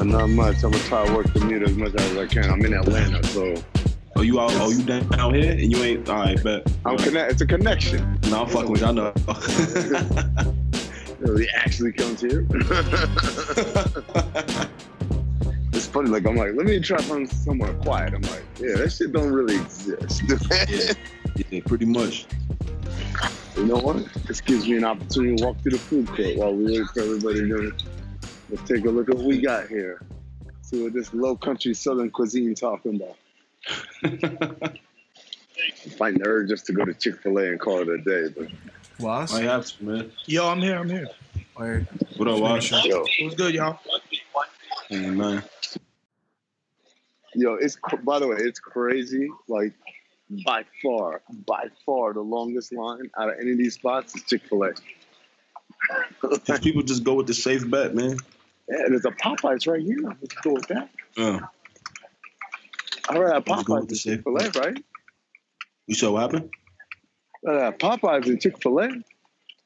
[0.00, 0.64] Uh, not much.
[0.64, 2.50] I'm gonna try to work the mute as much as I can.
[2.50, 3.54] I'm in Atlanta, so
[4.16, 4.50] Oh, you out?
[4.54, 6.08] Oh, you down here and you ain't?
[6.08, 7.32] All right, but I'm connect.
[7.32, 8.18] It's a connection.
[8.28, 8.86] No, I'm fucking with you.
[8.86, 9.12] I know.
[11.36, 12.46] He actually comes here.
[15.74, 16.08] it's funny.
[16.08, 18.14] Like I'm like, let me try find somewhere quiet.
[18.14, 20.22] I'm like, yeah, that shit don't really exist.
[20.70, 20.94] yeah,
[21.50, 22.26] yeah, pretty much.
[23.54, 24.10] you know what?
[24.26, 27.02] This gives me an opportunity to walk through the food court while we wait for
[27.02, 27.72] everybody to.
[28.50, 30.02] Let's take a look at what we got here.
[30.62, 33.16] See what this low country southern cuisine talking about.
[35.96, 38.34] Find the urge just to go to Chick Fil A and call it a day,
[38.36, 38.48] but
[38.98, 39.32] Was?
[39.32, 40.12] I have to, man.
[40.26, 40.76] Yo, I'm here.
[40.76, 41.06] I'm here.
[41.56, 41.86] Word.
[42.16, 42.72] What up, Wash?
[42.84, 43.78] yo, What's good, y'all?
[44.90, 45.48] Ain't nothing.
[47.34, 49.28] yo, it's by the way, it's crazy.
[49.46, 49.74] Like
[50.44, 54.42] by far, by far, the longest line out of any of these spots is Chick
[54.48, 54.72] Fil A.
[56.46, 58.16] These people just go with the safe bet, man.
[58.70, 59.98] Yeah, there's a Popeyes right here.
[60.20, 60.88] Let's go with that.
[63.08, 64.84] I heard that Let's go Popeyes with the and Chick Fil A, right?
[65.86, 66.50] you saw what happened?
[67.46, 68.88] Uh, Popeyes and Chick Fil A.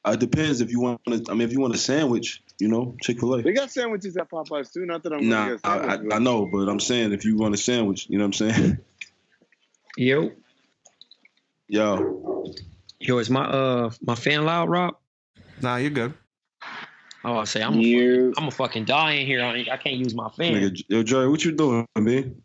[0.03, 1.01] Uh, it depends if you want.
[1.05, 3.41] To, I mean, if you want a sandwich, you know, Chick Fil A.
[3.43, 4.85] They got sandwiches at Popeyes too.
[4.85, 5.77] Not that I'm Nah, get I.
[5.77, 8.53] I, I know, but I'm saying if you want a sandwich, you know what I'm
[8.53, 8.77] saying?
[9.97, 10.31] Yo.
[11.67, 12.45] Yo,
[12.99, 14.95] Yo, is my uh my fan loud, Rob?
[15.61, 16.13] Nah, you're good.
[17.25, 19.43] Oh, I say I'm a, You, I'm a fucking die in here.
[19.43, 20.53] I, I can't use my fan.
[20.53, 22.39] nigga, yo, Joey, what you doing, man?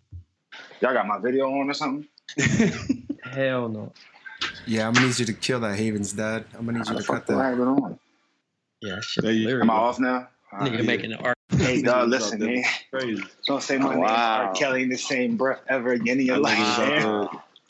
[0.81, 2.09] Y'all got my video on or something?
[3.23, 3.93] Hell no.
[4.67, 6.47] Yeah, I'm gonna need you to kill that Haven's dad.
[6.59, 7.45] I'm gonna need How you to cut do I that.
[7.51, 7.99] have it on?
[8.81, 9.25] Yeah, shit.
[9.25, 10.29] You, am I off now?
[10.53, 10.85] All Nigga right.
[10.87, 11.37] making the art.
[11.59, 12.65] Hey, dog, listen, man.
[12.91, 13.23] Crazy.
[13.47, 14.47] Don't say my oh, name Wow.
[14.47, 14.53] R.
[14.55, 16.57] Kelly in the same breath ever again in your life.
[16.79, 17.29] man.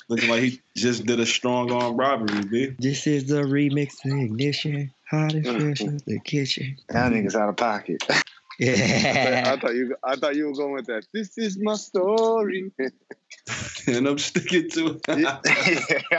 [0.09, 2.75] Looking like he just did a strong arm robbery, B.
[2.78, 4.92] This is the remix to ignition.
[5.10, 6.76] Hot and fresh in the kitchen.
[6.88, 8.03] That nigga's out of pocket.
[8.59, 8.72] Yeah.
[8.75, 9.56] I Yeah.
[9.56, 11.06] thought you, I thought you were going with that.
[11.15, 12.71] This is my story.
[13.87, 15.19] and I'm sticking to it.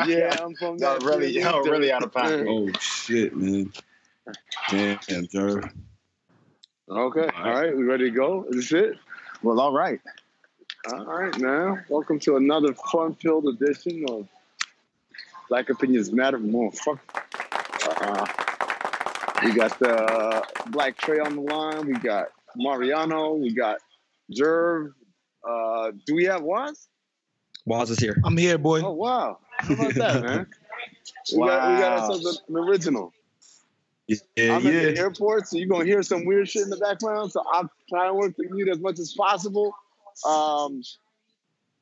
[0.08, 1.04] yeah, I'm from Y'all that.
[1.04, 1.42] really, city.
[1.42, 2.48] y'all really out of pocket.
[2.50, 3.72] oh shit, man.
[4.72, 4.98] Damn,
[5.28, 5.72] Jerv.
[6.90, 8.46] Okay, all right, we ready to go?
[8.50, 8.98] Is this it?
[9.44, 10.00] Well, all right.
[10.92, 14.28] All right, now, welcome to another fun-filled edition of
[15.48, 16.40] Black Opinions Matter.
[16.40, 17.00] Motherfucker.
[18.02, 18.26] Uh,
[19.44, 21.88] we got the Black Trey on the line.
[21.88, 23.34] We got Mariano.
[23.34, 23.78] We got
[24.32, 24.94] Jerv.
[25.48, 26.88] Uh, do we have Waz?
[27.66, 28.18] Waz is here.
[28.24, 28.82] I'm here, boy.
[28.82, 29.40] Oh wow!
[29.58, 30.48] How about that, man?
[31.32, 33.14] We got we got ourselves an original.
[34.08, 37.32] Yeah, I'm at the airport, so you're gonna hear some weird shit in the background.
[37.32, 39.74] So I'm trying to work the mute as much as possible.
[40.28, 40.84] Um,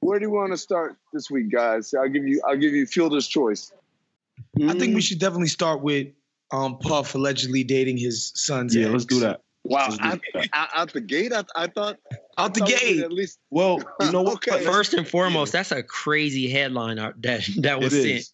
[0.02, 1.94] where do you want to start this week, guys?
[1.94, 3.72] I'll give you I'll give you fielder's choice.
[4.62, 6.08] I think we should definitely start with
[6.52, 8.92] um Puff allegedly dating his son's Yeah, ex.
[8.94, 9.42] let's do that.
[9.66, 10.50] Wow, Let's do out, that.
[10.54, 11.98] out- out the gate, I, I thought
[12.38, 13.04] Out the thought gate.
[13.04, 14.36] At least Well, you know what?
[14.48, 14.64] Okay.
[14.64, 18.06] First and foremost, that's a crazy headline out- that that It was sent.
[18.06, 18.34] is.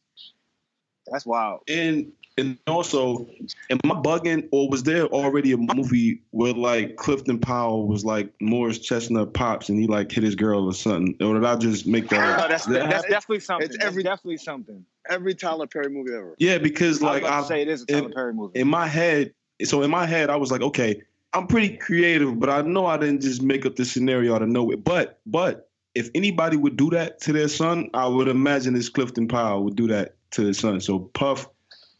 [1.08, 1.62] That's wild.
[1.68, 3.28] And and also,
[3.70, 8.30] am I bugging or was there already a movie where like Clifton Powell was like
[8.42, 11.16] Morris Chestnut pops and he like hit his girl or something?
[11.26, 12.38] Or did I just make that?
[12.42, 13.10] No, that's that that's happen?
[13.12, 13.66] definitely something.
[13.68, 14.86] It's That's every- definitely something.
[15.10, 16.36] every Tyler Perry movie ever.
[16.40, 18.34] yeah, because I was like about I to say it is a in- Tyler Perry
[18.34, 18.60] movie.
[18.60, 19.34] in my head,
[19.64, 21.02] so in my head, I was like, okay,
[21.32, 24.50] I'm pretty creative, but I know I didn't just make up this scenario out of
[24.50, 24.78] nowhere.
[24.78, 29.30] But but if anybody would do that to their son, I would imagine this Clifton
[29.30, 30.82] Powell would do that to his son.
[30.82, 31.48] So Puff,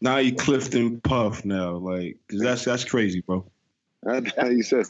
[0.00, 3.44] now you Clifton Puff now, like that's that's crazy, bro.
[4.36, 4.86] How you said.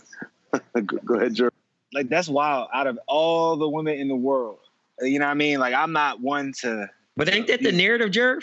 [0.75, 1.50] go, go ahead, Jerry.
[1.93, 2.69] like that's wild.
[2.73, 4.58] Out of all the women in the world,
[5.00, 5.58] you know what I mean?
[5.58, 6.88] Like I'm not one to.
[7.17, 8.43] But ain't that the narrative, Jerv?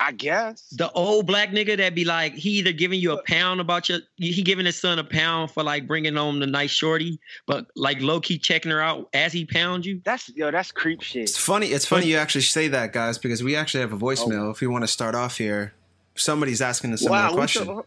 [0.00, 0.68] I guess.
[0.70, 3.98] The old black nigga that be like, he either giving you a pound about your,
[4.16, 8.00] he giving his son a pound for like bringing home the nice shorty, but like
[8.00, 10.00] low key checking her out as he pound you.
[10.04, 10.52] That's yo.
[10.52, 11.22] That's creep shit.
[11.22, 11.68] It's funny.
[11.68, 14.46] It's funny you actually say that, guys, because we actually have a voicemail.
[14.46, 14.50] Oh.
[14.50, 15.74] If you want to start off here,
[16.20, 17.68] somebody's asking a similar Wow, question.
[17.68, 17.86] up?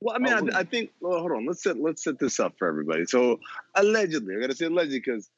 [0.00, 0.90] Well, I mean, Oh, I, I think.
[1.00, 1.46] Well, hold on.
[1.46, 3.06] Let's set let's set this up for everybody.
[3.06, 3.40] So,
[3.74, 5.30] allegedly, I gotta say allegedly because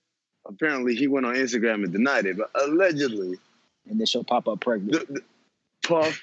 [0.47, 3.37] apparently he went on Instagram and denied it, but allegedly,
[3.89, 4.93] And then she'll pop up pregnant.
[4.93, 5.21] the, the,
[5.85, 6.21] Puff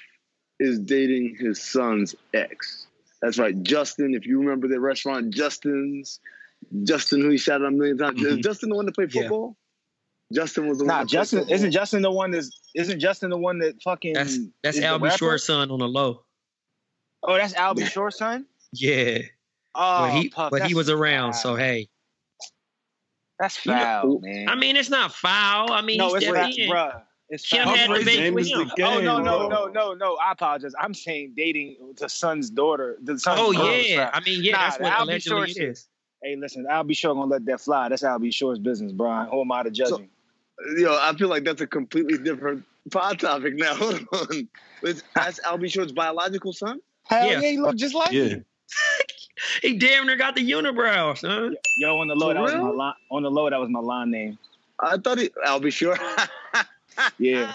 [0.60, 2.86] is dating his son's ex.
[3.22, 4.14] That's right, Justin.
[4.14, 6.20] If you remember the restaurant Justin's,
[6.84, 8.22] Justin who he shouted out a million times.
[8.22, 8.42] Is Mhm.
[8.42, 9.22] Justin the one that played Yeah.
[9.22, 9.56] football?
[10.32, 10.94] Justin was the one.
[10.94, 14.78] Nah, Justin isn't Justin the one that's isn't Justin the one that fucking That's that's
[14.78, 15.16] Albie rapper?
[15.18, 16.22] Shore's son on the low.
[17.22, 17.84] Oh, that's Al B.
[17.84, 18.46] Sure's son.
[18.72, 19.18] Yeah,
[19.74, 21.40] Oh, but he Puff, but he was around, foul.
[21.42, 21.88] so hey.
[23.38, 24.48] that's You know- foul, man.
[24.48, 25.72] I mean, it's not foul.
[25.72, 27.02] I mean, no, he it's stepped foul, bruh.
[27.28, 27.74] It's Kim foul.
[27.76, 28.70] had Puff the raised baby game with is the him.
[28.70, 29.48] Oh game, no no bro.
[29.48, 30.16] no no no!
[30.16, 30.72] I apologize.
[30.80, 32.96] I'm saying dating the son's daughter.
[33.02, 34.10] The son's Oh daughter's yeah, son.
[34.12, 35.68] I mean, yeah, Nah, that's the what Albie allegedly Shore it shit.
[35.70, 35.88] is.
[36.22, 37.88] Hey, listen, I'll be sure gonna let that fly.
[37.88, 38.30] That's Al B.
[38.30, 39.28] Sure's business, Brian.
[39.30, 40.08] Who am I to judging?
[40.78, 43.74] Yo, I feel like that's a completely different pod topic now.
[43.74, 44.48] Hold on.
[44.82, 45.68] Is that's Al B.
[45.68, 46.80] Sure's biological son?
[47.04, 47.40] Hell Yeah.
[47.40, 48.24] yeah, he look just like Yeah.
[48.24, 48.44] him.
[49.60, 51.56] He damn near got the unibrow, son.
[51.76, 52.94] Yo, on the low, that was my line.
[53.10, 54.38] On the low, that was my line name.
[54.80, 55.70] I thought he Al B.
[55.70, 55.96] Sure.
[57.18, 57.52] Yeah,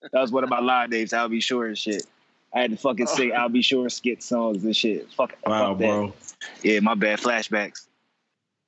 [0.00, 1.12] that was one of my line names.
[1.12, 1.38] Al B.
[1.40, 2.06] Sure and shit.
[2.54, 3.36] I had to fucking sing oh.
[3.36, 3.60] Al B.
[3.60, 5.12] Sure skit songs and shit.
[5.12, 5.86] Fuck, Wow, fuck that.
[5.86, 6.12] bro.
[6.62, 7.18] Yeah, my bad.
[7.20, 7.86] Flashbacks.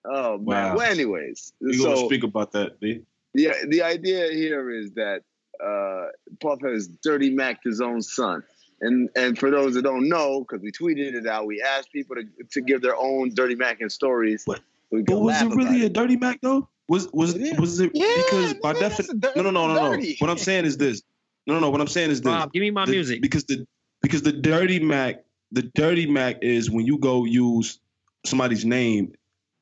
[0.04, 0.44] Oh man.
[0.44, 0.76] Wow.
[0.76, 3.00] Well, anyways, We gonna speak about that, B.
[3.36, 5.22] the the idea here is that
[5.64, 6.06] uh,
[6.40, 8.42] Puff has Dirty Mac his own son,
[8.80, 12.16] and and for those that don't know, because we tweeted it out, we asked people
[12.16, 14.42] to to give their own Dirty Mac and stories.
[14.44, 14.60] What?
[14.90, 16.68] We But was it about really a dirty Mac though?
[16.88, 17.58] Was was It is.
[17.58, 19.20] was it Yeah, because by nigga, that's a definition?
[19.20, 20.06] dirty- No, no, no, no, no.
[20.20, 21.02] What I'm saying is this.
[21.46, 21.70] No, no, no.
[21.70, 22.30] What I'm saying is this.
[22.32, 23.20] Bob, give me my The- music.
[23.22, 23.66] because the
[24.02, 27.80] because the dirty Mac, the dirty Mac is when you go use
[28.24, 29.14] somebody's name.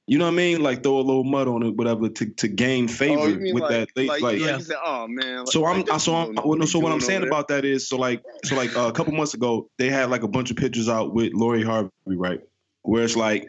[0.06, 0.62] You know what I mean?
[0.62, 3.70] Like throw a little mud on it, whatever, to, to gain favor Oh, with like,
[3.70, 3.88] that.
[3.96, 4.58] Like, like, like, like Yeah.
[4.58, 5.46] said, oh man.
[5.46, 7.88] so I'm like, so I'm dude well, no, so what I'm saying about that is
[7.88, 10.58] so like so like uh, a couple months ago they had like a bunch of
[10.58, 12.40] pictures out with Lori Harvey, right?
[12.82, 13.48] Where it's like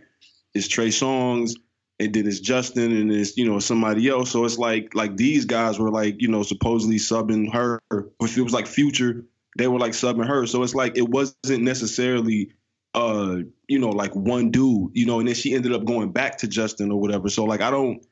[0.53, 1.55] it's Trey Songz
[1.99, 4.31] and then it's Justin and it's you know somebody else.
[4.31, 7.81] So it's like like these guys were like you know supposedly subbing her.
[8.21, 9.25] If it was like Future,
[9.57, 10.45] they were like subbing her.
[10.45, 12.51] So it's like it wasn't necessarily
[12.95, 13.37] uh
[13.67, 16.47] you know like one dude you know and then she ended up going back to
[16.47, 17.29] Justin or whatever.
[17.29, 18.03] So like I don't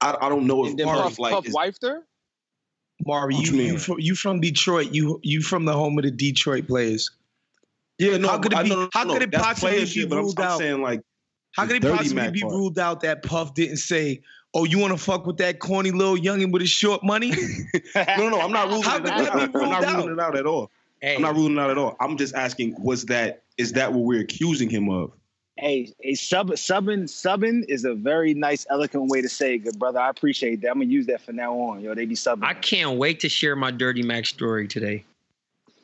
[0.00, 2.02] I, I don't know if And then Puff, Puff, like Puff is- wifed her.
[3.06, 3.72] Mari, What you you mean?
[3.72, 4.92] you from, you from Detroit.
[4.92, 7.10] You you from the home of the Detroit players.
[7.98, 8.28] Yeah, no.
[8.28, 10.24] How could it be- no, no, how no, could it possibly be shit, but I'm-
[10.24, 10.58] ruled I'm out?
[10.58, 11.02] saying like
[11.52, 12.52] How could it possibly Mac be part.
[12.52, 14.22] ruled out that Puff didn't say,
[14.54, 17.30] "Oh, you want to fuck with that corny little youngin with his short money"?
[17.96, 18.40] no, no, no.
[18.40, 19.36] I'm not ruling How it out.
[19.38, 20.70] I'm not ruling it out at all.
[21.02, 21.96] Hey, I'm not ruling out at all.
[22.00, 25.12] I'm just asking, was that is that what we're accusing him of?
[25.58, 29.98] Hey, a sub subbing subbing is a very nice, eloquent way to say, "Good brother."
[30.00, 30.68] I appreciate that.
[30.70, 31.80] I'm gonna use that from now on.
[31.80, 32.44] Yo, they be subbing.
[32.44, 35.04] I can't wait to share my Dirty Mac story today.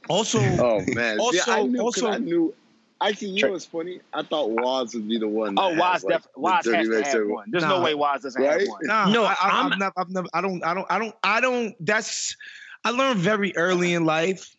[0.09, 1.19] Also, Oh man.
[1.19, 2.55] Also- See, I knew, also- I knew.
[3.01, 4.01] Actually, you know what's funny?
[4.13, 5.55] I thought Waz would be the one.
[5.57, 7.27] oh, that had, Waz, like, def- Waz has to have story.
[7.29, 7.49] one.
[7.49, 7.79] There's Nah.
[7.79, 8.61] no way Waz doesn't Right?
[8.61, 8.81] have one.
[8.83, 11.15] Nah, No, I, I, I'm- I've never, I've never, I don't, I don't, I don't,
[11.23, 11.77] I don't.
[11.87, 12.37] That's,
[12.85, 14.57] I learned very early in life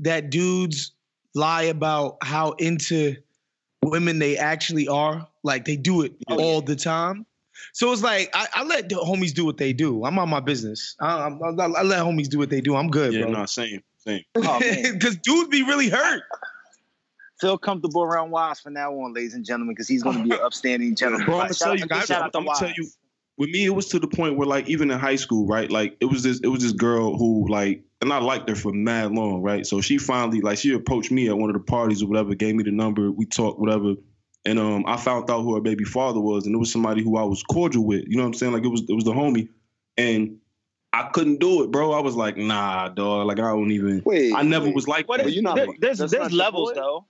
[0.00, 0.92] that dudes
[1.34, 3.16] lie about how into
[3.82, 5.26] women they actually are.
[5.42, 7.24] Like they do it Oh, all the time.
[7.72, 10.04] So it's like I, I let the homies do what they do.
[10.04, 10.94] I'm on my business.
[11.00, 12.76] I, I, I, I let homies do what they do.
[12.76, 13.32] I'm good, Yeah, bro.
[13.32, 14.22] no, same, same.
[14.36, 14.58] Oh.
[14.92, 16.22] Because dudes be really hurt.
[17.40, 20.40] Feel comfortable around Waz from now on, ladies and gentlemen, because he's gonna be an
[20.42, 21.24] upstanding gentleman.
[21.24, 22.10] Bro, I'm gonna tell you, guys.
[22.10, 22.88] I'm gonna tell you.
[23.38, 25.70] With me, it was to the point where like even in high school, right?
[25.70, 28.72] Like it was this it was this girl who like and I liked her for
[28.72, 29.64] mad long, right?
[29.66, 32.54] So she finally like she approached me at one of the parties or whatever, gave
[32.56, 33.94] me the number, we talked, whatever.
[34.44, 37.16] And um I found out who her baby father was, and it was somebody who
[37.16, 38.04] I was cordial with.
[38.08, 38.52] You know what I'm saying?
[38.52, 39.48] Like it was it was the homie.
[39.96, 40.38] And
[40.92, 41.92] I couldn't do it, bro.
[41.92, 43.26] I was like, nah, dog.
[43.26, 44.74] Like I don't even Wait, I never wait.
[44.74, 45.28] was like What that.
[45.28, 47.06] is, you not- there- there's there's not levels though.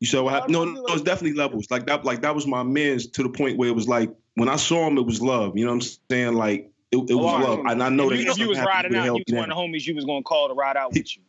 [0.00, 0.52] You said what happened?
[0.52, 1.66] No, no, it's definitely levels.
[1.70, 4.48] Like that, like that was my man's to the point where it was like when
[4.48, 5.58] I saw him, it was love.
[5.58, 6.34] You know what I'm saying?
[6.34, 8.58] Like it, it was Oh, love, and I know if that you, if you was
[8.58, 10.48] something riding happened, he out, you was one of the homies you was gonna call
[10.48, 11.22] to ride out with you.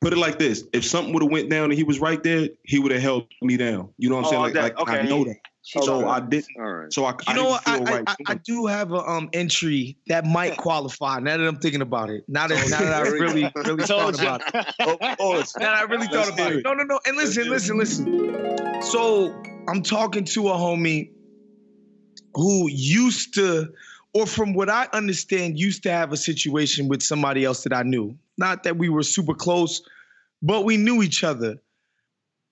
[0.00, 2.48] Put it like this: if something would have went down and he was right there,
[2.62, 3.88] he would have held me down.
[3.98, 4.42] You know what I'm Oh, saying?
[4.42, 5.36] Like, that- like I know that.
[5.66, 6.08] So Okay.
[6.08, 6.46] I didn't.
[6.58, 6.92] All right.
[6.92, 7.62] So I, You I know didn't what?
[7.66, 8.04] I, feel I, right.
[8.06, 11.20] I, I do have a um entry that might qualify.
[11.20, 14.42] Now that I'm thinking about it, now that now that I really really thought about
[14.42, 15.56] it, of course.
[15.58, 16.58] now that I really thought Let's about it.
[16.58, 16.64] it.
[16.64, 17.00] No, no, no.
[17.06, 18.82] And listen, listen, listen.
[18.82, 19.34] So
[19.68, 21.12] I'm talking to a homie
[22.34, 23.72] who used to,
[24.12, 27.82] or from what I understand, used to have a situation with somebody else that I
[27.82, 28.16] knew.
[28.36, 29.82] Not that we were super close,
[30.42, 31.60] but we knew each other.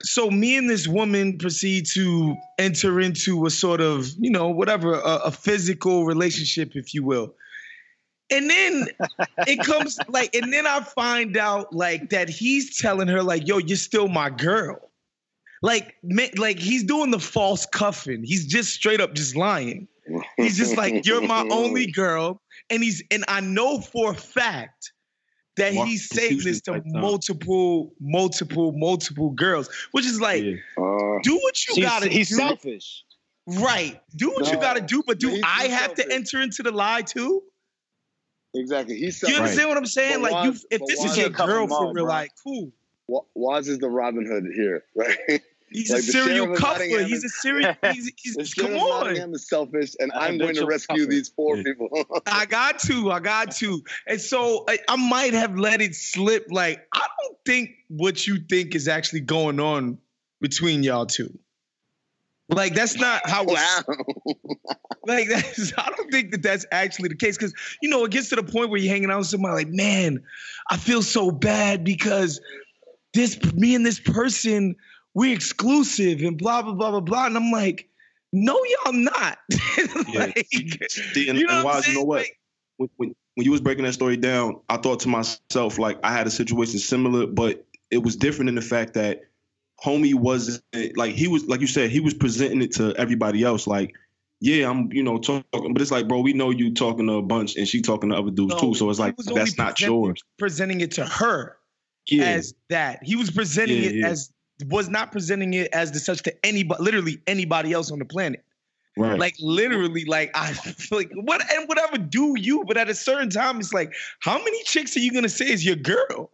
[0.03, 4.95] So me and this woman proceed to enter into a sort of, you know, whatever,
[4.95, 7.35] a, a physical relationship, if you will.
[8.31, 8.89] And then
[9.47, 13.59] it comes like, and then I find out like that he's telling her like, "Yo,
[13.59, 14.91] you're still my girl."
[15.62, 18.25] Like, ma- like he's doing the false cuffing.
[18.25, 19.87] He's just straight up just lying.
[20.37, 24.92] He's just like, "You're my only girl," and he's and I know for a fact
[25.57, 30.54] that Mark he's saying this to Houston multiple, multiple, multiple girls, which is like, Yeah.
[30.76, 32.35] Uh, do what you He's, gotta he's do.
[32.37, 33.04] selfish.
[33.47, 34.00] Right.
[34.16, 37.02] Do what you gotta do, but do He's I have to enter into the lie
[37.02, 37.42] too?
[38.54, 38.97] exactly.
[38.97, 39.38] He's You selfish.
[39.38, 40.23] understand what I'm saying?
[40.23, 42.04] But like, you, if this is your can't girl them for real, bro.
[42.04, 42.73] like, cool.
[43.09, 45.16] Wa- Waz is the Robin Hood here, right?
[45.73, 46.83] He's Like a serial sheriff cuffer.
[46.85, 47.75] He's a serial.
[47.93, 49.05] He's, he's, The come on.
[49.07, 51.11] Nottingham is selfish, and A I'm going to rescue cuffer.
[51.11, 51.62] these four Yeah.
[51.64, 51.88] people.
[52.26, 53.11] I got to.
[53.11, 53.83] I got to.
[54.07, 56.47] And so I, I might have let it slip.
[56.50, 59.99] Like, I don't think what you think is actually going on
[60.41, 61.38] between y'all two.
[62.49, 63.81] Like, that's not how wow.
[65.05, 67.52] Like that's I don't think that that's actually the case because
[67.83, 70.23] you know it gets to the point where you're hanging out with somebody like, man,
[70.71, 72.41] I feel so bad because
[73.12, 74.76] this me and this person
[75.14, 77.88] we're exclusive and blah blah blah blah blah, and I'm like,
[78.33, 79.38] no, y'all not.
[80.14, 80.47] Like,
[80.90, 82.19] See, and, you know and Waz, you know what?
[82.19, 82.38] Like,
[82.76, 86.12] when, when, when you was breaking that story down, I thought to myself like I
[86.12, 89.23] had a situation similar, but it was different in the fact that
[89.83, 90.62] homie wasn't
[90.97, 93.92] like he was like you said he was presenting it to everybody else like
[94.40, 97.23] yeah I'm you know talking but it's like bro we know you talking to a
[97.23, 100.23] bunch and she talking to other dudes No, too so it's like that's not yours
[100.38, 101.57] presenting it to her
[102.07, 103.02] yeah as that.
[103.02, 104.07] He was presenting Yeah, it yeah.
[104.09, 104.31] as
[104.69, 108.45] was not presenting it as the such to anybody, literally anybody else on the planet.
[108.97, 112.95] right Like literally, like I feel like what and whatever do you, but at a
[112.95, 116.31] certain time, it's like, how many chicks are you gonna say is your girl?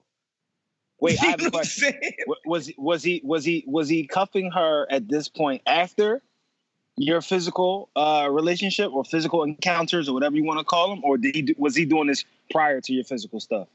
[1.00, 1.92] Wait, I You have know a what I'm question.
[1.92, 2.12] saying?
[2.47, 6.23] Was was he was he was he cuffing her at this point after
[6.97, 11.16] your physical uh, relationship or physical encounters or whatever you want to call them, or
[11.16, 13.68] did he do, was he doing this prior to your physical stuff?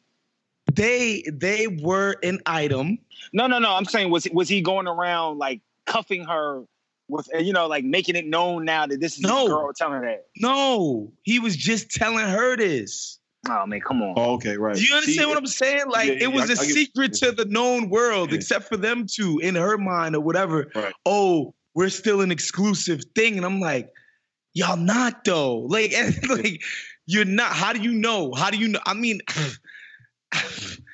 [0.75, 2.97] They they were an item.
[3.31, 3.71] No, no, no.
[3.73, 6.63] I'm saying was was he going around like cuffing her
[7.09, 9.39] with you know like making it known now that this is No.
[9.41, 10.25] his girl telling her that?
[10.37, 13.19] No, he was just telling her this.
[13.49, 14.13] Oh man, come on.
[14.15, 15.83] oh, okay right Do you understand See, what I'm saying?
[15.89, 18.37] Like yeah, yeah, it was I- a I get- secret to the known world, Yeah.
[18.37, 20.71] except for them two in her mind or whatever.
[20.73, 20.93] Right.
[21.05, 23.89] Oh, we're still an exclusive thing, and I'm like,
[24.53, 25.57] y'all not though.
[25.59, 25.93] Like,
[26.29, 26.61] like
[27.05, 27.51] you're not.
[27.51, 28.31] How do you know?
[28.33, 28.79] How do you know?
[28.85, 29.19] I mean.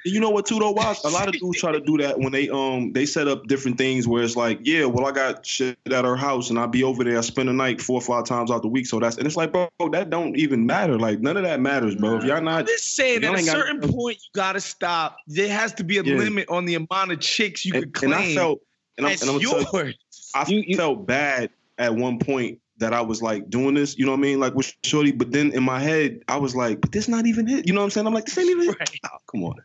[0.05, 0.71] You know what too though?
[0.71, 3.47] Why a lot of dudes try to do that when they um they set up
[3.47, 6.67] different things where it's like, yeah, well I got shit at her house and i'll
[6.69, 7.17] be over there.
[7.17, 8.87] I spend the night four or five times out the week.
[8.87, 10.97] So that's and it's like, bro, that don't even matter.
[10.97, 12.15] Like none of that matters, bro.
[12.17, 14.61] If y'all not I'm not, just saying, at a ain't got- certain point, you gotta
[14.61, 15.17] stop.
[15.27, 16.15] There has to be a Yeah.
[16.15, 18.61] limit on the amount of chicks you and, could claim and I felt,
[18.97, 19.93] and I'm, and I'm gonna tell you.
[20.33, 23.97] I You- you- felt bad at one point that I was like doing this.
[23.97, 24.39] You know what I mean?
[24.39, 27.47] Like with Shorty, but then in my head I was like, but this not even
[27.47, 27.67] it.
[27.67, 28.07] You know what I'm saying?
[28.07, 28.69] I'm like, this ain't even.
[28.69, 28.79] it.
[28.79, 28.99] Right.
[29.05, 29.55] Oh, come on,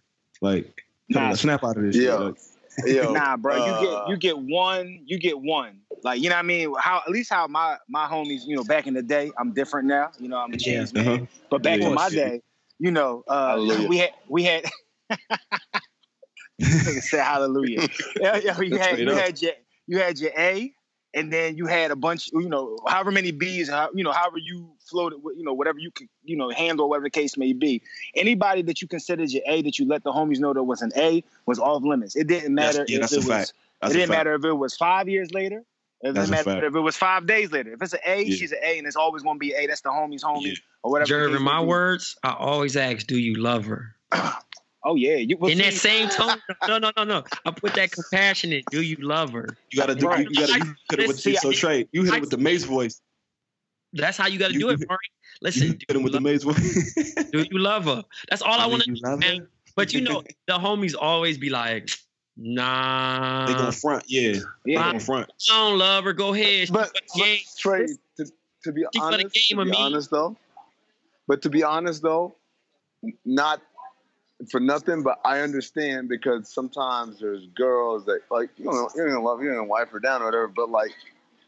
[0.40, 0.84] like.
[1.10, 1.28] Nah.
[1.28, 1.96] Nah, snap out of this.
[1.96, 2.12] Yeah.
[2.12, 2.20] shit.
[2.20, 2.34] Like,
[2.86, 5.80] Yo, nah, bro, uh, you get you get one, you get one.
[6.02, 6.74] Like you know what I mean?
[6.78, 9.86] How at least how my my homies, you know, back in the day, I'm different
[9.86, 10.10] now.
[10.18, 10.78] You know, I'm a Yeah.
[10.78, 11.08] changed man.
[11.08, 11.26] uh-huh.
[11.50, 12.16] But back Yeah, in my yeah.
[12.16, 12.40] day,
[12.78, 13.88] you know, uh, Hallelujah.
[13.88, 14.64] we had we had
[16.60, 17.88] Nigga say hallelujah.
[18.20, 19.18] yeah, yeah, you had you up.
[19.18, 19.52] had your
[19.86, 20.72] you had your A,
[21.14, 24.38] and then you had a bunch, you know, however many B's, how, you know, however
[24.38, 27.82] you floated, you know, whatever you could, you know, handle, whatever the case may be.
[28.16, 30.92] Anybody that you considered your A, that you let the homies know there was an
[30.96, 32.16] A, was off limits.
[32.16, 33.26] It didn't That's- matter yeah, if that's it a was.
[33.28, 33.52] fact.
[33.80, 34.18] That's it didn't fact.
[34.18, 35.58] matter if it was five years later.
[36.02, 37.72] It That's doesn't matter if it was five days later.
[37.72, 38.34] If it's an A, Yeah.
[38.36, 39.66] she's an A, and it's always gonna be A.
[39.66, 40.52] That's the homie's homie Yeah.
[40.82, 41.08] or whatever.
[41.28, 43.94] the Jerv, in my words, I always ask, "Do you love her?"
[44.86, 46.36] Oh yeah, you well, in that same tone.
[46.68, 47.24] No, no, no, no.
[47.46, 48.64] I put that compassionate.
[48.70, 49.56] Do you love her?
[49.70, 50.06] You gotta do.
[50.06, 50.26] Right.
[50.28, 50.58] You gotta.
[50.58, 51.88] You hit it with Listen, so Trey.
[51.92, 53.00] You hit it with the Mace voice.
[53.94, 54.98] That's how you got to You- do it, you- Murray.
[55.04, 56.94] You Listen, hit him with the Mace voice.
[57.32, 58.04] do you love her?
[58.28, 59.40] That's all I Do want to you love man.
[59.40, 59.48] her?
[59.76, 61.90] But you know, the homies always be like,
[62.36, 63.46] nah.
[63.46, 64.04] They gonna front.
[64.08, 64.32] Yeah.
[64.64, 64.82] They yeah.
[64.84, 65.30] gonna front.
[65.50, 66.12] I don't love her.
[66.12, 66.68] Go ahead.
[66.68, 67.38] She But, for the but game.
[67.58, 67.86] Trey,
[68.18, 68.26] to,
[68.64, 69.76] to be She honest, game to of be me.
[69.78, 70.36] honest though,
[71.26, 72.34] but to be honest though,
[73.24, 73.60] not
[74.50, 79.24] for nothing, but I understand because sometimes there's girls that like you know you're gonna
[79.24, 80.92] love you're gonna wipe her down or whatever, but like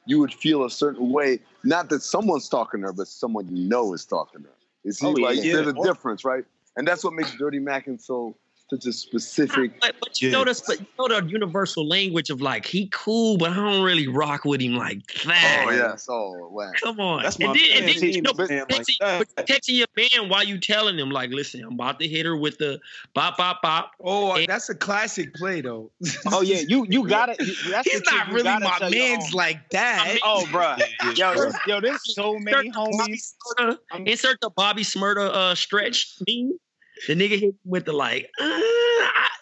[0.07, 3.93] you would feel a certain way, not that someone's stalking her, but someone you know
[3.93, 4.51] is stalking her.
[4.85, 5.53] You see, Oh, like Yeah.
[5.55, 6.45] there's a difference, right?
[6.77, 8.37] And that's what makes Dirty Mackin so
[8.69, 9.81] such a specific.
[9.81, 10.39] But, but you Yeah.
[10.39, 13.83] know this, but you know the universal language of like he cool, but I don't
[13.85, 15.65] really rock with him like that.
[15.67, 16.73] Oh yes, oh wow.
[16.83, 17.23] Come on.
[17.23, 17.95] That's and my then, and man.
[18.01, 19.27] then you know, Man like texting, that.
[19.37, 22.37] but texting your man while you telling him like, listen, I'm about to hit her
[22.37, 22.81] with the
[23.15, 23.93] bop bop bop.
[24.03, 25.91] Oh, And- that's a classic play though.
[26.33, 27.39] Oh yeah, you you got it.
[27.71, 30.19] That's He's not really my man's like that.
[30.25, 30.75] Oh, bro.
[30.79, 31.13] Yeah, yeah.
[31.13, 33.35] Yo, there's, yo, there's so many Insert the homies.
[33.59, 36.59] Shmurda- insert the Bobby Shmurda uh, stretch meme.
[37.07, 38.61] The nigga hit him with the like, uh,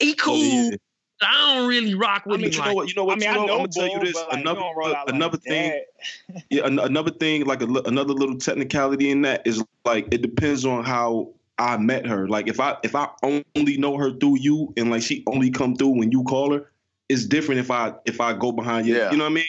[0.01, 0.35] he cool.
[0.35, 0.77] Oh, yeah.
[1.23, 2.53] I don't really rock with I mean, him.
[2.53, 2.89] you like, know what?
[2.89, 3.13] You know what?
[3.13, 4.13] I mean, you I know, know I'm gonna tell you this.
[4.13, 5.71] but, like, you another don't like another thing.
[5.71, 6.43] that.
[6.51, 10.67] Yeah, an- another thing, like a, another little technicality in that is like it depends
[10.67, 12.29] on how I met her.
[12.29, 15.77] Like if I if I only know her through you and like she only come
[15.77, 16.71] through when you call her,
[17.09, 18.97] it's different if I if I go behind you.
[18.97, 19.11] Yeah.
[19.11, 19.45] You know what I mean?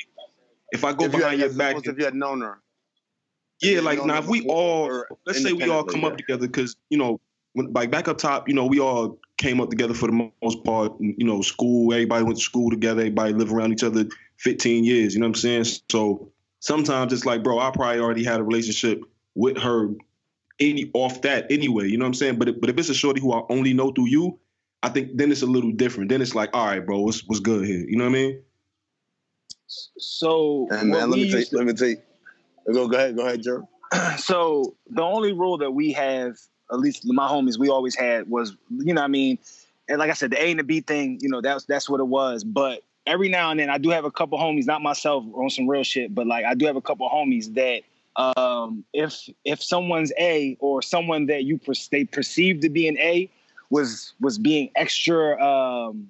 [0.72, 2.60] If I go If you, behind had, your back, if you had known her,
[3.62, 6.08] yeah, like now if we all let's say we all come yeah.
[6.08, 7.20] up together because you know when
[7.56, 10.94] like back up top, you know we all came up together for the most part.
[11.00, 14.06] You know, school, everybody went to school together, everybody lived around each other
[14.38, 15.14] 15 years.
[15.14, 15.66] You know what I'm saying?
[15.90, 19.02] So sometimes it's like, bro, I probably already had a relationship
[19.36, 19.90] with her
[20.60, 21.88] any off that anyway.
[21.88, 22.40] You know what I'm saying?
[22.40, 24.40] But if, but if it's a shorty who I only know through you,
[24.84, 26.10] I think then it's a little different.
[26.10, 27.86] Then it's like, all right, bro, what's what's good here?
[27.88, 28.42] You know what I mean?
[29.68, 31.98] So and man, let me tell you, used to- let me take.
[32.68, 32.74] you.
[32.74, 33.68] Go, go ahead, go ahead, Joe.
[34.18, 36.38] so the only rule that we have,
[36.72, 39.38] at least my homies, we always had was, you know, what I mean,
[39.88, 42.00] and like I said, the A and the B thing, you know, that's that's what
[42.00, 42.44] it was.
[42.44, 45.68] But every now and then, I do have a couple homies, not myself, on some
[45.70, 47.84] real shit, but like I do have a couple homies that,
[48.40, 52.98] um, if if someone's A or someone that you per- they perceive to be an
[52.98, 53.30] A
[53.70, 56.08] was was being extra um,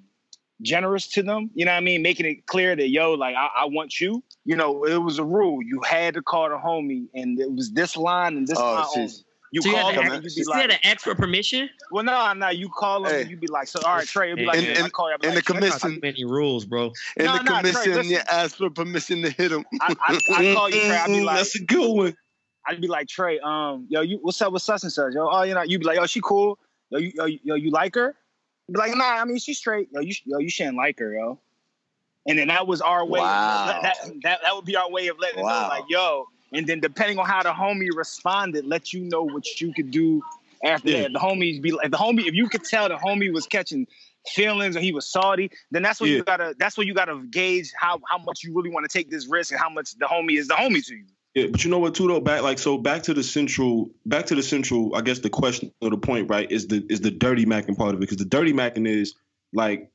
[0.62, 3.48] generous to them, you know what I mean, making it clear that yo, like I,
[3.62, 4.22] I want you.
[4.44, 5.60] You know, it was a rule.
[5.62, 9.10] You had to call the homie, and it was this line and this Oh, line.
[9.52, 9.62] She's- only.
[9.62, 11.70] You so call had, to ask, you be you had like, to ask for permission.
[11.90, 13.20] well, no, no, you call him Hey.
[13.22, 15.08] and you be like, so all right, Trey, you'll be like, In- yeah, I call
[15.08, 15.12] you.
[15.12, 16.92] I'll be in like, the commission- Too many rules, bro.
[17.16, 19.64] In No, the no, Trey, commission, you ask for permission to hit him.
[19.80, 20.96] I, I, I call you, Trey.
[20.96, 22.16] I'll be like, that's a good one.
[22.66, 25.14] I'd be like, Trey, um, yo, you, what's up with such and such?
[25.14, 26.58] Yo, oh, you know, you be like, yo, she cool.
[26.90, 28.14] Yo, you, yo, yo, you like her?
[28.70, 29.88] Be like, nah, I mean, she's straight.
[29.92, 31.38] Yo, you, yo, you shouldn't like her, yo.
[32.26, 33.20] And then that was our way.
[33.20, 33.76] Wow.
[33.76, 36.26] Of, that, that that would be our way of letting them know, like, yo.
[36.52, 40.22] And then depending on how the homie responded, let you know what you could do
[40.64, 41.02] after Yeah.
[41.02, 41.12] that.
[41.12, 43.86] The homies be like, the homie, if you could tell the homie was catching
[44.28, 46.18] feelings or he was salty, then that's what Yeah.
[46.18, 46.54] you gotta.
[46.58, 49.52] That's what you gotta gauge how how much you really want to take this risk
[49.52, 51.04] and how much the homie is the homie to you.
[51.34, 52.20] Yeah, but you know what too though?
[52.20, 55.70] Back like so back to the central back to the central, I guess the question
[55.82, 58.00] or the point, right, is the is the dirty macking part of it.
[58.00, 59.14] Because the dirty macking is
[59.52, 59.90] like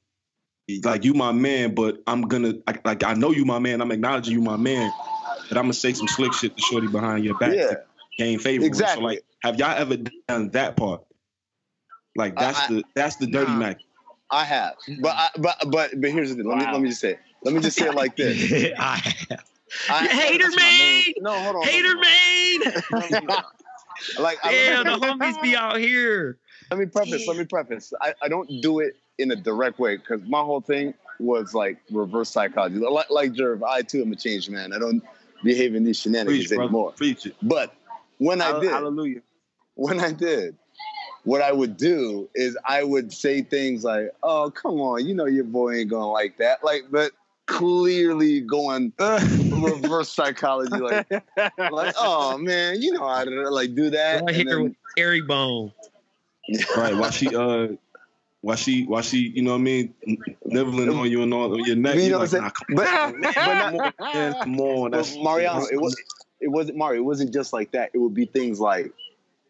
[0.84, 3.92] like you my man, but I'm gonna I, like I know you my man, I'm
[3.92, 4.92] acknowledging you my man,
[5.52, 7.68] but I'm gonna say some slick shit to Shorty behind your back Yeah.
[7.68, 7.84] to
[8.18, 8.64] gain favor.
[8.66, 9.02] Exactly.
[9.02, 9.98] So like have y'all ever
[10.30, 11.04] done that part?
[12.16, 13.58] Like that's I- the that's the dirty Nah.
[13.58, 13.80] mac.
[14.34, 16.48] I have, but I, but but but here's the thing.
[16.48, 17.12] Let me let me just say.
[17.12, 17.20] It.
[17.44, 18.72] Let me just say it like this.
[18.80, 19.14] I,
[19.90, 21.04] I, Hater that's man!
[21.18, 21.68] No, hold on.
[21.68, 23.42] Hater hold man.
[24.18, 26.38] Like yeah, the homies be out here.
[26.72, 27.28] let me preface.
[27.28, 27.92] Let me preface.
[28.02, 31.78] I, I don't do it in a direct way because my whole thing was like
[31.92, 32.78] reverse psychology.
[32.78, 34.72] Like like Jerv, I too am a changed man.
[34.72, 35.04] I don't
[35.44, 36.92] behave in these shenanigans Preach, anymore.
[36.94, 37.36] Preach it.
[37.42, 37.74] But
[38.18, 39.22] when I did, Hallelujah.
[39.76, 40.56] when I did,
[41.24, 45.26] what I would do is I would say things like, "Oh, come on, you know
[45.26, 47.12] your boy ain't gonna like that," like, but
[47.46, 51.08] clearly going reverse psychology, like,
[51.58, 54.76] like, "Oh man, you know how to like do that." Right and here then- with
[54.98, 55.72] Terry Bone.
[56.76, 56.96] Right.
[56.96, 57.68] While she uh
[58.42, 59.94] while she Why she, you know what I mean,
[60.46, 61.96] nibbling on you and all on your neck.
[61.96, 62.76] You you know like, what I'm nah, saying?
[62.76, 64.92] But, on, but come not, on, come on.
[64.92, 65.96] That's Mariano, it was
[66.40, 67.02] it wasn't Mario.
[67.02, 67.92] It wasn't just like that.
[67.94, 68.92] It would be things like,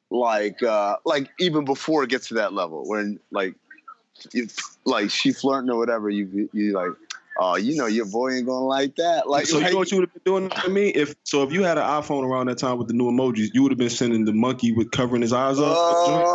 [0.10, 3.56] like, uh like even before it gets to that level, when like,
[4.34, 6.92] if like she flirting or whatever, you you like,
[7.38, 9.30] Oh, you know your boy ain't gonna like that.
[9.30, 11.54] Like, so you know what you would have been doing to me if so if
[11.54, 13.90] you had an iPhone around that time with the new emojis, you would have been
[13.90, 15.76] sending the monkey with covering his eyes up.
[15.78, 16.34] Oh.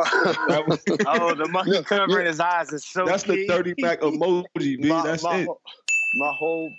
[0.66, 2.30] Was- Oh, the monkey covering yeah.
[2.30, 3.04] his eyes is so.
[3.04, 4.88] that's the thirty back emoji, B.
[4.88, 5.48] my, That's my, it.
[6.14, 6.76] My whole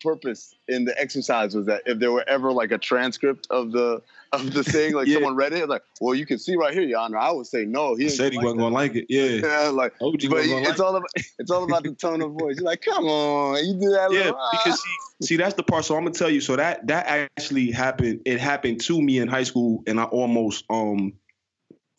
[0.00, 4.00] purpose in the exercise was that if there were ever like a transcript of the
[4.32, 5.14] of the thing, like Yeah.
[5.14, 7.18] someone read it, like, well, you can see right here, Your Honor.
[7.18, 7.96] I would say no.
[7.96, 8.64] He He said he like wasn't that.
[8.64, 9.06] gonna like it.
[9.08, 9.20] Yeah.
[9.50, 12.56] Yeah, like, but it's like all about it's all about the tone of voice.
[12.56, 14.12] You're like, come on, you do that.
[14.12, 14.48] Yeah, little, ah.
[14.52, 15.84] because see, see, that's the part.
[15.84, 16.40] So I'm gonna tell you.
[16.40, 18.20] So that that actually happened.
[18.24, 21.14] It happened to me in high school, and I almost um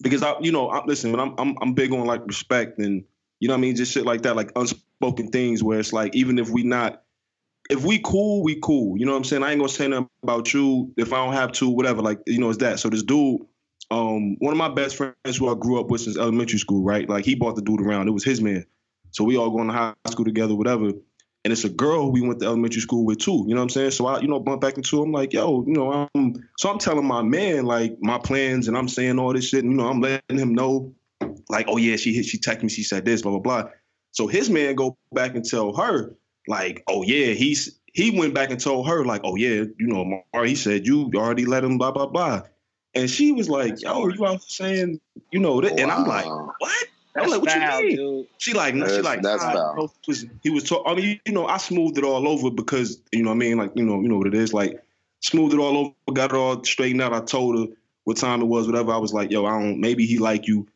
[0.02, 3.04] because I, you know, I, listen, I'm I'm I'm big on like respect and
[3.40, 4.86] you know what I mean, just shit like that, like unspoken
[5.32, 7.04] things where it's like even if we not,
[7.70, 8.98] if we cool, we cool.
[8.98, 9.44] You know what I'm saying?
[9.44, 12.02] I ain't gonna say nothing about you if I don't have to, whatever.
[12.02, 12.80] Like you know, it's that.
[12.80, 13.42] So this dude.
[13.90, 17.10] Um, one of my best friends who I grew up with since elementary school, right?
[17.10, 18.08] Like he brought the dude around.
[18.08, 18.66] It was his man.
[19.10, 20.94] So we all going to high school together, whatever
[21.44, 23.46] and it's a girl we went to elementary school with too.
[23.48, 23.92] You know what I'm saying?
[23.92, 25.02] So I, you know, bump back into.
[25.02, 26.34] I'm like, yo, you know, I'm.
[26.58, 29.64] So I'm telling my man like my plans, and I'm saying all this shit.
[29.64, 30.94] And, you know, I'm letting him know,
[31.50, 33.72] like, oh yeah, she hit, she texted me, she said this, blah blah blah.
[34.12, 36.16] So his man go back and tell her,
[36.48, 40.06] like, oh yeah, he's he went back and told her, like, oh yeah, you know,
[40.06, 42.42] Mar, he said you already let him, blah blah blah.
[42.94, 45.00] And she was like, yo, are you out saying,
[45.32, 45.80] you know, that?
[45.80, 46.88] And I'm like, what?
[47.14, 47.96] That's I'm like, what foul, you mean?
[47.98, 48.28] dude.
[48.38, 49.94] She like, no, she That's- like, that's nah, foul.
[50.02, 53.02] he was, he was talk- I mean, you know, I smoothed it all over because,
[53.12, 53.58] you know what I mean?
[53.58, 54.54] Like, you know, you know what it is.
[54.54, 54.82] Like,
[55.20, 57.14] smoothed it all over, got it all straightened out.
[57.14, 58.94] I told her what time it was, whatever.
[58.94, 60.68] I was like, yo, I don't, maybe he like you.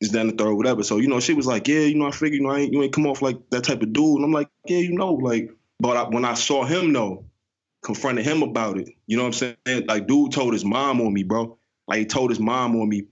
[0.00, 0.82] Is down the third, or whatever.
[0.82, 2.72] So, you know, she was like, yeah, you know, I figured, you know, I ain't,
[2.72, 4.16] you ain't come off like that type of dude.
[4.16, 7.24] And I'm like, yeah, you know, like, but I, when I saw him, though,
[7.82, 9.86] confronted him about it, you know what I'm saying?
[9.86, 11.56] Like, dude told his mom on me, bro.
[11.88, 13.04] Like, he told his mom on me.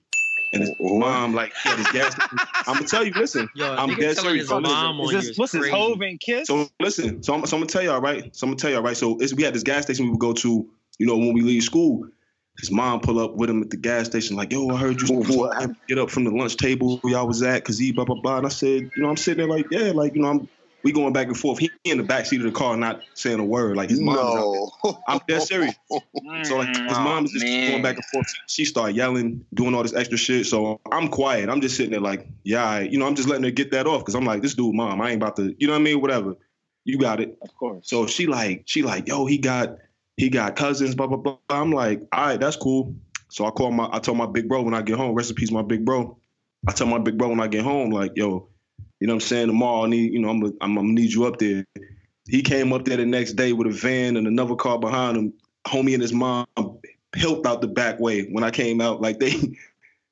[0.53, 0.99] And his What?
[0.99, 2.15] mom, like, he had his gas.
[2.69, 4.59] I'm gonna tell you, listen, Yo, I'm nigga dead telling serious, his bro.
[4.59, 5.77] Listen, mom on Is you this, is what's his crazy.
[5.77, 6.49] Hove and Kiss?
[6.49, 8.37] So listen, so I'm, so I'm gonna tell y'all, right?
[8.37, 8.97] So I'm gonna tell y'all, right?
[8.97, 11.41] So it's, we had this gas station we would go to, you know, when we
[11.41, 12.07] leave school.
[12.61, 15.17] His mom pull up with him at the gas station, like, yo, I heard you
[15.17, 15.71] What?
[15.89, 18.39] get up from the lunch table where y'all was at, cause he blah blah blah.
[18.39, 20.49] And I said, you know, I'm sitting there like, yeah, like, you know, I'm
[20.85, 21.59] we going back and forth.
[21.59, 23.75] He in the back seat of the car, not saying a word.
[23.75, 24.17] Like his mom.
[24.17, 24.71] no.
[25.09, 25.75] I'm dead serious.
[26.45, 28.27] So like his mm, mom is oh, just going back and forth.
[28.49, 30.47] She started yelling, doing all this extra shit.
[30.47, 31.49] So I'm quiet.
[31.49, 32.91] I'm just sitting there like, yeah, all right.
[32.91, 35.01] you know, I'm just letting her get that off because I'm like, this dude, mom,
[35.01, 36.01] I ain't about to, you know what I mean?
[36.01, 36.35] Whatever.
[36.85, 37.39] You got it.
[37.41, 37.89] Of course.
[37.89, 39.77] So she like, she like, yo, he got,
[40.17, 41.39] he got cousins, blah blah blah.
[41.51, 42.95] I'm like, all right, that's cool.
[43.29, 45.63] So I call my, I told my big bro when I get home, recipes my
[45.63, 46.19] big bro.
[46.69, 48.49] I tell my big bro when I get home, like, yo,
[49.01, 49.47] you know what I'm saying?
[49.49, 51.65] Tomorrow I need, you know, I'm gonna, I'm gonna need you up there.
[52.29, 55.33] He came up there the next day with a van and another car behind him.
[55.67, 56.47] Homie and his mom
[57.15, 59.01] helped out the back way when I came out.
[59.01, 59.35] Like they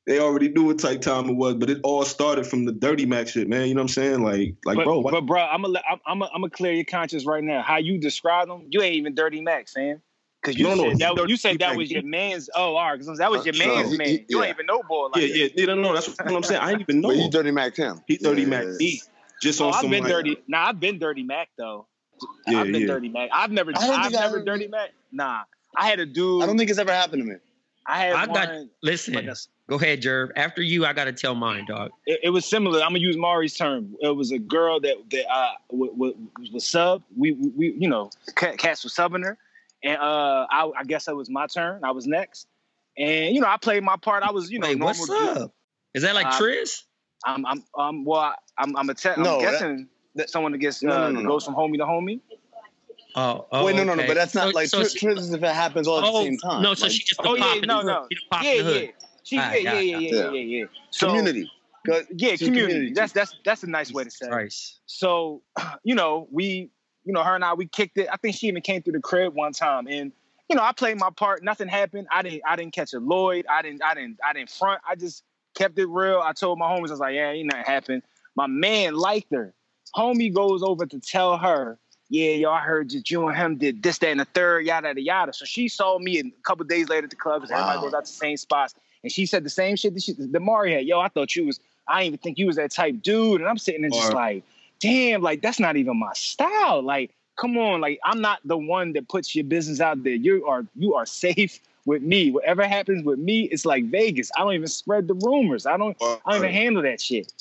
[0.07, 3.07] they already knew what type time it was, but it all started from the dirty
[3.07, 3.69] Mac shit, man.
[3.69, 4.23] You know what I'm saying?
[4.23, 7.25] Like, like, but, bro, why- but bro, I'm gonna I'm I'm gonna clear your conscience
[7.27, 7.63] right now.
[7.63, 10.03] How you describe them, you ain't even Dirty Mac, fam.
[10.41, 12.51] Because you No, no, said he's that you said that was your man's.
[12.57, 14.07] Oh, all right, because that was your Uh, no, man's he- man.
[14.09, 14.47] he- you yeah.
[14.47, 15.37] ain't even know boy like yeah, that.
[15.39, 16.61] yeah, yeah, no, no, that's what I'm saying.
[16.61, 17.09] I didn't even know.
[17.11, 18.01] But he dirty Mac him.
[18.09, 18.49] He dirty Yeah.
[18.49, 19.01] Mac me.
[19.41, 20.37] Just Oh, on I've some been like, dirty.
[20.49, 21.87] Nah, I've been Dirty Mac though.
[22.49, 22.87] Yeah, I've been yeah.
[22.89, 23.29] Dirty Mac.
[23.33, 23.71] I've never.
[23.71, 24.91] I don't I've think I never ever- Dirty Mac.
[25.13, 25.43] Nah,
[25.77, 26.43] I had a dude.
[26.43, 27.37] I don't think it's ever happened to me.
[27.87, 29.15] I had I got listen.
[29.15, 29.35] like a-
[29.73, 30.33] Go ahead, Jerv.
[30.37, 31.93] After you, I gotta tell mine, dog.
[32.05, 32.81] it, it was similar.
[32.83, 33.97] I'm gonna use Mari's term.
[34.01, 36.15] It was a girl that that uh w- w-
[36.53, 37.03] was sub.
[37.17, 39.39] We, we we you know Ca- cats was subbing her,
[39.83, 41.85] and uh I, I guess it was my turn.
[41.85, 42.49] I was next,
[42.99, 44.23] and you know I played my part.
[44.25, 45.07] I was you know Wait, normal.
[45.07, 45.39] what's dude.
[45.45, 45.55] up?
[45.95, 46.83] Is that like Uh, Tris?
[47.25, 50.53] I'm I'm um well I, I'm I'm, a te- I'm No, that- guessing that- someone
[50.53, 52.21] that gets uh, No, no, no, goes from homie to homie.
[53.15, 54.07] Oh, oh Wait, no, no, no.
[54.07, 56.05] But that's not So- like so Tr- she- Tris is if it happens all at
[56.05, 56.63] oh, the same time.
[56.63, 58.01] No, so Like, she just Oh, the yeah, no, no.
[58.03, 58.09] hood.
[58.11, 58.87] She the pop Yeah, yeah.
[59.23, 59.29] Hood.
[59.29, 60.31] She, ah, yeah, yeah, yeah, yeah, Yeah.
[60.31, 60.65] yeah, yeah.
[60.91, 61.51] So, community.
[61.87, 62.45] 'Cause Yeah, community.
[62.45, 62.93] community.
[62.95, 64.27] That's that's that's a nice way to say.
[64.27, 64.31] it.
[64.31, 64.81] Christ.
[64.87, 65.43] So,
[65.85, 66.71] you know, we,
[67.05, 68.09] you know, her and I, we kicked it.
[68.13, 70.13] I think she even came through the crib one time, and
[70.49, 71.43] you know, I played my part.
[71.43, 72.07] Nothing happened.
[72.13, 73.47] I didn't, I didn't catch a Lloyd.
[73.51, 74.81] I didn't, I didn't, I didn't front.
[74.89, 76.21] I just kept it real.
[76.23, 78.03] I told my homies, I was like, yeah, ain't nothing happened.
[78.37, 79.55] My man liked her.
[79.97, 83.83] Homie goes over to tell her, yeah, yo, I heard that you and him did
[83.83, 85.33] this, that, and the third, yada, yada, yada.
[85.33, 88.05] So she saw me a couple days later at the club because everybody goes out
[88.05, 88.75] to the same spots.
[89.03, 90.85] And she said the same shit that, she, Mari had.
[90.85, 93.41] Yo, I thought you was, I didn't even think you was that type dude.
[93.41, 94.45] And I'm sitting there just Or- like,
[94.81, 96.83] damn, like that's not even my style.
[96.83, 100.15] Like, come on, like I'm not the one that puts your business out there.
[100.15, 102.31] You are you are safe with me.
[102.31, 104.31] Whatever happens with me, it's like Vegas.
[104.37, 105.67] I don't even spread the rumors.
[105.67, 107.33] I don't I don't even handle that shit.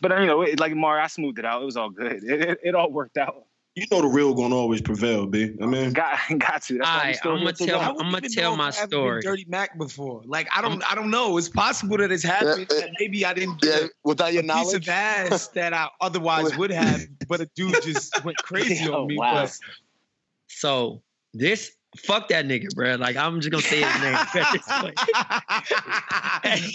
[0.00, 1.62] But you know, it, like Mari, I smoothed it out.
[1.62, 2.22] It was all good.
[2.24, 3.44] It, it, it all worked out.
[3.76, 5.56] You know the real gonna always prevail, b.
[5.60, 6.78] I mean, got got to.
[6.78, 8.78] That's why Alright, still I'm here gonna tell- I I'm gonna tell my if I
[8.80, 9.22] haven't been story.
[9.22, 10.22] Dirty Mac before.
[10.26, 11.36] Like I don't, I don't know.
[11.38, 12.68] It's possible that it's happened.
[12.70, 14.86] Uh, uh, that maybe I didn't Yeah, get without a your piece knowledge.
[14.88, 19.06] of ass that I otherwise would have, but a dude just went crazy Yo, on
[19.08, 19.18] me.
[19.18, 19.42] wow.
[19.42, 19.58] But
[20.48, 22.94] So this fuck that nigga, bro.
[22.94, 24.98] Like I'm just gonna say his name at this point.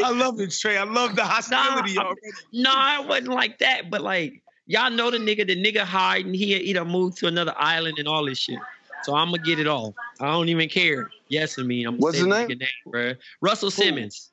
[0.04, 0.78] I love it, Trey.
[0.78, 2.22] I love the hostility Nah, already.
[2.52, 3.90] No, it wasn't like that.
[3.90, 6.34] But like y'all know the nigga, the nigga hiding.
[6.34, 8.60] He he done moved to another island and all this shit.
[9.04, 9.96] So I'm gonna get it off.
[10.22, 11.10] I don't even care.
[11.28, 12.50] Yes, I mean I'm gonna What's say his the name?
[12.50, 13.14] nigga name, bro.
[13.42, 14.32] Russell Simmons.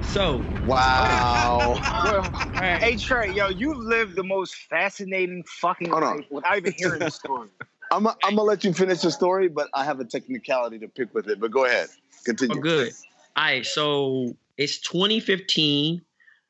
[0.00, 1.80] So Wow.
[2.04, 6.16] Well, hey Trey, yo, you've lived the most fascinating fucking Hold on.
[6.18, 7.48] life without even hearing the story.
[7.92, 11.14] I'm I'm gonna let you finish the story, but I have a technicality to pick
[11.14, 11.38] with it.
[11.40, 12.58] But go ahead, oh, continue.
[12.58, 12.92] Oh, good.
[13.36, 16.02] All right, so it's 2015.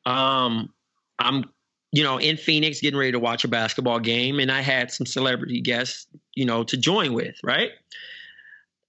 [0.07, 0.73] Um,
[1.19, 1.45] I'm,
[1.93, 5.07] you know, in Phoenix getting ready to watch a basketball game, and I had some
[5.07, 7.71] celebrity guests, you know, to join with, right?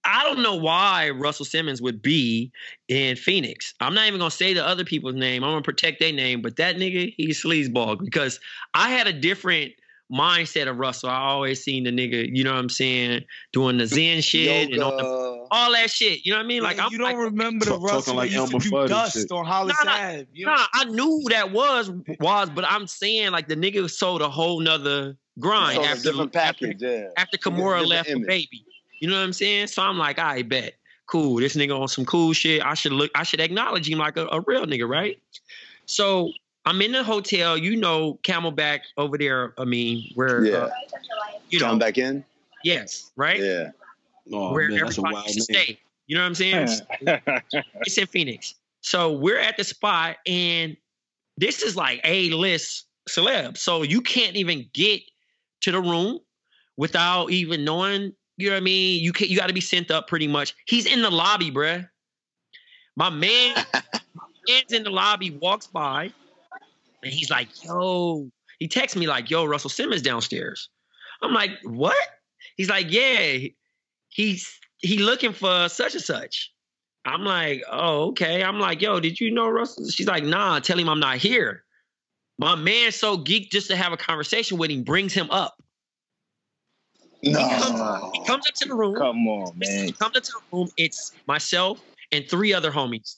[0.06, 2.52] I don't know why Russell Simmons would be
[2.88, 3.74] in Phoenix.
[3.80, 5.42] I'm not even gonna say the other people's name.
[5.42, 8.38] I'm gonna protect their name, but that nigga, he's sleazeball because
[8.74, 9.72] I had a different
[10.12, 11.10] mindset of Russell.
[11.10, 14.82] I always seen the nigga, you know what I'm saying, doing the Zen shit and
[14.82, 16.24] all, the, all that shit.
[16.24, 16.62] You know what I mean?
[16.62, 18.74] Like Like I'm you don't like, remember the Russell like that used Elmer to do
[18.76, 19.32] Fudd dust shit.
[19.32, 20.26] on Hollis Nah, nah, Ave.
[20.32, 20.52] You know?
[20.54, 21.90] Nah, I knew who that was
[22.20, 26.02] was, but I'm saying like the nigga sold a whole nother grind Sold a after
[26.10, 26.82] different after, package.
[26.82, 27.08] Yeah.
[27.16, 28.22] after Kimura left image.
[28.22, 28.64] for baby.
[29.00, 29.66] You know what I'm saying?
[29.68, 30.74] So I'm like, I bet.
[31.06, 31.36] Cool.
[31.36, 32.64] This nigga on some cool shit.
[32.64, 35.18] I should look, I should acknowledge him like a, a real nigga, right?
[35.86, 36.32] So
[36.66, 39.52] I'm in the hotel, you know, Camelback over there.
[39.58, 40.56] I mean, where Yeah.
[40.56, 40.70] uh,
[41.50, 42.24] you know, Come back in.
[42.62, 43.38] yes, right?
[43.40, 43.70] Yeah.
[44.32, 45.40] oh where man, that's a everybody wild name.
[45.40, 45.78] stay.
[46.06, 46.68] You know what I'm saying?
[47.82, 48.54] it's in Phoenix.
[48.80, 50.76] So we're at the spot, and
[51.36, 53.56] this is like a list celeb.
[53.56, 55.00] So you can't even get
[55.62, 56.18] to the room
[56.76, 58.12] without even knowing.
[58.36, 59.02] You know what I mean?
[59.02, 60.54] You can, you got to be sent up pretty much.
[60.66, 61.88] He's in the lobby, bruh.
[62.96, 66.12] My man, my man's in the lobby, walks by,
[67.04, 70.68] and he's like, "Yo." He texts me like, "Yo, Russell Simmons downstairs."
[71.22, 71.96] I'm like, "What?"
[72.56, 73.48] He's like, "Yeah."
[74.08, 76.52] He's he looking for such and such.
[77.06, 78.42] I'm like, oh, okay.
[78.42, 79.88] I'm like, yo, did you know Russell?
[79.88, 81.64] She's like, nah, tell him I'm not here.
[82.38, 85.54] My man so geeked just to have a conversation with him brings him up.
[87.22, 88.10] No.
[88.14, 88.96] He comes up to the room.
[88.96, 89.86] Come on, man.
[89.86, 90.68] He comes into the room.
[90.76, 91.80] It's myself
[92.12, 93.16] and three other homies.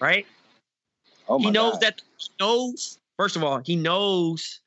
[0.00, 0.26] Right?
[1.28, 1.80] Oh he knows God.
[1.82, 4.60] that he knows, first of all, he knows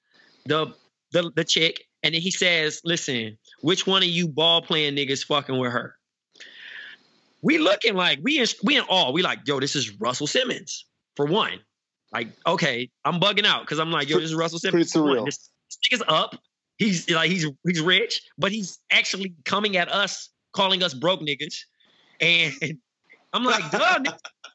[0.45, 0.73] the
[1.11, 5.25] the the chick, and then he says, listen, which one of you ball playing niggas
[5.25, 5.95] fucking with her?
[7.41, 9.11] We looking like we in we in awe.
[9.11, 11.59] We like, yo, this is Russell Simmons for one.
[12.11, 14.91] Like, okay, I'm bugging out because I'm like, yo, this is Russell Simmons.
[14.91, 15.17] Pretty for one.
[15.17, 15.25] surreal.
[15.25, 16.35] This, this nigga's up.
[16.77, 21.55] He's like, he's he's rich, but he's actually coming at us, calling us broke niggas.
[22.19, 22.53] And
[23.33, 23.99] I'm like, duh,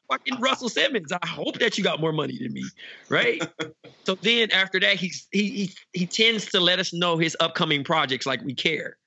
[0.09, 1.11] fucking Russell Simmons.
[1.11, 2.65] I hope that you got more money than me,
[3.09, 3.41] right?
[4.07, 7.83] so then after that, he's he, he he tends to let us know his upcoming
[7.83, 8.97] projects like we care.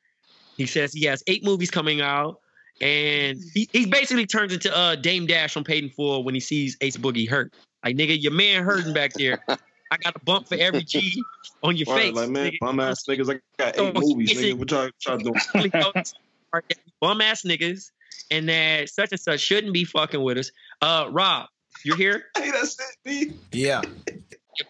[0.56, 2.40] He says he has eight movies coming out,
[2.80, 6.40] and he, he basically turns into uh Dame Dash on Paid in Full when he
[6.40, 7.52] sees Ace Boogie hurt.
[7.84, 9.38] Like nigga, your man hurting back there.
[9.90, 11.22] I got a bump for every G
[11.62, 12.16] on your Right, face.
[12.16, 12.58] like man, nigga.
[12.60, 13.34] bum ass niggas.
[13.34, 14.58] I got So eight movies, nigga.
[14.58, 15.34] What y'all, y'all doing?
[15.54, 16.14] really notice
[16.52, 17.90] are that we bum ass niggas
[18.30, 20.50] and that such and such shouldn't be fucking with us.
[20.80, 21.46] Uh, Rob,
[21.84, 22.24] you're here.
[22.38, 23.32] Hey, that's it, B.
[23.52, 23.82] Yeah.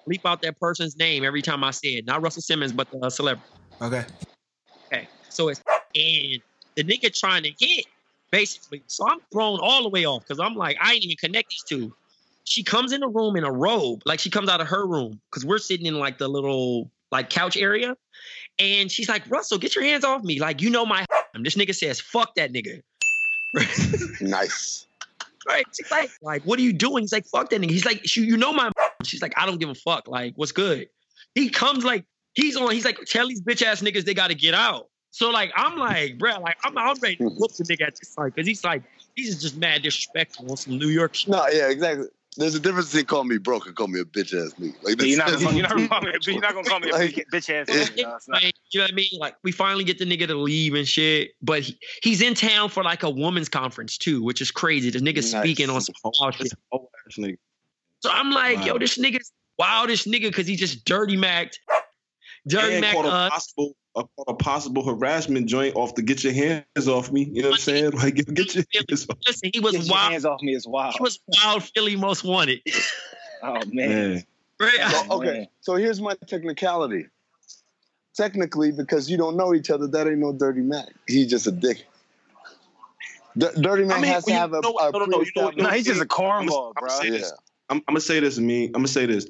[0.06, 2.06] Leap out that person's name every time I say it.
[2.06, 3.48] Not Russell Simmons, but the celebrity.
[3.80, 4.04] Okay.
[4.92, 5.62] Okay, so it's
[5.94, 6.42] and
[6.76, 7.86] the nigga trying to hit
[8.30, 8.82] basically.
[8.86, 11.62] So I'm thrown all the way off because I'm like, I ain't even connect these
[11.68, 11.94] two.
[12.44, 15.20] She comes in the room in a robe, like she comes out of her room
[15.30, 17.96] because we're sitting in like the little like couch area,
[18.58, 21.04] and she's like, Russell, get your hands off me, like you know my.
[21.40, 22.82] This nigga says, fuck that nigga.
[24.20, 24.87] Nice.
[25.48, 25.64] Right?
[25.74, 27.02] She's like, like, what are you doing?
[27.02, 27.70] He's like, fuck that nigga.
[27.70, 28.70] He's like, "She- you know my.
[29.04, 30.06] She's like, I don't give a fuck.
[30.06, 30.88] Like, what's good?
[31.34, 32.70] He comes like, he's on.
[32.72, 34.88] He's like, tell these bitch ass niggas they got to get out.
[35.10, 38.14] So like, I'm like, bro, like, I'm, I'm ready to whoop the nigga at this
[38.14, 38.82] time because he's like,
[39.16, 41.28] he's just mad disrespectful on some New York shit.
[41.28, 42.06] No, yeah, exactly.
[42.38, 44.74] There's a difference between calling me broke and calling me a bitch ass nigga.
[44.82, 46.90] Like You're not, this- gonna, you're, not gonna call me, you're not gonna call me
[46.90, 47.68] a Like- bitch, bitch ass.
[47.96, 48.04] Yeah.
[48.04, 48.28] nigga, no, it's.
[48.28, 49.08] Like, you know what I mean?
[49.18, 52.68] Like, we finally get the nigga to leave and shit, but he, he's in town
[52.68, 54.88] for like a woman's conference too, which is crazy.
[54.90, 55.42] This nigga's Nice.
[55.42, 56.44] speaking on some wild shit.
[56.44, 57.36] That's a whole ass nigga.
[58.00, 61.58] So I'm like, yo, this nigga's wildest nigga because he just dirty macked.
[62.46, 66.32] Dirty and Mac caught a possible a, a possible harassment joint off to get your
[66.32, 67.24] hands off me.
[67.32, 67.90] You know what I'm saying?
[67.92, 69.16] Like get, get your hands off.
[69.26, 70.12] Listen, he was Get your wild.
[70.12, 70.94] hands off me is wild.
[70.94, 72.60] He was wild Philly most wanted.
[73.42, 73.88] oh man.
[73.88, 74.24] Man.
[74.60, 74.90] Right.
[74.90, 77.06] So, okay, so here's my technicality.
[78.16, 80.88] Technically, because you don't know each other, that ain't no dirty Mac.
[81.06, 81.86] He's just a dick.
[83.36, 85.30] D- dirty Mac I mean, has to have a, know- a no, no, no, you
[85.36, 86.88] know- No, he's just a I'm cornball, gonna bro.
[86.88, 87.26] say Yeah.
[87.70, 88.38] I'm, I'm gonna say this.
[88.38, 89.28] Me, I'm gonna say this.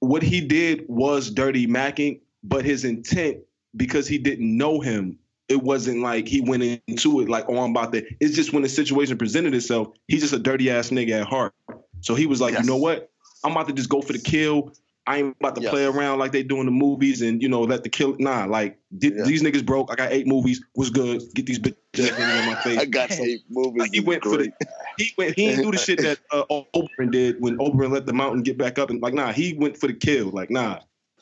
[0.00, 3.38] What he did was dirty macking, but his intent,
[3.78, 7.70] because he didn't know him, it wasn't like he went into it like, oh, I'm
[7.70, 8.04] about to.
[8.20, 11.54] It's just when the situation presented itself, he's just a dirty ass nigga at heart.
[12.00, 12.64] So he was like, Yes.
[12.64, 13.10] you know what?
[13.44, 14.74] I'm about to just go for the kill.
[15.06, 15.70] I ain't about to Yes.
[15.70, 18.14] play around like they do in the movies and you know let the kill.
[18.18, 19.24] Nah, like th- Yeah.
[19.24, 19.90] these niggas broke.
[19.90, 20.62] I got eight movies.
[20.76, 21.22] Was good.
[21.34, 21.78] Get these bitches
[22.18, 22.78] in my face.
[22.78, 23.80] I got eight movies.
[23.80, 24.52] Like he went for the
[24.98, 26.42] he went he didn't do the shit that uh,
[26.74, 29.78] Oberyn did when Oberyn let the mountain get back up and like nah he went
[29.78, 30.80] for the kill like nah.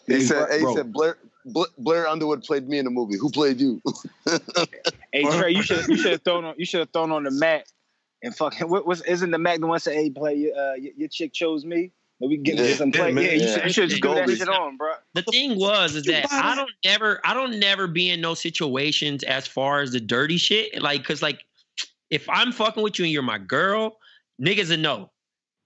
[0.09, 0.53] He said, broke.
[0.61, 1.26] he said Blair, Bla-
[1.79, 3.17] Blair Underwood played me in the movie.
[3.19, 3.81] Who played you?
[5.13, 7.31] Hey Trey, you should you should have thrown on you should have thrown on the
[7.31, 7.67] mat
[8.23, 11.09] and fucking what was isn't the Mac the one say hey play uh your, your
[11.09, 11.93] chick chose me?
[12.21, 12.75] That we can get Yeah.
[12.75, 13.09] some play.
[13.09, 13.25] Yeah, man.
[13.25, 14.93] Yeah, you should you should just go that shit on, bro.
[15.15, 19.23] The thing was is that I don't never I don't never be in no situations
[19.23, 20.83] as far as the dirty shit.
[20.83, 21.45] Like, cause like
[22.11, 23.97] if I'm fucking with you and you're my girl,
[24.43, 25.11] niggas a no.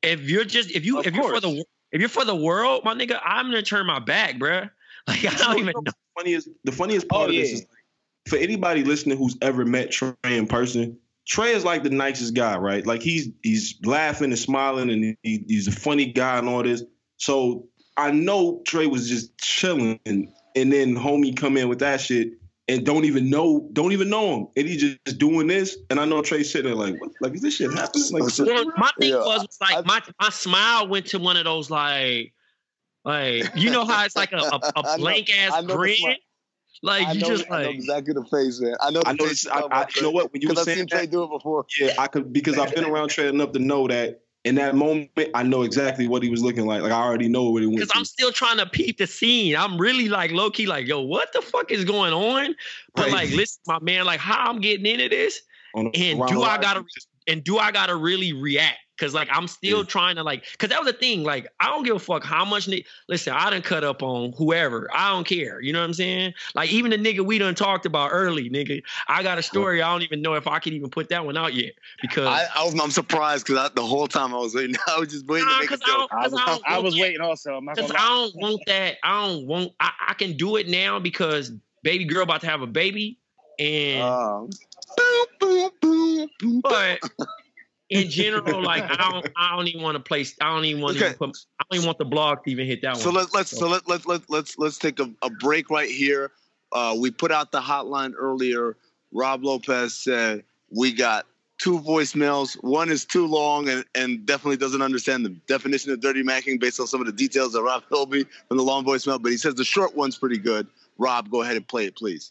[0.03, 2.85] If you're just if you Of if you're for the if you're for the world,
[2.85, 4.71] my nigga, I'm gonna turn my back, bruh.
[5.11, 5.83] Like I don't even know.
[5.85, 7.57] The funniest the funniest Oh, part of this yeah.
[7.59, 7.67] is
[8.29, 10.99] for anybody listening who's ever met Trey in person.
[11.27, 12.85] Trey is like the nicest guy, right?
[12.87, 16.83] Like he's he's laughing and smiling and he, he's a funny guy and all this.
[17.19, 22.01] So I know Trey was just chilling and, and then homie come in with that
[22.01, 22.33] shit
[22.69, 26.05] and don't even know don't even know him and he just doing this and I
[26.05, 27.11] know Trey sitting there like what?
[27.21, 30.01] like is this shit happening like Well, my thing Yeah, was, was like I- my
[30.21, 32.33] my smile went to one of those like
[33.05, 35.97] like you know how it's like a know- blank I ass know grin.
[36.83, 38.75] Like I you know, just I know like exactly the face, man.
[38.81, 39.43] I know the I know face.
[39.45, 41.25] this, I, I, you know what when you were Because I've saying seen Trey do
[41.25, 41.67] it before.
[41.79, 45.11] Yeah, I could because I've been around Trey enough to know that in that moment
[45.35, 46.81] I know exactly what he was looking like.
[46.81, 49.57] Like I already know what he went because I'm still trying to peep the scene.
[49.57, 52.55] I'm really like low key, like, yo, what the fuck is going on?
[52.95, 53.13] But Right.
[53.13, 55.41] like, listen, my man, like, how I'm getting into this,
[55.75, 58.79] and do I gotta- just- and do I gotta really react?
[59.01, 59.85] Cause like I'm still Yeah.
[59.85, 61.23] trying to like, cause that was the thing.
[61.25, 62.69] Like I don't give a fuck how much.
[62.69, 64.89] Ni- Listen, I done cut up on whoever.
[64.93, 65.59] I don't care.
[65.63, 66.35] You know what I'm saying?
[66.55, 68.83] Like even the nigga we done talked about early, nigga.
[69.09, 69.81] I got a story.
[69.81, 72.47] I don't even know if I can even put that one out yet because I,
[72.55, 75.49] I was, I'm surprised because the whole time I was waiting, I was just waiting
[75.49, 76.11] Nah, to make a 'cause I joke.
[76.11, 77.55] don't- I 'cause was, I I was waiting also.
[77.57, 78.99] I'm not Because I don't want that.
[79.03, 79.73] I don't want.
[79.81, 83.19] I, I can do it now because baby girl about to have a baby,
[83.59, 84.51] and Um,
[84.97, 86.61] boom, boom, boom, boom.
[86.61, 87.01] but
[87.91, 89.27] in general, like I don't.
[89.37, 90.35] I don't even want to place.
[90.41, 91.09] I don't even want to Okay.
[91.09, 91.37] even put.
[91.59, 93.17] I don't even want the blog to even hit that So one.
[93.17, 96.31] let's let's so let let let let's let's take a, a break right here.
[96.73, 98.77] Uh, we put out the hotline earlier.
[99.13, 101.27] Rob Lopez said we got
[101.59, 102.55] two voicemails.
[102.63, 106.79] One is too long and, and definitely doesn't understand the definition of dirty macking based
[106.79, 109.21] on some of the details that Rob told me from the long voicemail.
[109.21, 110.69] But he says the short one's pretty good.
[110.97, 112.31] Rob, go ahead and play it, please.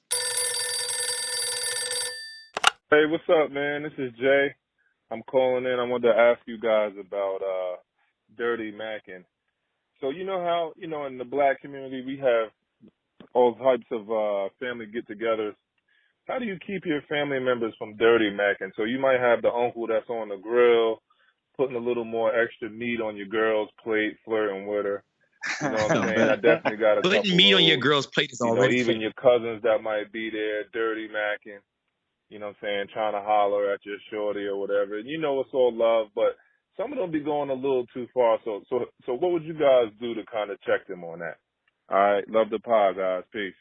[2.89, 3.83] Hey, what's up, man?
[3.83, 4.55] This is Jay.
[5.11, 5.79] I'm calling in.
[5.79, 7.77] I wanted to ask you guys about uh
[8.37, 9.23] dirty macking.
[10.01, 12.49] So you know how you know in the black community we have
[13.33, 15.55] all types of uh family get-togethers.
[16.27, 18.71] How do you keep your family members from dirty macking?
[18.77, 21.01] So you might have the uncle that's on the grill,
[21.57, 25.03] putting a little more extra meat on your girl's plate, flirting with her.
[25.59, 26.29] You know what I'm saying?
[26.29, 29.13] I definitely got a Putting meat on your girl's plate is You know, even your
[29.13, 31.59] cousins that might be there, dirty macking,
[32.29, 34.97] you know what I'm saying, trying to holler at your shorty or whatever.
[34.99, 36.35] And you know it's all love, but
[36.77, 38.39] some of them be going a little too far.
[38.45, 41.37] So so so what would you guys do to kind of check them on that?
[41.89, 43.23] All right, love the pod, guys.
[43.33, 43.53] Peace.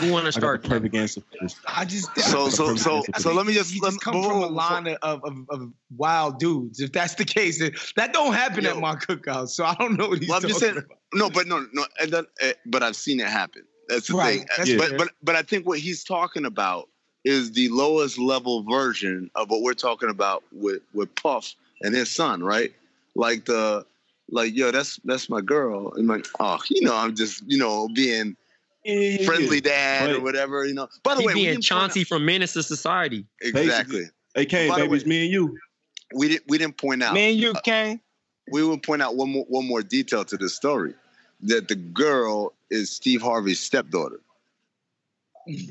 [0.00, 0.62] Who want to start?
[0.62, 1.20] the perfect answer.
[1.66, 4.38] I just So so so so let me just you let just me- come from
[4.38, 6.80] a before- line of, of, of wild dudes.
[6.80, 8.70] If that's the case, then that don't happen Yo.
[8.70, 9.50] at my cookout.
[9.50, 10.96] So I don't know what he's Well, I'm talking just saying- about.
[11.12, 11.84] No, but no, no.
[12.00, 13.62] And then, uh, but I've seen it happen.
[13.88, 14.46] That's the Right, thing.
[14.56, 16.88] that's but but but I think what he's talking about
[17.24, 22.10] is the lowest level version of what we're talking about with with Puff and his
[22.10, 22.72] son, right?
[23.14, 23.84] Like the
[24.30, 27.88] like, yo, that's that's my girl, and like, oh, you know, I'm just you know
[27.88, 28.36] being
[29.24, 30.88] friendly dad or whatever, you know.
[31.02, 33.26] By the He way, being Chauncey from Menace to Society.
[33.44, 34.04] out- exactly.
[34.34, 35.58] Hey, Kane, By the baby, way- it's me and you.
[36.14, 37.14] We didn't we didn't point out.
[37.14, 37.96] me and you can.
[37.96, 37.98] Uh,
[38.50, 40.94] we would point out one more one more detail to this story
[41.42, 44.20] that the girl is Steve Harvey's stepdaughter.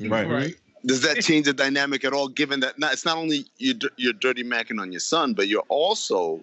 [0.02, 0.28] Right.
[0.28, 0.54] Right.
[0.84, 2.28] Does that change the dynamic at all?
[2.28, 5.64] Given that not, it's not only you're, you're dirty macking on your son, but you're
[5.68, 6.42] also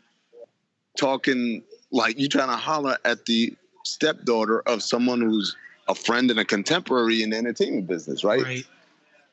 [0.98, 5.56] talking like you're trying to holler at the stepdaughter of someone who's
[5.88, 8.44] a friend and a contemporary in the entertainment business, right?
[8.44, 8.66] Right.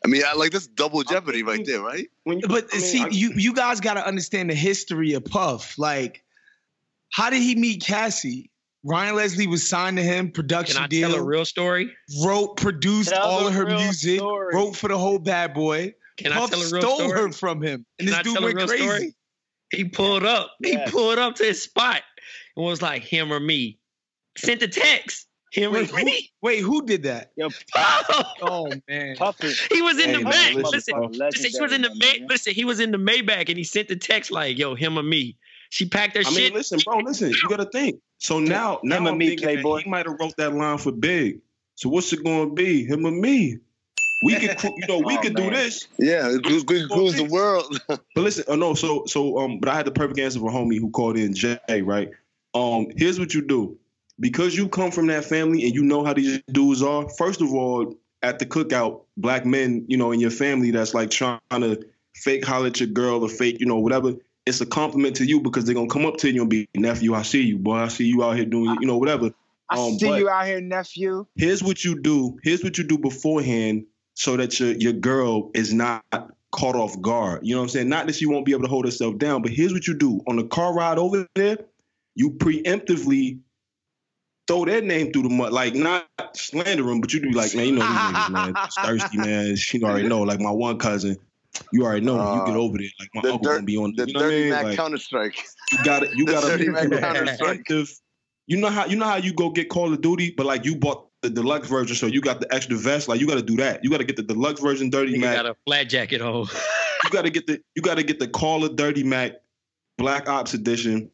[0.05, 2.09] I mean, I like this double jeopardy right there, right?
[2.25, 5.15] When you, But I mean, see, I- you you guys got to understand the history
[5.15, 5.79] of Puff.
[5.79, 6.23] Like,
[7.11, 8.51] how did he meet Cassie?
[8.85, 11.11] Ryan Leslie was signed to him, production Can I deal.
[11.11, 11.91] tell a real story?
[12.25, 14.55] wrote, produced Tell all of her music, story.
[14.55, 15.95] wrote for the whole Bad Boy.
[16.19, 17.11] Can I tell a real stole story?
[17.21, 18.83] her from him, and Can this I dude tell a went real crazy.
[18.85, 19.15] story?
[19.71, 20.53] He pulled up.
[20.61, 20.85] Yeah.
[20.85, 22.03] He pulled up to his spot
[22.57, 23.79] and was like, him or me.
[24.37, 25.27] Sent a text.
[25.53, 26.31] Him Wait, or who, me.
[26.43, 27.31] wait, who did that?
[27.37, 27.51] Yo, oh!
[27.75, 28.27] Puff.
[28.43, 30.55] Oh man, Puff is he was in Hey, the man, back.
[30.73, 32.29] listen, Listen, he was in the legendary, May- man.
[32.29, 35.05] listen, he was in the Maybach and he sent the text like, yo, him or
[35.05, 35.37] me.
[35.71, 36.33] She packed her shit.
[36.33, 36.55] I mean, shit.
[36.55, 37.31] listen, bro, listen.
[37.31, 38.01] You got to think.
[38.25, 40.79] So now, now Him and I'm me, thinking that he might have wrote that line
[40.79, 41.41] for Big.
[41.75, 42.83] So what's it going to be?
[42.83, 43.59] Him or me?
[44.23, 45.87] We could, you know, we Oh, could do this.
[45.99, 47.79] Yeah, it goes good cruise the world.
[47.89, 50.79] But listen, oh no, so so um, but I had the perfect answer for homie
[50.79, 52.09] who called in Jay, right?
[52.55, 53.77] Um, here's what you do.
[54.19, 57.53] Because you come from that family and you know how these dudes are, first of
[57.53, 61.85] all, at the cookout, black men, you know, in your family that's like trying to
[62.15, 64.15] fake holler at your girl or fake, you know, whatever,
[64.47, 67.15] it's a compliment to you because they're gonna come up to you and be, nephew,
[67.15, 69.31] I see you, boy, I see you out here doing, you know, whatever.
[69.71, 71.27] I Um, see you out here, nephew.
[71.37, 72.39] here's what you do.
[72.43, 76.05] Here's what you do beforehand so that your your girl is not
[76.53, 77.41] caught off guard.
[77.43, 77.89] You know what I'm saying?
[77.89, 80.21] Not that she won't be able to hold herself down, but here's what you do.
[80.29, 81.59] On the car ride over there,
[82.15, 83.41] you preemptively
[84.47, 85.53] throw their name through the mud.
[85.53, 88.55] Like not slander them, but you do like, man, you know these niggas, man.
[88.85, 89.57] Thirsty, man.
[89.57, 90.23] She already know.
[90.23, 91.17] Like my one cousin.
[91.73, 92.89] You already know when you get Uh, over there.
[92.99, 94.51] Like my the uncle dirt- gonna be on The you know what I Dirty mean?
[94.51, 95.45] Mac Like, Counter Strike.
[95.73, 96.89] you got to you got to be Mac
[98.47, 100.77] You know how you know how you go get Call of Duty, but like you
[100.77, 103.09] bought the deluxe version, so you got the extra vest.
[103.09, 103.83] Like you got to do that.
[103.83, 105.37] You got to get the deluxe version, Dirty Nigga Mac.
[105.37, 106.47] You got a flat jacket on.
[107.05, 109.33] you got to get the you got to get the Call of Dirty Mac
[109.97, 111.11] Black Ops edition.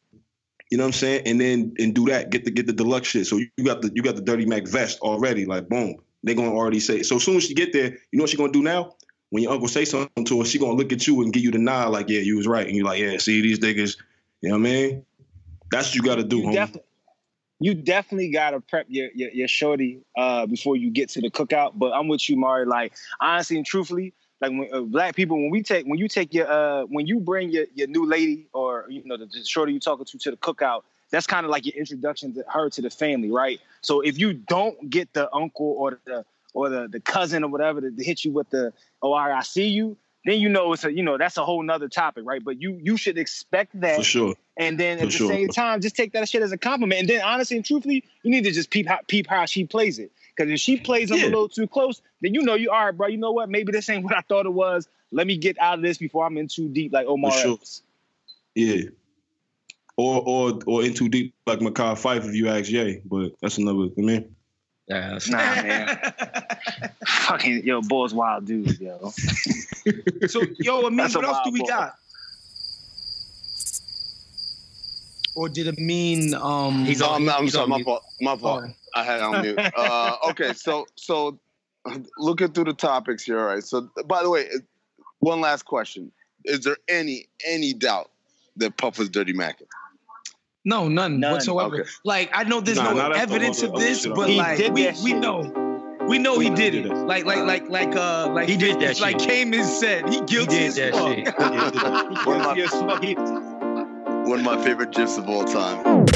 [0.70, 1.22] You know what I'm saying?
[1.26, 2.30] And then and do that.
[2.30, 3.26] Get the get the deluxe shit.
[3.26, 5.44] So you got the you got the Dirty Mac vest already.
[5.46, 7.02] Like boom, they gonna already say.
[7.02, 8.94] So as soon as she get there, you know what she gonna do now?
[9.30, 11.50] When your uncle say something to her, she gonna look at you and give you
[11.50, 13.96] the nod, like yeah, you was right, and you're like yeah, see these niggas.
[14.40, 15.06] You know what I mean?
[15.70, 16.52] That's what you got to do, You, homie.
[16.52, 16.88] definitely,
[17.60, 21.72] you definitely gotta prep your, your your shorty uh, before you get to the cookout.
[21.76, 22.66] But I'm with you, Mari.
[22.66, 26.34] Like honestly and truthfully, like when uh, black people, when we take when you take
[26.34, 29.72] your uh, when you bring your, your new lady or you know the, the shorty
[29.72, 32.82] you talking to to the cookout, that's kind of like your introduction to her to
[32.82, 33.60] the family, right?
[33.82, 36.24] So if you don't get the uncle or the
[36.54, 38.72] or the, the cousin or whatever to, to hit you with the
[39.02, 41.44] oh all right, I see you, then you know it's a you know that's a
[41.44, 42.42] whole nother topic, right?
[42.44, 44.34] But you you should expect that For sure.
[44.56, 45.28] and then For at the sure.
[45.28, 47.00] same time, just take that shit as a compliment.
[47.00, 49.98] And then honestly and truthfully, you need to just peep how, peep how she plays
[49.98, 50.12] it.
[50.36, 51.26] Because if she plays them Yeah.
[51.26, 53.08] a little too close, then you know you all right, bro.
[53.08, 53.48] You know what?
[53.48, 54.88] Maybe this ain't what I thought it was.
[55.12, 57.32] Let me get out of this before I'm in too deep, like Omar.
[57.32, 57.58] For sure.
[58.54, 58.82] Yeah.
[59.96, 63.58] Or or or in too deep like Mekhi Phifer if you ask Jay, but that's
[63.58, 64.34] another I mean.
[64.90, 66.12] Yeah, Nah, man.
[67.06, 69.12] Fucking yo, boys, wild dudes, yo.
[70.26, 71.66] So, yo, Amin, That's what else do we boy.
[71.68, 71.94] got?
[75.36, 77.84] Or did it mean um He's on- I'm, I'm he's sorry, on my mute.
[77.84, 78.02] fault.
[78.20, 78.64] My fault.
[78.66, 78.72] Oh.
[78.96, 79.58] I had on mute.
[79.76, 81.38] Uh, okay, so so
[82.18, 83.62] looking through the topics here, all right.
[83.64, 84.48] So by the way,
[85.20, 86.10] one last question:
[86.44, 88.10] Is there any any doubt
[88.56, 89.62] that Puff was Dirty Mac?
[90.64, 91.32] No, none, None.
[91.32, 91.80] whatsoever.
[91.82, 91.90] Okay.
[92.04, 95.50] Like I know there's Nah, no evidence of this, but He like we, we know.
[96.06, 96.88] We know he He did did it.
[96.90, 97.06] that.
[97.06, 99.28] Like like like like uh like He did that like shit.
[99.28, 101.14] Cayman said, he He guilty did as that fuck.
[101.14, 102.26] shit.
[102.26, 103.18] One of my Yes, fuck it.
[104.28, 106.06] one of my favorite gifs of all time.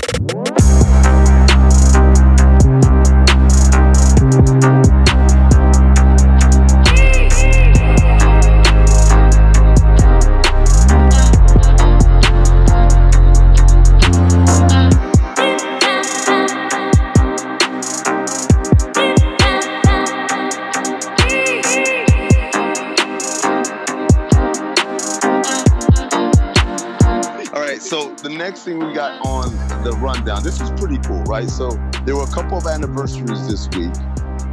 [28.54, 29.50] Next thing we got on
[29.82, 31.50] the rundown, this is pretty cool, right?
[31.50, 31.70] So
[32.04, 33.92] there were a couple of anniversaries this week.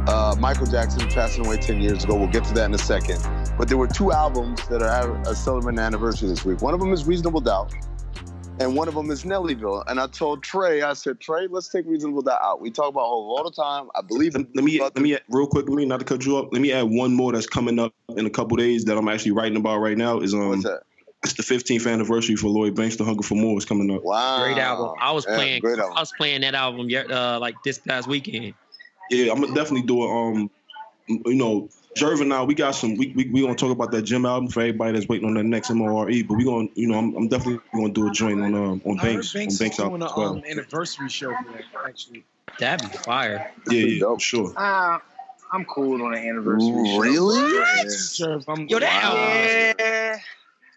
[0.08, 2.16] Uh, Michael Jackson passing away 10 years ago.
[2.16, 3.24] We'll get to that in a second.
[3.56, 6.62] But there were two albums that are a celebrating anniversary this week.
[6.62, 7.72] One of them is Reasonable Doubt,
[8.58, 9.84] and one of them is Nellyville.
[9.86, 12.60] And I told Trey, I said, Trey, let's take Reasonable Doubt out.
[12.60, 13.88] We talk about Hov all the time.
[13.94, 16.26] I believe Let, let me let me add, real quick, let me not to cut
[16.26, 16.48] you up.
[16.50, 19.30] Let me add one more that's coming up in a couple days that I'm actually
[19.30, 20.18] writing about right now.
[20.18, 20.82] Is um What's that?
[21.24, 22.96] It's the 15th anniversary for Lloyd Banks.
[22.96, 24.02] The Hunger for More is coming up.
[24.02, 24.42] Wow.
[24.44, 24.90] Great album.
[25.00, 25.60] I was Yeah, playing.
[25.60, 25.96] great album.
[25.96, 28.54] I was playing that album uh, like this past weekend.
[29.10, 30.10] Yeah, I'm gonna definitely do it.
[30.10, 30.50] Um,
[31.08, 32.96] you know, Jervin now we got some.
[32.96, 35.42] We we we gonna talk about that Jim album for everybody that's waiting on the
[35.42, 36.06] next MORE.
[36.06, 38.96] But we gonna, you know, I'm, I'm definitely gonna do a joint on um on
[38.96, 40.28] Banks, Banks on Banks is doing album an as well.
[40.30, 42.24] um, anniversary show for that, actually.
[42.58, 43.52] That'd be fire.
[43.70, 44.20] yeah, yeah, dope.
[44.20, 44.52] sure.
[44.56, 45.02] Ah,
[45.52, 46.86] I'm cool on an anniversary.
[46.86, 46.98] show.
[46.98, 47.54] Really?
[47.54, 47.96] Yeah.
[48.12, 50.18] Sure, if I'm, Yo, that Yeah.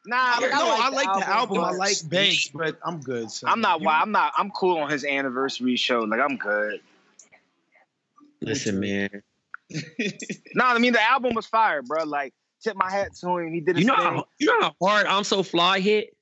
[0.05, 1.59] Nah, like, no, I like the album.
[1.59, 3.31] I like Banks, but I'm good.
[3.31, 3.49] son.
[3.49, 3.79] I'm not.
[3.81, 4.33] You- Why I'm not.
[4.37, 6.01] I'm cool on his anniversary show.
[6.01, 6.81] Like I'm good.
[8.41, 9.09] Listen, man.
[10.53, 12.03] No, I mean the album was fire, bro.
[12.05, 12.33] Like
[12.63, 13.51] tip my hat to him.
[13.51, 14.05] He did his You know thing.
[14.05, 16.15] how you know how hard I'm so fly hit?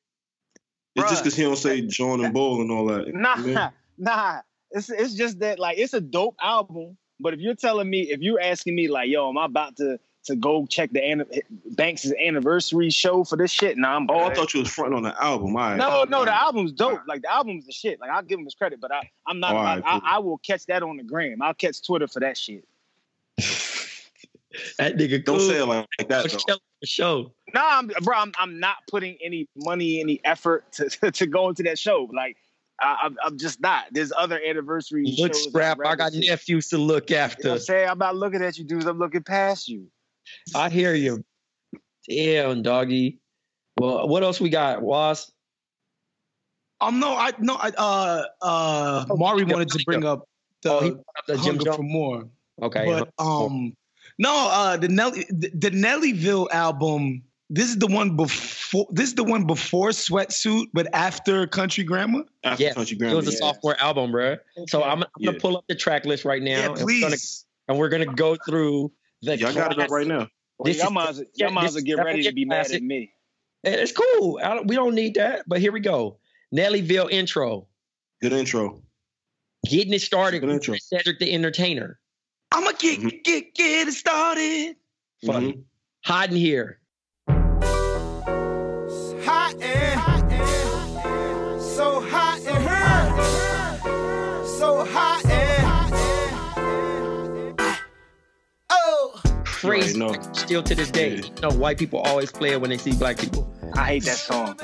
[0.95, 3.13] It's just because he don't say John and Bull and all that.
[3.13, 3.71] Nah, Man.
[3.97, 4.41] nah.
[4.71, 6.97] It's it's just that like it's a dope album.
[7.19, 9.99] But if you're telling me, if you're asking me like, yo, am I about to
[10.25, 13.77] to go check the anni- Banks' anniversary show for this shit?
[13.77, 15.55] Nah, I'm Oh, I thought you was fronting on the album.
[15.55, 15.75] All right.
[15.77, 17.01] No, no, the album's dope.
[17.07, 17.99] Like the album's the shit.
[17.99, 19.53] Like I'll give him his credit, but I, I'm not.
[19.55, 20.01] All about, right, cool.
[20.09, 21.41] I, I will catch that on the gram.
[21.41, 22.65] I'll catch Twitter for that shit.
[24.77, 25.49] That nigga Don't cool.
[25.49, 26.37] say it like, like that, For show,
[26.79, 27.31] for show.
[27.55, 31.49] No, I'm, bro, I'm, I'm not putting any money, any effort to, to, to go
[31.49, 32.07] into that show.
[32.13, 32.37] Like
[32.79, 33.85] I, I'm, I'm just not.
[33.91, 35.43] There's other anniversary Look, shows.
[35.45, 35.79] strap.
[35.79, 36.27] I'd I rather got see.
[36.29, 37.47] nephews to look You know after.
[37.49, 37.89] what I'm saying?
[37.89, 38.85] I'm not looking at you dudes.
[38.85, 39.87] I'm looking past you.
[40.55, 41.23] I hear you.
[42.07, 43.19] Damn, doggy.
[43.77, 44.81] Well, what else we got?
[44.81, 45.31] Was
[46.81, 50.27] Um, no, I no, I uh uh Oh, Mari wanted to bring up
[50.61, 52.29] the oh, he brought up the Jim hunger for more,
[52.61, 52.85] Okay.
[52.85, 53.75] but um,
[54.19, 57.23] no, uh, the Nelly the, the Nellyville album.
[57.49, 58.87] This is the one before.
[58.91, 62.23] This is the one before Sweatsuit, but after Country Grammar.
[62.43, 63.11] After Yeah, Country Grandma.
[63.11, 63.25] it Grammar.
[63.25, 63.51] was a Yeah.
[63.51, 64.37] sophomore album, bro.
[64.67, 65.27] So I'm, I'm Yeah.
[65.31, 67.45] gonna pull up the track list right now, Yeah, and, we're gonna, please.
[67.67, 68.91] and we're gonna go through
[69.25, 69.37] the.
[69.37, 70.27] Y'all got it up right now.
[70.59, 72.45] Well, y'all is- might as yeah, y'all might as well get ready to be a
[72.45, 72.75] mad classic.
[72.77, 73.13] at me.
[73.63, 74.39] And It's cool.
[74.43, 76.19] I don't, we don't need that, but here we go.
[76.53, 77.67] Nellyville intro.
[78.21, 78.81] Good intro.
[79.65, 80.75] Getting it started Good with intro.
[80.75, 81.99] Cedric the Entertainer.
[82.51, 83.23] I'ma get Mhm.
[83.23, 84.75] get get it started.
[85.25, 85.53] Funny.
[85.53, 85.63] Mhm.
[86.05, 86.79] Hiding here.
[99.69, 99.97] Crazy.
[99.99, 100.13] know.
[100.33, 101.15] Still to this day.
[101.17, 101.23] Yeah.
[101.35, 103.51] You know, white people always play it when they see black people.
[103.75, 104.57] I hate that song.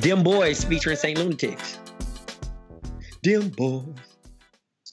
[0.00, 1.18] Them Boys featuring St.
[1.18, 1.78] Lunatics.
[3.22, 3.84] Them Boys.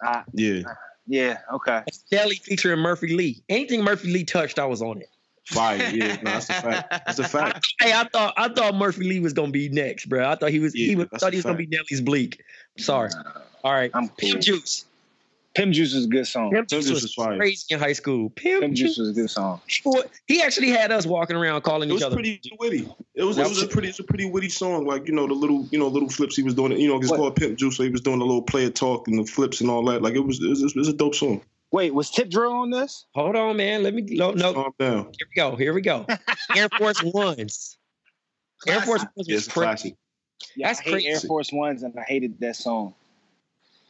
[0.01, 0.61] I, Yeah.
[1.07, 1.81] yeah, okay.
[2.11, 3.43] Kelly featuring Murphy Lee.
[3.49, 5.09] Anything Murphy Lee touched, I was on it.
[5.45, 5.77] Fire.
[5.91, 6.15] Yeah.
[6.17, 6.89] No, that's a fact.
[7.07, 7.67] That's a fact.
[7.81, 10.29] Hey, I thought I thought Murphy Lee was gonna be next, bro.
[10.29, 11.65] I thought he was he Yeah, was that's thought he was gonna be.
[11.65, 12.43] Nelly's Bleak.
[12.77, 13.09] Sorry.
[13.63, 13.89] All right.
[13.95, 14.15] I'm cool.
[14.19, 14.85] Pimp Juice.
[15.59, 16.51] Pimp Juice is a good song.
[16.51, 17.35] Pimp Pimp Juice Juice was fire.
[17.37, 18.29] crazy in high school.
[18.29, 18.95] Pimp, Pimp Juice.
[18.95, 19.59] Juice was a good song.
[20.27, 22.17] He actually had us walking around calling each other.
[22.17, 22.89] It was pretty witty.
[23.15, 24.85] It was, it was a pretty, it's a pretty witty song.
[24.85, 26.71] Like you know the little, you know, little flips he was doing.
[26.79, 27.17] You know, it's What?
[27.17, 27.75] called Pimp Juice.
[27.75, 30.01] So he was doing the little player talk and the flips and all that.
[30.01, 31.41] Like it was, it was, it was a dope song.
[31.71, 33.05] Wait, was Tip Drill on this?
[33.13, 33.83] Hold on, man.
[33.83, 34.53] Let me no no.
[34.53, 35.11] Calm down.
[35.17, 35.55] Here we go.
[35.57, 36.05] Here we go.
[36.55, 37.77] Air Force Ones.
[38.65, 39.65] Air Force Ones Yeah, was it's a crazy.
[39.67, 39.95] classic.
[40.55, 41.19] Yeah, That's I hate Air.
[41.19, 42.93] Force Ones, and I hated that song.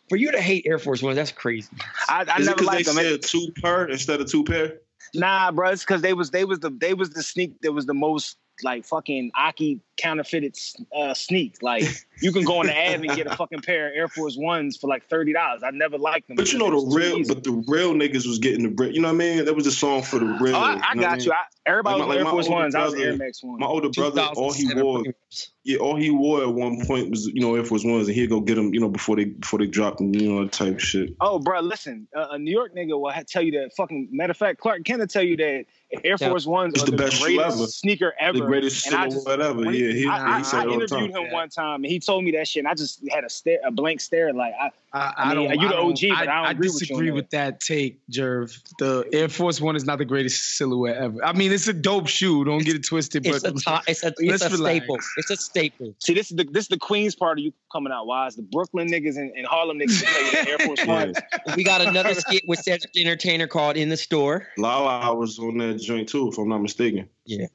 [0.10, 1.70] For you to hate Air Force Ones, that's crazy.
[2.10, 2.96] I, I Is it never because they liked them.
[2.96, 4.80] said two per instead of two pair?
[5.14, 7.86] Nah, bro, it's because they was they was the they was the sneak that was
[7.86, 10.56] the most like fucking Aki counterfeited
[10.96, 11.62] uh, sneak.
[11.62, 11.84] Like
[12.22, 14.78] you can go on the ad and get a fucking pair of Air Force Ones
[14.78, 15.62] for like thirty dollars.
[15.64, 16.36] I never liked them.
[16.38, 17.34] But you know the it was too real, easy.
[17.34, 18.96] but the real niggas was getting the bread.
[18.96, 19.46] You know what I mean?
[19.46, 20.56] That was a song for the real.
[20.56, 21.26] Oh, I, I you know got mean?
[21.26, 21.32] you.
[21.32, 21.36] I,
[21.66, 22.76] everybody Like my- was Air like my Force older Ones.
[22.76, 23.60] I was Air brother- Max One.
[23.60, 25.52] My older brother, all he wore, premieres.
[25.64, 28.30] yeah, all he wore at one point was you know Air Force Ones, and he'd
[28.30, 30.82] go get them, you know, before they before they dropped them, you know, type of
[30.82, 31.16] shit.
[31.22, 34.10] Oh, bro, listen, uh, a New York nigga will tell you that fucking.
[34.12, 36.30] Matter of fact, Clark Kent will tell you that Air Yeah.
[36.30, 37.68] Force Ones It's are the the, best greatest ever.
[37.68, 38.38] sneaker ever.
[38.38, 39.72] The greatest and I just- ever.
[39.72, 41.26] Yeah, he, I, I, he said I it interviewed time.
[41.26, 43.60] him one time, and he told me that shit, and I just had a stare,
[43.66, 44.32] a blank stare.
[44.34, 46.80] Like, I, I, I mean, you the don't- OG, but I don't agree with you
[46.80, 48.60] disagree with that take, Jerv.
[48.80, 51.24] The Air Force One is not the greatest silhouette ever.
[51.24, 52.44] I mean, it's a dope shoe.
[52.44, 54.98] Don't get it twisted, It's but a top, it's a, it's a staple.
[55.18, 55.94] It's a staple.
[56.00, 58.08] see, this is the this is the Queens part of you coming out.
[58.08, 61.06] Wise, the Brooklyn niggas and, and Harlem niggas that tell you that Air Force Yeah.
[61.06, 61.18] Ones.
[61.56, 65.60] We got another skit with Cedric the Entertainer called "In the Store." Lala was on
[65.60, 67.08] that joint too, if I'm not mistaken.
[67.26, 67.46] Yeah.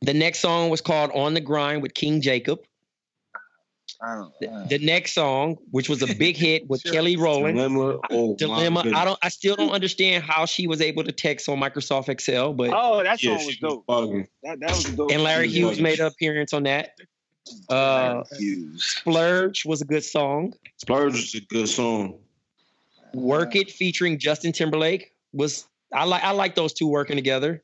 [0.00, 2.60] The next song was called "On the Grind" with King Jacob.
[4.00, 7.98] I don't The, the next song, which was a big hit with Kelly Rowland, Dilemma.
[8.10, 8.80] Oh, Dilemma.
[8.94, 9.18] I don't.
[9.22, 13.02] I still don't understand how she was able to text on Microsoft Excel, but Oh,
[13.02, 13.86] that song yeah, was she dope.
[13.86, 14.28] bugging.
[14.44, 15.10] That, that was dope.
[15.10, 16.90] and Larry she was Hughes made an appearance on that.
[17.70, 18.22] Uh,
[18.76, 20.52] Splurge was a good song.
[20.76, 22.18] Splurge is a good song.
[23.14, 25.66] Work It featuring Justin Timberlake was.
[25.92, 26.22] I like.
[26.22, 27.62] I like those two working together.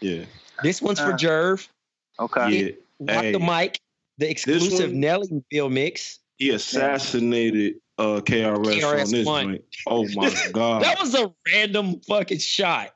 [0.00, 0.24] Yeah.
[0.62, 1.66] This one's for Uh, Jerv.
[2.20, 2.50] Okay.
[2.50, 2.70] Yeah.
[3.14, 3.32] Rock Hey.
[3.32, 3.80] the mic.
[4.18, 6.20] The exclusive one- Nellyville mix.
[6.36, 9.46] He assassinated uh, KRS, on this One.
[9.46, 9.64] joint.
[9.86, 10.82] Oh my god.
[10.82, 12.90] That was a random fucking shot.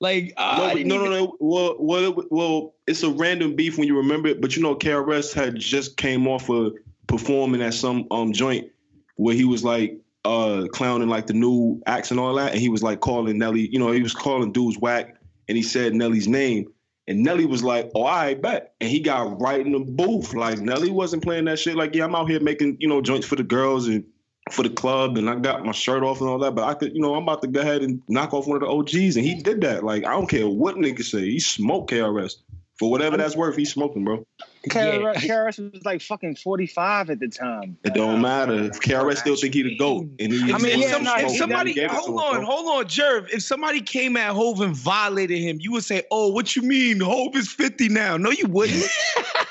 [0.00, 1.36] Like uh, no, I but- didn't no, no, no.
[1.40, 4.40] Well, well, well, it's a random beef when you remember it.
[4.40, 6.74] But you know, KRS had just came off of
[7.06, 8.68] performing at some um joint
[9.16, 12.68] where he was like uh clowning like the new acts and all that, and he
[12.68, 13.68] was like calling Nelly.
[13.72, 15.16] You know, he was calling dudes whack,
[15.48, 16.70] and he said Nelly's name,
[17.12, 20.34] And Nelly was like, "Oh, I bet," and he got right in the booth.
[20.34, 21.76] Like Nelly wasn't playing that shit.
[21.76, 24.04] Like, yeah, I'm out here making you know joints for the girls and
[24.50, 26.54] for the club, and I got my shirt off and all that.
[26.54, 28.62] But I could, you know, I'm about to go ahead and knock off one of
[28.62, 29.84] the OGs, and he did that.
[29.84, 32.36] Like, I don't care what niggas say, he smoked KRS
[32.78, 33.56] for whatever that's worth.
[33.56, 34.26] He's smoking, bro.
[34.68, 37.76] KRS, KRS was like fucking 45 at the time.
[37.84, 38.54] It don't matter.
[38.54, 41.36] If KRS still think he the goat, and he, I mean, he if, some- if
[41.36, 42.44] somebody, gave it to hold on, bro.
[42.44, 43.28] hold on, Jerv.
[43.30, 47.00] If somebody came at Hove and violated him, you would say, "Oh, what you mean?
[47.00, 48.84] Hove is 50 now." No, you wouldn't.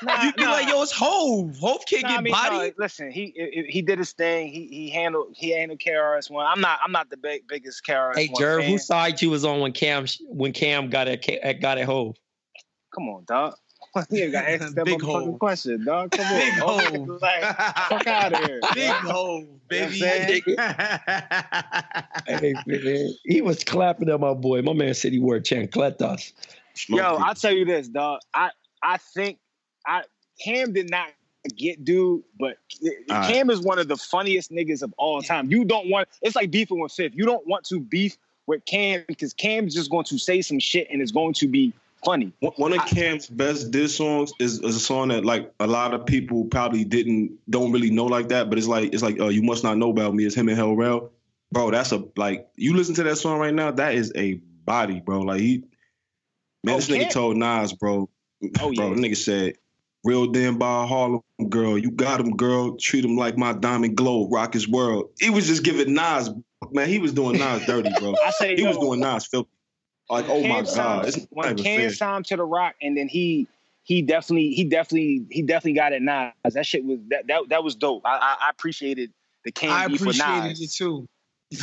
[0.04, 0.50] Nah, You'd be nah.
[0.50, 1.56] like, "Yo, it's Hove.
[1.60, 4.48] Hove can't Nah, get I mean, body." no, listen, he he he did his thing.
[4.48, 6.44] He he handled he handled KRS one.
[6.44, 8.70] I'm not I'm not the big, biggest KRS Hey, Jerv, fan.
[8.72, 12.16] whose side you was on when Cam when Cam got at Ca- got at Hove?
[12.92, 13.54] Come on, dog.
[14.10, 15.38] You ain't got to ask that Big motherfucking hole.
[15.38, 16.10] question, dog.
[16.12, 16.96] Come on, Big dog.
[16.96, 17.18] hole.
[17.22, 17.42] like,
[17.88, 18.60] fuck out of here.
[18.74, 19.04] Big dog.
[19.04, 19.96] Hove, baby.
[19.96, 20.64] You know
[22.26, 24.62] Hey, man, he was clapping at my boy.
[24.62, 26.32] My man said he wore chancletas.
[26.88, 28.20] Yo, I'll tell you this, dog.
[28.34, 28.50] I
[28.82, 29.38] I think
[29.86, 30.04] I
[30.42, 31.08] Cam did not
[31.56, 32.56] get dude, but
[33.10, 35.50] All Cam is one of the funniest niggas of all time.
[35.50, 37.14] You don't want it's like beefing with Fifth.
[37.14, 38.16] You don't want to beef
[38.46, 41.72] with Cam because Cam's just going to say some shit and it's going to be
[42.04, 42.32] funny.
[42.40, 46.06] One- of Cam's best diss songs is, is a song that like a lot of
[46.06, 49.42] people probably didn't don't really know like that, but it's like it's like uh, you
[49.42, 50.24] must not know about me.
[50.24, 51.12] It's him and Hell Rell.
[51.50, 54.34] Bro, that's a like you listen to that song right now, that is a
[54.64, 55.20] body, bro.
[55.20, 55.64] Like he
[56.64, 58.08] man, Oh, this nigga told Nas, bro.
[58.60, 58.94] Oh, bro, yeah.
[58.94, 59.54] the nigga said,
[60.04, 61.78] Real damn by Harlem girl.
[61.78, 62.76] You got him, girl.
[62.76, 65.10] Treat him like my diamond glow, rock his world.
[65.20, 66.28] He was just giving Nas,
[66.72, 68.14] man, he was doing Nas dirty, bro.
[68.26, 69.50] I say He was doing Nas filthy.
[70.10, 71.06] Like, oh my God.
[71.08, 71.92] It's when Cam fair.
[71.92, 73.46] signed to the Roc, and then he
[73.84, 76.54] he definitely he definitely he definitely got it Nas.
[76.54, 78.02] That shit was that that, that was dope.
[78.04, 79.12] I, I I appreciated
[79.44, 80.60] the Cam I beef with appreciated Nas.
[80.60, 81.08] it too.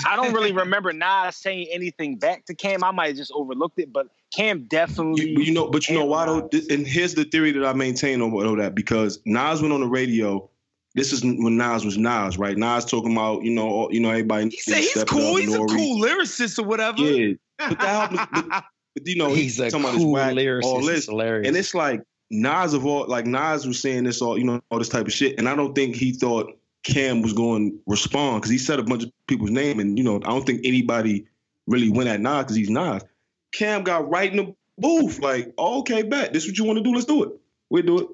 [0.06, 2.84] I don't really remember Nas saying anything back to Cam.
[2.84, 5.30] I might have just overlooked it, but Cam definitely.
[5.30, 6.48] You, you know, but you know why though?
[6.52, 6.68] Nas.
[6.68, 9.88] And here's the theory that I maintain on all that because Nas went on the
[9.88, 10.50] radio.
[10.96, 12.58] This is when Nas was Nas, right?
[12.58, 14.50] Nas talking about you know, all- you know, everybody.
[14.50, 15.36] He said he's cool.
[15.36, 17.02] He's a cool lyricist or whatever.
[17.02, 18.22] Yeah, but that happens.
[18.50, 18.64] But,
[18.96, 20.86] but you know, He's a talking about his cool whack, all lyricist.
[20.88, 21.48] this, hilarious.
[21.48, 22.02] and it's like
[22.32, 25.14] Nas of all, like Nas was saying this all, you know, all this type of
[25.14, 28.80] shit, and I don't think he thought Cam was going to respond because he said
[28.80, 31.26] a bunch of people's name, and you know, I don't think anybody
[31.68, 33.04] really went at Nas because he's Nas.
[33.52, 36.78] Cam got right in the booth, like, oh, okay, bet this is what you want
[36.78, 37.32] to do, let's do it.
[37.70, 38.08] We'll do it.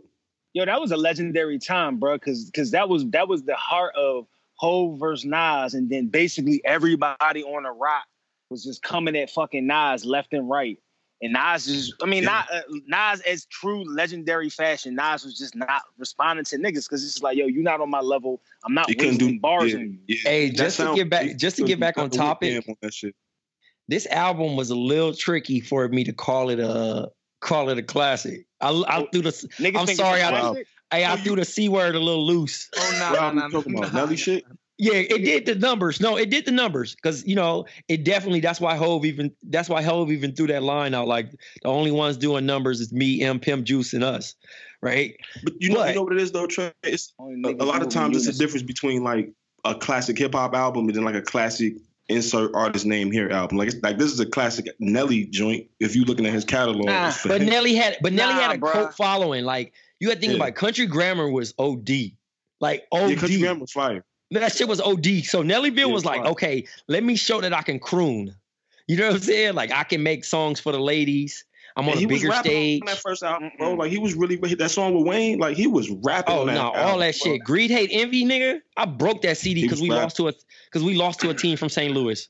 [0.54, 2.16] Yo, that was a legendary time, bro.
[2.16, 4.26] Because because that was that was the heart of
[4.56, 8.06] Hove versus Nas, and then basically everybody on the rock
[8.56, 10.80] was just coming at fucking Nas left and right.
[11.22, 12.30] And Nas is, I mean, Yeah.
[12.30, 14.96] not uh, Nas as true legendary fashion.
[14.96, 18.02] Nas was just not responding to niggas because it's like, yo, you're not on my
[18.02, 18.42] level.
[18.66, 20.16] I'm not He couldn't wasting do bars yeah, on you.
[20.16, 20.30] yeah.
[20.30, 22.64] Hey, That just to sound- get back- just to get back on topic.
[22.68, 23.16] On that shit.
[23.88, 27.10] this album was a little tricky for me to call it a
[27.42, 28.46] call it a classic.
[28.62, 30.68] I, I Oh, threw the Niggas I'm sorry, it's a I- classic?
[30.92, 32.70] I, I threw the c word a little loose.
[32.78, 33.94] Oh no, What album no, you talking no, about?
[33.94, 34.00] no.
[34.02, 34.44] Nelly shit?
[34.78, 36.02] Yeah, it did the numbers.
[36.02, 38.42] No, it did the numbers because you know it definitely.
[38.42, 39.32] That's why Hove even.
[39.44, 41.08] That's why Hove even threw that line out.
[41.08, 44.36] Like the only ones doing numbers is me, M, Pimp, Juice, and us,
[44.82, 45.16] right?
[45.44, 46.74] But you know, But- you know what it is though, Trey?
[46.84, 49.32] It's a, a lot of times it's a difference between like
[49.64, 51.76] a classic hip hop album and then like a classic
[52.10, 53.58] insert artist name here album.
[53.58, 55.68] Like it's like this is a classic Nelly joint.
[55.80, 57.48] If you're looking at his catalog, Nah, But him.
[57.50, 58.72] Nelly had, but Nelly Nah, had a bruh.
[58.74, 59.46] cult following.
[59.46, 59.72] Like
[60.02, 60.38] you had to think Yeah.
[60.38, 60.56] about it.
[60.56, 62.12] Country Grammar was OD,
[62.60, 63.16] like yeah, OD.
[63.18, 64.04] Country Grammar was fire.
[64.32, 65.24] That shit was OD.
[65.24, 66.32] So Nellyville Yeah, was like, right.
[66.32, 68.36] okay, let me show that I can croon.
[68.88, 69.56] You know what I'm saying?
[69.56, 71.46] Like I can make songs for the ladies.
[71.78, 72.82] I'm on And a he was bigger rapping stage.
[72.84, 73.74] on that first album, bro.
[73.74, 75.40] Like he was really that song with Wayne.
[75.40, 76.34] Like he was rapping.
[76.36, 77.32] Oh on that no, all that bro.
[77.34, 77.44] shit.
[77.44, 78.62] Greed, hate, envy, nigga.
[78.78, 80.34] I broke that CD because we rap- lost to a
[80.66, 81.94] because we lost to a team from St.
[81.94, 82.30] Louis.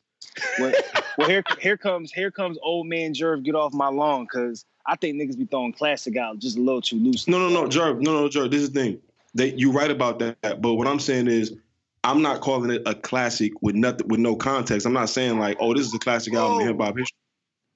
[0.60, 0.72] well,
[1.18, 3.44] well, here here comes here comes old man Jerv.
[3.44, 6.82] Get off my lawn, because I think niggas be throwing classic out just a little
[6.82, 7.28] too loose.
[7.28, 8.02] No, no, no, Jerv.
[8.02, 8.50] No, no, Jerv.
[8.50, 9.00] This is the thing.
[9.36, 10.62] They, you right about that.
[10.62, 11.54] But what I'm saying is,
[12.06, 14.86] I'm not calling it a classic with nothing with no context.
[14.86, 17.18] I'm not saying like, oh, this is a classic album in hip hop history.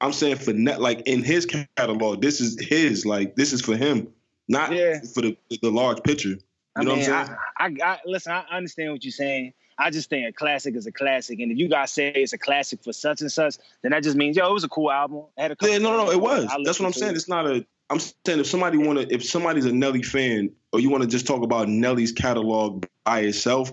[0.01, 3.05] I'm saying for net like in his catalog, this is his.
[3.05, 4.07] Like this is for him,
[4.47, 4.99] not Yeah.
[5.13, 6.29] for the the large picture.
[6.29, 6.37] You
[6.77, 7.37] I know mean, what I'm saying?
[7.57, 8.31] I, I, I listen.
[8.31, 9.53] I understand what you're saying.
[9.79, 12.37] I just think a classic is a classic, and if you guys say it's a
[12.37, 15.23] classic for such and such, then that just means yo, it was a cool album.
[15.37, 16.49] It had a Yeah, no, no, no, it was.
[16.63, 17.13] That's what I'm saying.
[17.13, 17.17] it.
[17.17, 17.65] It's not a.
[17.89, 21.09] I'm saying if somebody want to, if somebody's a Nelly fan, or you want to
[21.09, 23.71] just talk about Nelly's catalog by itself,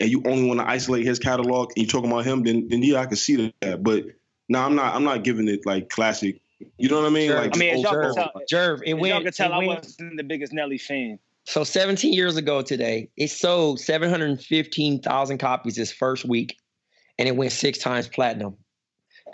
[0.00, 2.82] and you only want to isolate his catalog, and you're talking about him, then then
[2.82, 3.82] yeah, I can see that.
[3.82, 4.04] But
[4.48, 4.94] no, I'm not.
[4.94, 6.40] I'm not giving it like classic.
[6.78, 7.28] You know what I mean?
[7.28, 7.40] Sure.
[7.40, 8.30] Like I mean, as old y'all can school.
[8.48, 9.14] tell, Jerv, it as went.
[9.14, 11.18] y'all can tell, it I wasn't the biggest Nelly fan.
[11.44, 16.56] So 17 years ago today, it sold 715,000 copies its first week,
[17.18, 18.56] and it went six times platinum.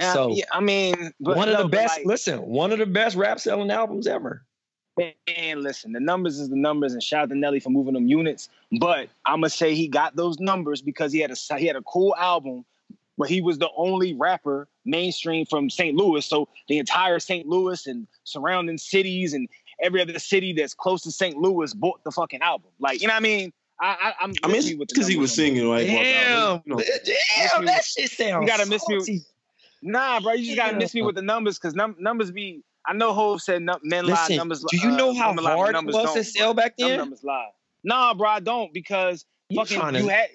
[0.01, 1.99] Uh, So yeah, I mean, but one of the best.
[1.99, 4.45] like- listen, one of the best rap selling albums ever.
[4.99, 8.07] Man, listen, the numbers is the numbers, and shout out to Nelly for moving them
[8.07, 8.51] units.
[8.79, 11.83] But I'm gonna say he got those numbers because he had a he had a
[11.83, 12.65] cool album,
[13.17, 15.97] but he was the only rapper mainstream from St.
[15.97, 16.27] Louis.
[16.27, 17.47] So the entire St.
[17.47, 19.49] Louis and surrounding cities and
[19.83, 21.37] every other city that's close to St.
[21.39, 22.71] Louis bought the fucking album.
[22.79, 23.53] Like you know what I mean?
[23.81, 26.83] I, I I'm I mean, miss me because he was singing like, Damn, you know,
[27.05, 28.43] damn, that shit sounds.
[28.43, 28.99] You gotta miss me.
[29.01, 29.21] salty.
[29.81, 30.79] Nah, bro, you just gotta Yeah.
[30.79, 32.63] miss me with the numbers because num- numbers be.
[32.87, 34.65] I know Hov said num- men lie, Listen, numbers.
[34.69, 36.99] do you uh, know how women lie, hard it was to sell back then?
[36.99, 37.49] numbers lie.
[37.85, 40.29] Nah, bro, I don't because You fucking trying to- you had.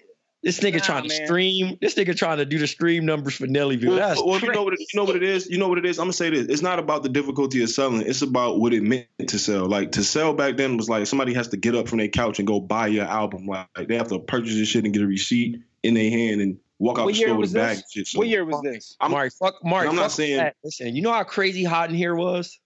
[0.44, 1.26] This nigga Nah, trying to man.
[1.26, 1.78] stream.
[1.82, 3.88] This nigga trying to do the stream numbers for Nellyville.
[3.88, 5.50] Well, That's well, you know what it, you know what it is.
[5.50, 5.98] You know what it is.
[5.98, 6.48] I'm gonna say this.
[6.48, 8.02] It's not about the difficulty of selling.
[8.02, 9.66] It's about what it meant to sell.
[9.66, 12.38] Like to sell back then was like somebody has to get up from their couch
[12.38, 13.48] and go buy your album.
[13.48, 16.40] Like, like, they have to purchase this shit and get a receipt in their hand
[16.40, 17.76] and walk out What the year store was with a bag.
[17.78, 17.84] this?
[17.84, 18.08] And shit.
[18.08, 18.96] So, What year was this?
[19.00, 19.88] I'm- Mark, fuck Mark.
[19.88, 20.56] I'm not saying- that.
[20.64, 22.60] Listen, you know how crazy hot in here was?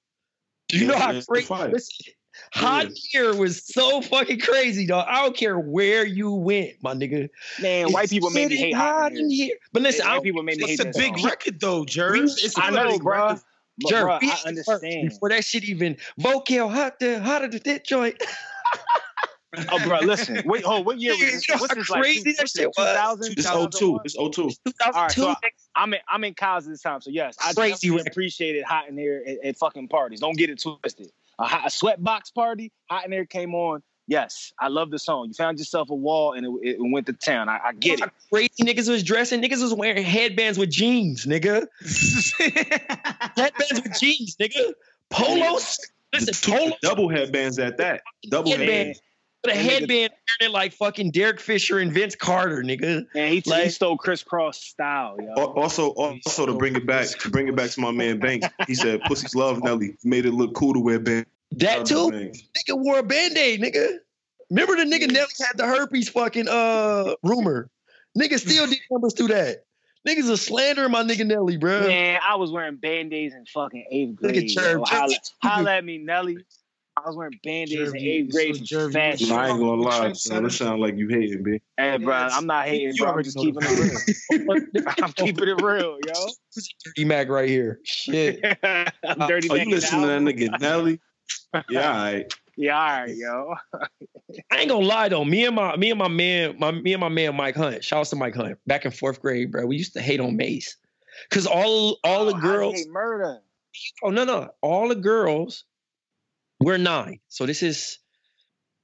[0.70, 1.46] Do you Yeah, know how it's crazy?
[1.48, 1.70] fire.
[1.70, 2.14] Listen,
[2.54, 5.06] hot in here was so fucking crazy, dog.
[5.10, 7.30] I don't care where you went, my nigga.
[7.62, 9.48] Man, white people made me hate hot in here.
[9.48, 9.56] here.
[9.74, 11.28] But listen, white people made me hate It's a big song.
[11.30, 12.14] record though, Jerv.
[12.14, 13.28] We- It's I a know, big bro.
[13.28, 13.42] record.
[13.80, 15.10] Bro, we I had it first understand.
[15.10, 18.22] Before that shit even vocal hot there, hotter than that joint.
[19.70, 20.42] Oh, bro, listen.
[20.46, 20.86] Wait, hold.
[20.86, 21.46] What year was this?
[21.50, 22.02] What's how this like?
[22.02, 24.00] crazy two- that what's shit it, 2000, It's 02.
[24.06, 24.30] It's 02.
[24.32, 24.84] 2002.
[24.86, 25.36] All right, so I,
[25.76, 28.08] I'm in I'm in college this time, so yes, I Crazy definitely record.
[28.12, 30.20] appreciated hot in here at, at fucking parties.
[30.22, 31.12] Don't get it twisted.
[31.40, 33.84] A, hot, a sweatbox party, hot in here came on.
[34.08, 35.28] Yes, I love the song.
[35.28, 37.48] You found yourself a wall and it, it went to town.
[37.50, 38.10] I, I get it.
[38.32, 39.42] Crazy niggas was dressing.
[39.42, 41.68] Niggas was wearing headbands with jeans, nigga.
[42.40, 44.74] headbands with jeans, nigga.
[45.10, 45.80] Polos.
[46.14, 46.74] Listen, Two polos.
[46.82, 48.02] double headbands at that.
[48.30, 48.70] Double Headband.
[48.70, 49.02] headbands.
[49.44, 50.02] With a That nigga-
[50.40, 53.06] headband like fucking Derek Fisher and Vince Carter, nigga.
[53.16, 55.34] Man, he, he Like- stole crisscross style, yo.
[55.34, 58.48] Also, also to bring it back, to bring it back to my man Banks.
[58.68, 61.28] He said, "Pussies love Nelly." Made it look cool to wear bands.
[61.54, 62.12] That too.
[62.12, 62.44] Banks.
[62.70, 63.98] Nigga wore a band-aid, nigga.
[64.52, 67.70] Remember the nigga Nelly had the herpes fucking uh rumor.
[68.18, 69.64] Nigga still did numbers to that.
[70.08, 71.82] Niggas are slandering my nigga Nelly, bro.
[71.88, 74.50] Man, I was wearing band-aids in fucking eighth Look at grade.
[74.50, 74.74] Jerv.
[74.80, 74.84] yo.
[74.86, 76.38] Holla, holla at me, Nelly.
[77.04, 79.30] I was wearing band-aids Jerv, in you- eighth grade so for Jerv, you- fashion.
[79.30, 80.44] No, I ain't gonna lie, Trent son.
[80.44, 81.62] That sound like you hating, bitch.
[81.78, 83.08] Hey, bro, I'm not hating, You bro.
[83.08, 84.86] I'm already just keeping it real.
[85.02, 86.28] I'm keeping it real, yo.
[86.86, 87.80] Dirty Mac right here.
[87.84, 88.44] Shit.
[88.64, 91.00] I'm dirty Oh, Mac you in the listen to that nigga Nelly?
[91.70, 92.34] Yeah, all right.
[92.56, 93.56] Yeah, all right, yo.
[94.52, 95.26] I ain't gonna lie though.
[95.26, 97.84] Me and my me and my man, my me and my man Mike Hunt.
[97.84, 98.58] Shout out to Mike Hunt.
[98.68, 99.66] Back in fourth grade, bro.
[99.66, 100.78] We used to hate on Mace.
[101.30, 102.76] Cause all all the Oh, I girls.
[102.76, 103.42] hate murder.
[104.04, 104.50] Oh no, no.
[104.62, 105.66] All the girls
[106.66, 107.20] were nine.
[107.28, 108.00] So this is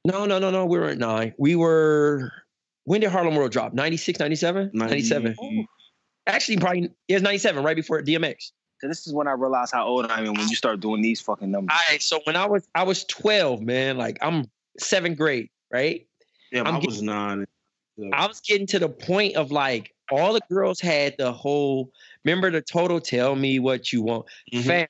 [0.05, 0.65] no, no, no, no.
[0.65, 1.33] We weren't nine.
[1.37, 2.31] We were
[2.85, 3.73] when did Harlem World drop?
[3.73, 4.71] 96, 97?
[4.73, 5.35] 97.
[6.25, 8.51] Actually, probably it was 97, right before DMX.
[8.79, 11.19] So this is when I realized how old I am when you start doing these
[11.19, 11.75] fucking numbers.
[11.75, 12.01] All right.
[12.01, 14.45] So when I was I was 12, man, like I'm
[14.79, 16.07] seventh grade, right?
[16.51, 17.45] Yeah, I'm I was nine.
[18.13, 21.91] I was getting to the point of like all the girls had the whole
[22.23, 24.27] remember the total tell me what you want.
[24.53, 24.63] Mhm.
[24.63, 24.87] Fam,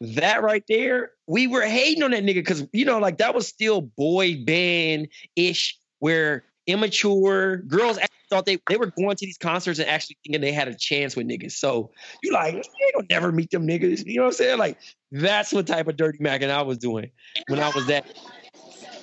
[0.00, 3.48] that right there, we were hating on that nigga because you know, like that was
[3.48, 9.38] still boy band ish, where immature girls actually thought they, they were going to these
[9.38, 11.52] concerts and actually thinking they had a chance with niggas.
[11.52, 11.90] So
[12.22, 14.04] you like, you ain't gonna never meet them niggas.
[14.06, 14.58] You know what I'm saying?
[14.58, 14.78] Like
[15.10, 17.10] that's what type of dirty macking I was doing
[17.48, 18.06] when I was that.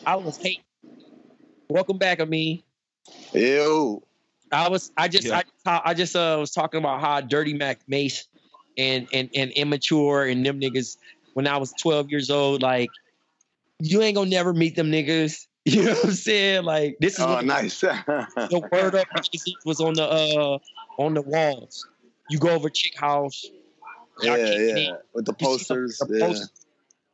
[0.06, 0.64] I was hating.
[1.70, 2.62] Welcome back, Amin.
[3.34, 4.02] Ew.
[4.52, 5.42] I was I just Yeah.
[5.66, 8.28] I I just uh was talking about how Dirty Mac Mace
[8.78, 10.98] and and and immature and them niggas
[11.34, 12.90] when I was 12 years old, like
[13.80, 15.46] you ain't gonna never meet them niggas.
[15.68, 16.64] You know what I'm saying?
[16.64, 17.80] Like this is Oh, nice.
[17.82, 19.08] the word up
[19.66, 20.60] was on the uh
[21.00, 21.88] on the walls.
[22.30, 23.46] You go over chick house.
[24.22, 24.46] yeah, yeah.
[24.46, 24.94] it.
[25.16, 25.98] With the You see some- posters.
[25.98, 26.28] the yeah.
[26.28, 26.52] posters.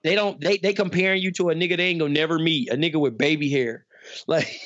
[0.04, 2.70] They don't they they comparing you to a nigga they ain't gonna never meet.
[2.74, 3.86] A nigga with baby hair.
[4.28, 4.60] Like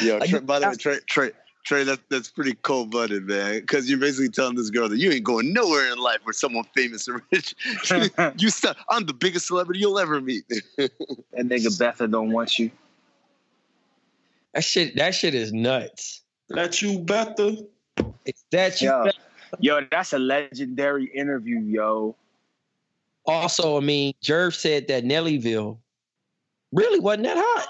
[0.00, 1.30] Yo, Like, Trey, by the way, Trey, Trey,
[1.64, 3.60] Trey, that, that's pretty cold blooded, man.
[3.60, 6.64] Because you're basically telling this girl that you ain't going nowhere in life with someone
[6.74, 7.54] famous and rich.
[8.38, 8.76] you stop.
[8.88, 10.44] I'm the biggest celebrity you'll ever meet.
[10.78, 12.70] That nigga Betha don't want you.
[14.52, 16.22] that shit that shit is nuts.
[16.50, 17.56] That you Betha.
[18.26, 19.10] It's that you Yo,
[19.58, 22.16] yo, that's a legendary interview, yo.
[23.24, 25.78] Also, I mean, Jerv said that Nellyville
[26.72, 27.68] really wasn't that hot.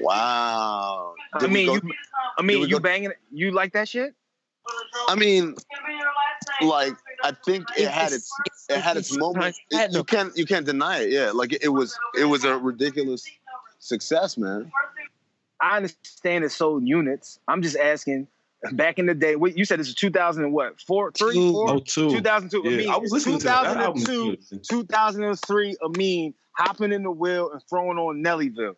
[0.00, 1.14] wow.
[1.32, 1.92] I Did we mean, go- you,
[2.38, 4.14] I mean, you go- banging, you like that shit?
[5.08, 5.54] I mean,
[6.62, 6.92] like
[7.24, 8.30] I think it had its
[8.68, 9.56] it had its moment.
[9.70, 11.10] It- you can't you can't deny it.
[11.10, 13.24] Yeah, like it, it was it was a ridiculous
[13.78, 14.70] success, man.
[15.60, 17.38] I understand it sold units.
[17.48, 18.28] I'm just asking,
[18.72, 19.36] back in the day.
[19.36, 20.80] What you said this is 2000 and what?
[20.80, 21.52] Four, three, Two.
[21.52, 21.70] four?
[21.70, 22.10] Oh, two.
[22.10, 22.62] 2002.
[22.64, 23.74] Yeah, I mean, I was listening to that.
[23.74, 25.76] That album Two thousand and two, two thousand and three.
[25.82, 28.76] Amin hopping in the wheel and throwing on Nellyville.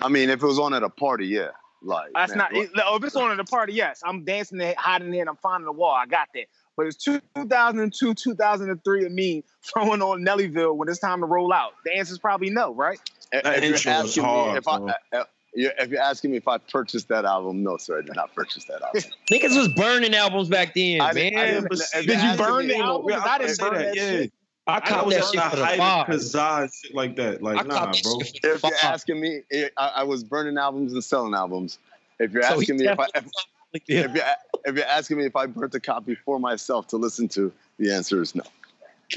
[0.00, 1.48] I mean, if it was on at a party, yeah.
[1.82, 2.54] Like That's man, not.
[2.54, 5.28] It, oh, if it's on at a party, yes, I'm dancing there, hiding there, and
[5.28, 5.94] I'm finding the wall.
[5.94, 6.46] I got that.
[6.76, 9.06] But it's 2002, 2003.
[9.06, 11.72] Amin throwing on Nellyville when it's time to roll out.
[11.84, 12.98] The answer's probably no, right?
[13.32, 15.70] That you're intro was hard, me if I, bro.
[15.78, 18.64] if you're asking me if I purchased that album, no, sir, I did not purchase
[18.66, 19.02] that album.
[19.30, 21.62] Niggas was burning albums back then, I didn't- I man.
[21.62, 23.12] didn't- Did you're you asking burn me- the album?
[23.12, 24.02] I I didn't say burn that, that yeah.
[24.10, 24.32] shit.
[24.66, 26.06] I I caught was that on shit the for the hype five.
[26.06, 27.42] Kazaa shit like that.
[27.42, 27.92] Like, I nah, bro.
[27.92, 28.72] shit for the If you're five.
[28.82, 31.78] asking me, eh, I, I was burning albums and selling albums.
[32.18, 33.32] If you're So asking me if I, if, definitely-
[33.74, 34.24] if you're
[34.66, 37.92] if you're asking me if I burnt a copy for myself to listen to, the
[37.92, 38.42] answer is no.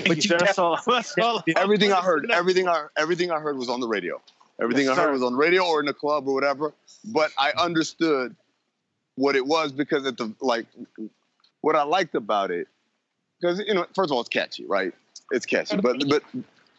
[0.06, 0.78] But you that's all.
[0.88, 1.42] That's all.
[1.56, 4.20] Everything I heard, everything I everything I heard was on the radio.
[4.62, 5.14] Everything Yes, I heard sir.
[5.14, 6.74] was on the radio or in the club or whatever.
[7.06, 8.36] But I understood
[9.16, 10.66] what it was because at the like
[11.62, 12.68] what I liked about it,
[13.40, 14.94] because you know, first of all, it's catchy, right?
[15.32, 15.78] It's catchy.
[15.78, 16.24] But but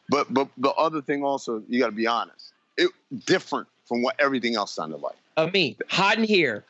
[0.09, 2.53] but but the other thing also, you got to be honest.
[2.76, 2.91] It
[3.26, 5.16] different from what everything else sounded like.
[5.37, 6.64] I mean, hiding here,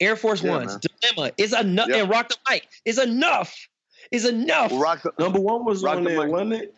[0.00, 0.80] Air Force Yeah, Ones, man.
[1.16, 1.96] Dilemma is enough, Yeah.
[2.02, 3.56] and Rock the Mic is enough.
[4.12, 4.70] Is enough.
[4.74, 6.30] Rock the, Number one was Rock on the there, mic.
[6.30, 6.74] wasn't it?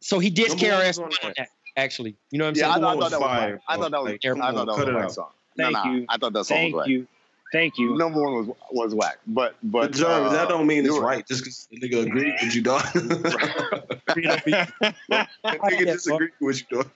[0.00, 1.48] So he did Number KRS one One was on on that.
[1.76, 1.80] That.
[1.82, 2.84] Actually, you know what I'm yeah, I, saying?
[2.84, 3.60] I one thought was that was fire.
[3.68, 4.18] I thought that was.
[4.22, 4.42] bro.
[4.42, 5.12] I thought that was Cut it out.
[5.12, 5.28] song.
[5.56, 6.06] Thank no, no, you.
[6.08, 6.88] I thought that song Thank was whack.
[6.88, 7.06] you.
[7.52, 7.96] Thank you.
[7.98, 11.26] Number one was was whack, but but But Jeremy, uh, that don't mean it's right
[11.26, 12.82] just because the nigga agreed with you, dog.
[12.94, 13.98] the
[15.44, 16.90] nigga disagree with you, dog.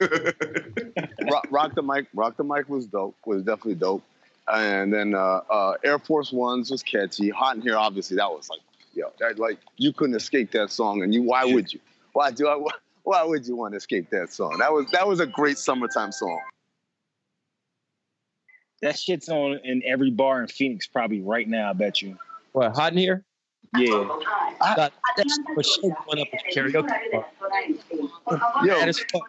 [1.31, 2.07] rock, rock the mic.
[2.15, 3.15] Rock the mic was dope.
[3.27, 4.03] Was definitely dope.
[4.49, 7.29] And then uh, uh, Air Force Ones was catchy.
[7.31, 8.61] Hot in here, obviously, that was like,
[8.95, 11.03] yo, that, like you couldn't escape that song.
[11.03, 11.81] And you, why would you?
[12.15, 12.55] Why do I?
[13.07, 14.57] Why would you want to escape that song?
[14.59, 16.41] That was that was a great summertime song.
[18.83, 21.71] That shit's on in every bar in Phoenix probably right now.
[21.71, 22.19] I bet you.
[22.51, 23.23] What, hot in here?
[23.77, 24.09] Yeah.
[24.61, 28.65] That, that shit was shit going up at karaoke bar.
[28.67, 29.23] Yo, That is fuck.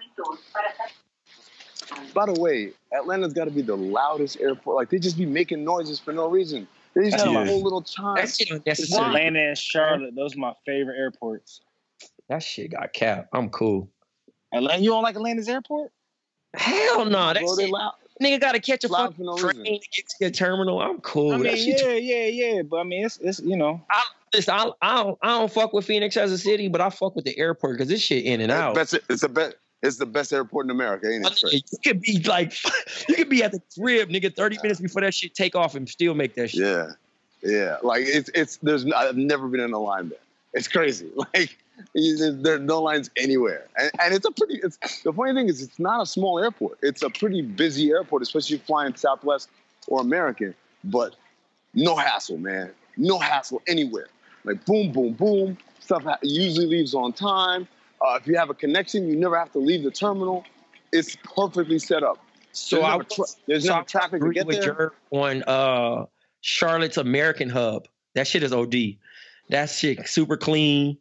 [2.16, 4.76] by the way, Atlanta's got to be the loudest airport.
[4.76, 6.68] Like they just be making noises for no reason.
[6.96, 7.44] They just have Yeah.
[7.44, 8.16] a whole little chime.
[8.16, 8.50] That shit.
[8.96, 11.62] Atlanta and Charlotte, those are my favorite airports.
[12.30, 13.30] That shit got capped.
[13.34, 13.90] I'm cool.
[14.54, 15.92] Atlanta, you don't like Atlanta's airport?
[16.54, 17.34] Hell no.
[17.34, 17.94] That Bro, they shit, loud.
[18.22, 19.80] nigga got to catch a Loud fucking no train reason.
[19.80, 20.82] to get to your terminal.
[20.82, 21.34] I'm cool.
[21.34, 22.62] I that mean, shit yeah, yeah, yeah.
[22.64, 24.04] But I mean, it's it's you know, I,
[24.34, 27.16] listen, I, I don't I don't fuck with Phoenix as a city, but I fuck
[27.16, 28.76] with the airport because this shit in and out.
[28.76, 29.56] Best, it's the best.
[29.84, 31.32] It's the best airport in America, ain't it?
[31.34, 32.52] nigga, You could be like,
[33.10, 35.88] you could be at the crib, nigga, 30 minutes before that shit take off and
[35.88, 36.62] still make that shit.
[36.62, 36.88] Yeah,
[37.44, 37.78] yeah.
[37.84, 38.58] Like it's it's.
[38.58, 40.18] There's I've never been in a line there.
[40.54, 41.12] It's crazy.
[41.34, 41.56] Like
[41.94, 44.60] there's, there's no lines anywhere, and, and it's a pretty.
[44.64, 46.80] It's the funny thing is it's not a small airport.
[46.82, 49.50] It's a pretty busy airport, especially flying Southwest
[49.88, 50.56] or American.
[50.84, 51.16] But
[51.74, 52.72] no hassle, man.
[52.98, 54.08] No hassle anywhere.
[54.44, 55.58] Like boom, boom, boom.
[55.80, 57.68] Stuff usually leaves on time.
[58.02, 60.44] Uh, if you have a connection, you never have to leave the terminal.
[60.92, 62.18] It's perfectly set up.
[62.52, 64.94] So There's I tra- there's so I traffic to get with there.
[65.12, 66.06] On uh
[66.42, 67.88] Charlotte's American Hub.
[68.16, 68.76] That shit is OD.
[69.50, 70.98] That shit super clean.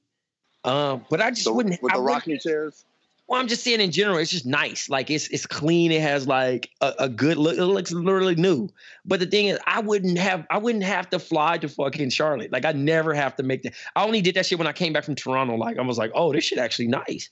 [0.66, 1.80] Um, but I just The- wouldn't.
[1.82, 2.84] with I the wouldn't- rocking chairs.
[3.28, 4.88] Well, I'm just saying in general, it's just nice.
[4.88, 5.90] Like it's it's clean.
[5.90, 7.56] It has like a, a good look.
[7.58, 8.68] It looks literally new.
[9.04, 12.52] But the thing is, I wouldn't have I wouldn't have to fly to fucking Charlotte.
[12.52, 13.72] Like I never have to make that.
[13.96, 15.56] I only did that shit when I came back from Toronto.
[15.56, 17.28] Like I was like, oh, this shit actually nice.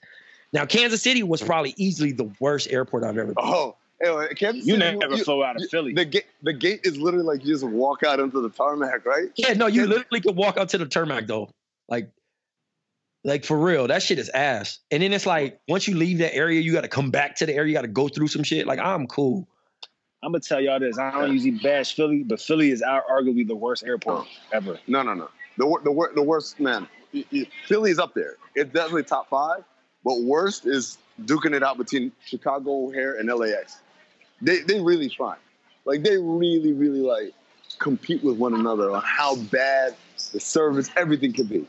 [0.52, 3.34] Now Kansas City was probably easily the worst airport I've ever been.
[3.38, 5.92] Oh, anyway, Kansas you City, never you- flew out of you- Philly.
[5.94, 9.28] The gate, the gate is literally like you just walk out into the tarmac, right?
[9.36, 11.50] Yeah, no, you literally could walk out to the tarmac though.
[11.88, 12.10] Like,
[13.24, 14.78] like for real, that shit is ass.
[14.90, 17.46] And then it's like once you leave that area, you got to come back to
[17.46, 17.68] the area.
[17.68, 18.66] You got to go through some shit.
[18.66, 19.48] Like I'm cool.
[20.22, 20.98] I'm gonna tell y'all this.
[20.98, 24.78] I don't usually bash Philly, but Philly is our, arguably the worst airport ever.
[24.86, 25.28] No, no, no.
[25.58, 26.88] The the the worst man.
[27.12, 28.36] y- y- Philly's up there.
[28.54, 29.64] It's definitely top five.
[30.02, 33.80] But worst is duking it out between Chicago O'Hare and LAX.
[34.40, 35.36] They they really try.
[35.84, 37.34] Like they really really like
[37.78, 39.94] compete with one another on how bad
[40.32, 41.66] the service everything can be.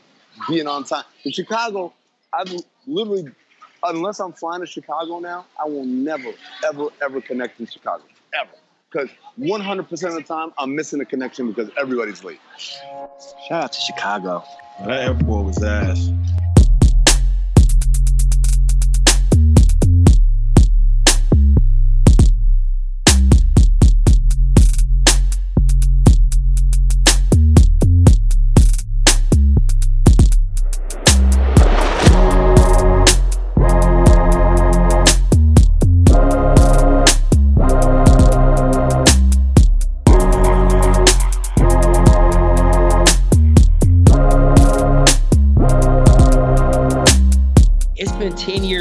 [0.48, 1.04] Being on time.
[1.24, 1.92] In Chicago,
[2.32, 2.52] I've
[2.86, 3.32] literally
[3.82, 6.32] unless I'm flying to Chicago now, I will never
[6.64, 8.04] ever ever connect in Chicago
[8.38, 8.50] ever.
[8.90, 12.40] Because 100% of the time, I'm missing a connection because everybody's late.
[13.48, 14.44] Shout out to Chicago.
[14.84, 16.10] That airport was ass.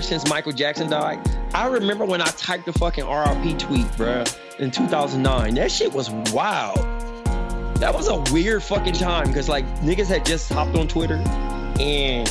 [0.05, 1.19] Since Michael Jackson died.
[1.55, 5.55] I remember when I typed the fucking RIP tweet, bruh, in 2009.
[5.55, 6.77] That shit was wild.
[7.77, 11.15] That was a weird fucking time because like niggas had just hopped on Twitter
[11.79, 12.27] and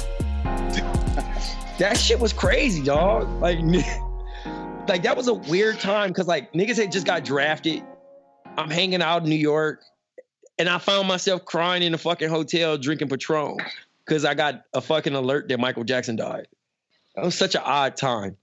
[1.79, 3.29] that shit was crazy, dog.
[3.41, 3.59] Like,
[4.89, 7.83] like that was a weird time because like niggas had just got drafted.
[8.57, 9.83] I'm hanging out in New York,
[10.59, 13.57] and I found myself crying in a fucking hotel drinking Patron
[14.07, 16.47] because I got a fucking alert that Michael Jackson died.
[17.15, 18.37] That was such an odd time.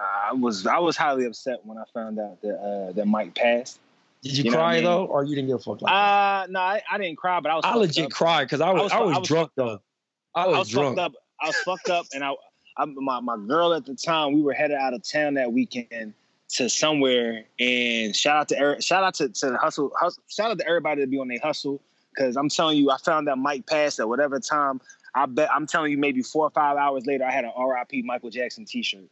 [0.00, 3.78] I was I was highly upset when I found out that uh, that Mike passed.
[4.22, 4.84] Did you, You cry I mean?
[4.84, 5.82] though, or you didn't give a fuck?
[5.82, 5.92] Like?
[5.92, 7.64] Uh no, I, I didn't cry, but I was.
[7.64, 8.10] I legit up.
[8.10, 9.80] cried because I was I was, I was drunk though.
[10.34, 10.96] I was, I was drunk.
[10.96, 11.22] fucked up.
[11.40, 12.32] I was fucked up, and I,
[12.76, 14.32] I my my girl at the time.
[14.32, 16.14] We were headed out of town that weekend
[16.50, 20.50] to somewhere, and shout out to Eric, shout out to to the hustle, hustle shout
[20.50, 21.80] out to everybody to be on their hustle.
[22.14, 24.80] Because I'm telling you, I found that Mike passed at whatever time.
[25.16, 28.02] I bet I'm telling you, maybe four or five hours later, I had an R.I.P.
[28.02, 29.08] Michael Jackson T-shirt.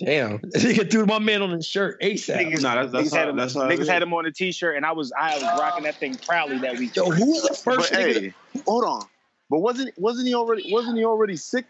[0.00, 2.36] Damn, nigga threw my man on his shirt ASAP.
[2.36, 4.84] Niggas, Nah, that's- that's niggas had him, that's niggas had him on the T-shirt, and
[4.84, 6.94] I was I was rocking that thing proudly that week.
[6.94, 8.20] Yo, who was the first But nigga?
[8.20, 8.34] hey,
[8.66, 9.06] hold on.
[9.50, 11.66] But wasn't wasn't he already wasn't he already sick?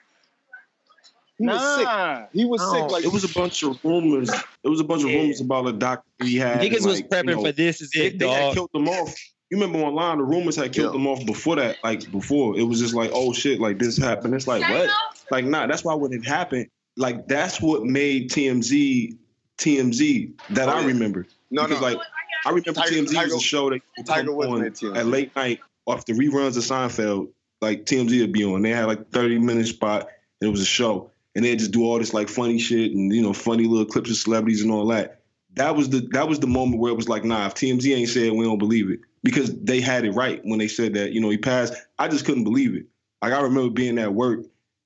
[1.38, 1.84] He was sick.
[1.84, 2.72] Nah, He was No.
[2.72, 2.90] sick.
[2.90, 4.30] Like It was a bunch of rumors.
[4.64, 6.60] It was a bunch of rumors about a doctor he had.
[6.60, 7.80] Niggas and, was like, prepping you know, for this.
[7.80, 9.14] Is They, it, they had killed them off.
[9.50, 10.98] You remember online the rumors had killed Yeah.
[10.98, 11.76] them off before that.
[11.82, 14.34] Like before, it was just like, oh shit, like this happened.
[14.34, 14.90] It's like what?
[15.30, 15.66] Like nah.
[15.66, 19.16] That's why when it happened, like that's what made TMZ
[19.58, 21.26] TMZ that Oh, I remember.
[21.50, 21.88] no, because no.
[21.88, 21.98] like
[22.46, 25.34] I remember Tiger- TMZ was a show that would Tiger come Woods on at late
[25.34, 27.28] night off the reruns of Seinfeld.
[27.60, 28.62] Like TMZ would be on.
[28.62, 30.08] They had like thirty minute spot.
[30.40, 33.12] And it was a show, and they just do all this like funny shit and
[33.12, 35.22] you know funny little clips of celebrities and all that.
[35.54, 38.08] That was the that was the moment where it was like, nah, if TMZ ain't
[38.08, 41.20] said, we don't believe it because they had it right when they said that you
[41.20, 41.74] know he passed.
[41.98, 42.86] I just couldn't believe it.
[43.22, 44.40] Like I remember being at work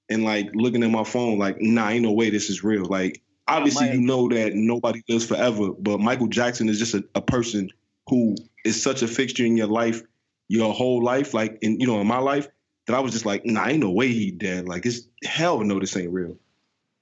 [0.09, 2.85] and like looking at my phone, like, nah, ain't no way this is real.
[2.85, 7.21] Like obviously you know that nobody lives forever, but Michael Jackson is just a, a
[7.21, 7.71] person
[8.09, 10.03] who is such a fixture in your life,
[10.49, 12.49] your whole life, like in you know in my life
[12.87, 14.67] that I was just like, nah, ain't no way he dead.
[14.67, 16.37] Like it's hell no, this ain't real.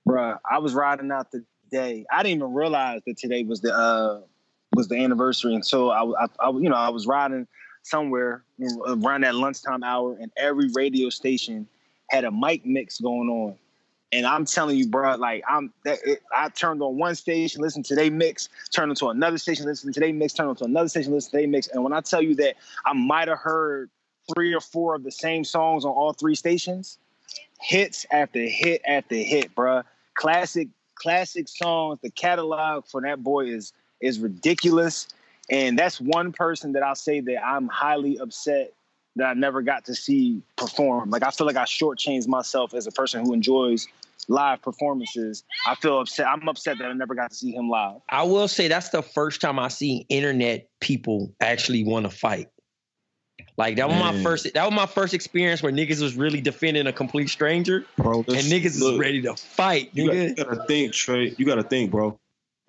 [0.08, 2.04] Bruh, I was riding out the day.
[2.10, 4.20] I didn't even realize that today was the uh
[4.72, 7.46] was the anniversary until I, I, I you know I was riding
[7.82, 8.42] somewhere
[8.86, 11.66] around that lunchtime hour, and every radio station
[12.10, 13.56] had a mic mix going on.
[14.12, 17.84] And I'm telling you, bro, like I'm that it, I turned on one station, listened
[17.86, 21.12] to they mix, turned into another station, listened to they mix, turned into another station,
[21.12, 21.68] listened to they mix.
[21.68, 23.88] And when I tell you that I might have heard
[24.34, 26.98] three or four of the same songs on all three stations,
[27.60, 29.84] hits after hit after hit, bruh.
[30.14, 32.00] Classic, classic songs.
[32.02, 35.08] The catalog for that boy is is ridiculous,
[35.50, 38.72] and that's one person that I'll say that I'm highly upset
[39.16, 41.10] that I never got to see perform.
[41.10, 43.86] Like I feel like I shortchanged myself as a person who enjoys
[44.28, 45.44] live performances.
[45.66, 46.26] I feel upset.
[46.26, 48.00] I'm upset that I never got to see him live.
[48.08, 52.48] I will say that's the first time I see internet people actually want to fight.
[53.56, 54.52] Like that was my first.
[54.54, 58.36] That was my first experience where niggas was really defending a complete stranger, Bro, and
[58.36, 60.28] this- niggas is ready to fight, You, got, nigga.
[60.28, 61.34] you gotta think, Trey.
[61.36, 62.18] You gotta think, bro.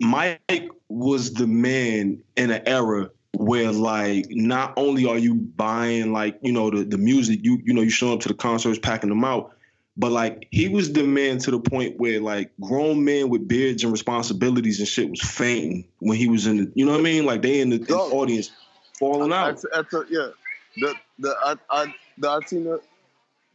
[0.02, 6.38] Mike was the man in an era where, like, not only are you buying, like,
[6.42, 9.08] you know, the, the music, you you know, you show up to the concerts, packing
[9.08, 9.56] them out,
[9.96, 13.82] but like, he was the man to the point where, like, grown men with beards
[13.84, 17.04] and responsibilities and shit was fainting when he was in the, you know what I
[17.04, 17.24] mean?
[17.24, 18.50] Like, they in the, in the audience
[18.98, 19.46] falling out.
[19.46, 20.28] That's, that's a, yeah.
[20.76, 22.80] The the I, I the I seen the,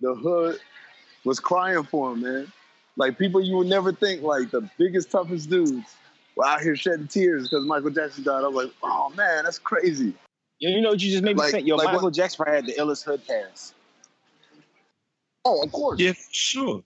[0.01, 0.59] the hood
[1.23, 2.51] was crying for him, man.
[2.95, 5.95] Like people you would never think like the biggest toughest dudes
[6.37, 8.43] were out here shedding tears because Michael Jackson died.
[8.43, 10.13] I was like, oh man, that's crazy.
[10.59, 11.67] You, you know what you just made me Like- think?
[11.67, 13.73] Yo, like Michael what- Jackson had the illest hood pass.
[15.45, 15.99] Oh, of course.
[15.99, 16.83] Yeah, sure.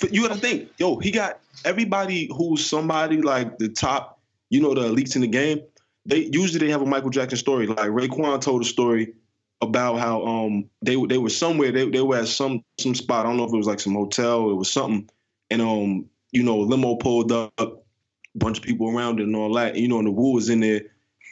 [0.00, 4.72] But you gotta think, yo, he got everybody who's somebody like the top, you know,
[4.74, 5.60] the elites in the game.
[6.06, 7.66] They usually they have a Michael Jackson story.
[7.66, 9.14] Like Raekwon told a story
[9.60, 13.26] about how um they they were somewhere they they were at some some spot.
[13.26, 15.10] I don't know if it was like some hotel, it was something,
[15.50, 17.66] and um you know a limo pulled up, a
[18.34, 19.74] bunch of people around it and all that.
[19.74, 20.82] And, you know, and the Wu was in there,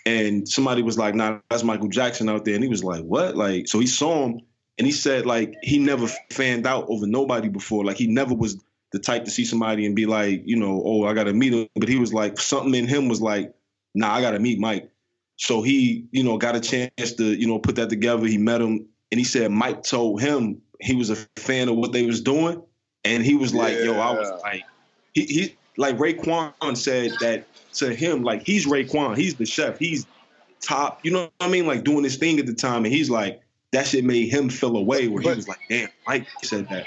[0.05, 3.36] and somebody was like, "Nah, that's Michael Jackson out there," and he was like, "What?"
[3.36, 4.40] Like, so he saw him,
[4.78, 7.84] and he said like he never fanned out over nobody before.
[7.84, 11.05] Like he never was the type to see somebody and be like, you know, oh,
[11.05, 11.68] I gotta meet him.
[11.74, 13.53] But he was like, something in him was like,
[13.94, 14.90] nah, I gotta meet Mike.
[15.36, 18.26] So he, you know, got a chance to, you know, put that together.
[18.26, 21.92] He met him, and he said Mike told him he was a fan of what
[21.92, 22.62] they was doing,
[23.05, 24.62] and he was like, yo, I was like,
[25.14, 30.07] he, he like Raekwon said that to him, like he's Raekwon, he's the chef, he's
[30.62, 33.11] top, you know what I mean, like doing his thing at the time, and he's
[33.11, 33.41] like,
[33.72, 36.87] that shit made him feel away where he was like, damn, Mike said that.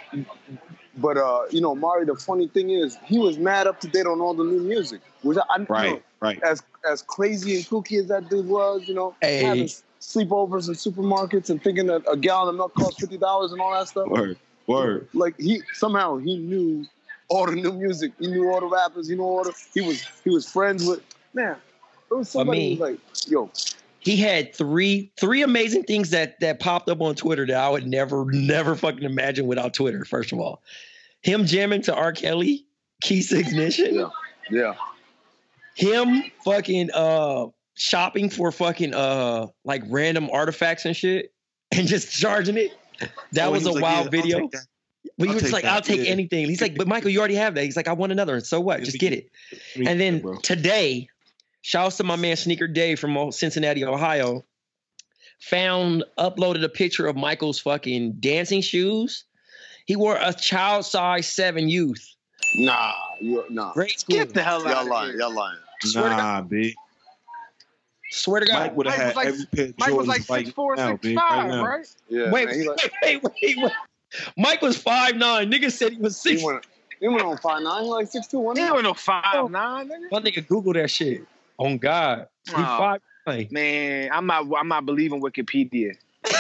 [0.98, 2.06] But uh, you know, Mari.
[2.06, 5.02] The funny thing is, he was mad up to date on all the new music.
[5.22, 6.44] Which I, I you Right, know, right.
[6.44, 9.46] as as crazy and kooky as that dude was, you know, Hey.
[9.46, 9.70] having
[10.02, 13.74] sleepovers in supermarkets and thinking that a gallon of milk costs fifty dollars and all
[13.74, 14.08] that stuff.
[14.08, 14.38] Word,
[14.68, 15.08] word.
[15.14, 16.86] Like he somehow he knew
[17.30, 18.12] all the new music.
[18.20, 19.08] He knew all the rappers.
[19.08, 19.54] He knew all the.
[19.74, 21.02] He was he was friends with
[21.34, 21.56] man.
[22.10, 23.00] There was somebody me- who was like,
[23.32, 23.52] yo,
[24.00, 27.88] he had three three amazing things that that popped up on Twitter that I would
[27.88, 30.06] never never fucking imagine without Twitter.
[30.06, 30.62] First of all,
[31.22, 32.12] him jamming to R.
[32.12, 32.66] Kelly,
[33.02, 33.94] Keys to Ignition.
[33.96, 34.10] Yeah.
[34.50, 34.74] yeah,
[35.76, 41.32] Him fucking uh shopping for fucking uh like random artifacts and shit
[41.72, 42.72] and just charging it.
[43.34, 44.50] That Oh, was he a like, wild yeah, I'll video.
[45.04, 45.18] Take that.
[45.18, 46.12] But he I'll was take like, that, I'll take yeah.
[46.12, 46.46] anything.
[46.48, 47.64] He's like, but Michael, you already have that.
[47.64, 48.36] He's like, I want another.
[48.36, 48.80] And so what?
[48.80, 49.30] Yeah, Just get it.
[49.76, 50.38] And then bro.
[50.38, 51.08] today,
[51.62, 54.44] shouts to my man Sneaker Dave from Cincinnati, Ohio,
[55.42, 59.24] found uploaded a picture of Michael's fucking dancing shoes.
[59.86, 62.16] He wore a child size seven youth.
[62.58, 63.74] nah, you nah.
[63.74, 64.18] Great school.
[64.18, 65.12] Get the hell out Y'all of lying.
[65.12, 65.20] here.
[65.20, 65.58] Y'all lying.
[65.82, 66.76] Swear to Nah, B.
[68.12, 68.60] Swear to God.
[68.60, 70.52] Mike would have had was like- every pair of Mike was Jordans like right six
[70.52, 71.66] four, now, six B, five, right now.
[71.66, 71.88] right?
[72.10, 73.72] Yeah, wait, man, he, wait, like, wait, wait, wait.
[74.38, 75.52] Mike was five nine.
[75.52, 76.40] Nigga said he was six.
[76.42, 76.66] he went
[77.00, 77.84] he went on five nine.
[77.84, 78.56] He like six two one.
[78.58, 80.12] He went on five nine, oh, nigga.
[80.12, 81.24] My nigga Google that shit.
[81.58, 82.28] On God.
[82.48, 82.64] He Oh.
[83.26, 83.52] five.
[83.52, 84.46] Man, I'm not.
[84.58, 85.94] I'm not believing Wikipedia.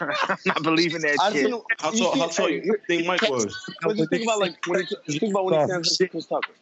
[0.00, 1.40] I'm not believing that I shit.
[1.42, 3.54] just know, How you tall, see- how tall you think Mike was?
[3.82, 6.26] But just think about like when he think about when he stands next to Chris
[6.26, 6.52] Tucker.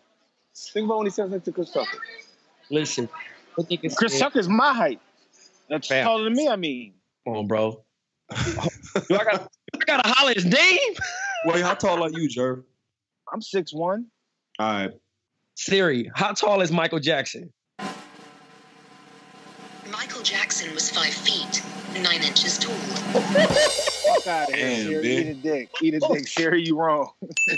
[0.57, 1.99] Think about when he stands next to Chris Tucker.
[2.71, 3.09] Listen.
[3.97, 5.01] Chris said- Tucker's my height.
[5.69, 6.05] That's Fam.
[6.05, 6.49] taller than me.
[6.49, 6.95] I mean,
[7.25, 7.83] Come on, bro.
[8.95, 10.95] Do I got I gotta holler his name.
[11.47, 12.65] Wait, how tall are you, Jerv?
[13.33, 14.07] I'm six one.
[14.59, 14.93] All right.
[15.55, 17.53] Siri, how tall is Michael Jackson?
[19.91, 21.63] Michael Jackson was five feet,
[22.03, 22.75] nine inches tall.
[22.75, 25.03] Fuck out of here, Damn, Siri.
[25.03, 25.19] man.
[25.19, 25.71] Eat a dick.
[25.83, 26.63] Eat a dick, Siri.
[26.63, 27.13] You wrong.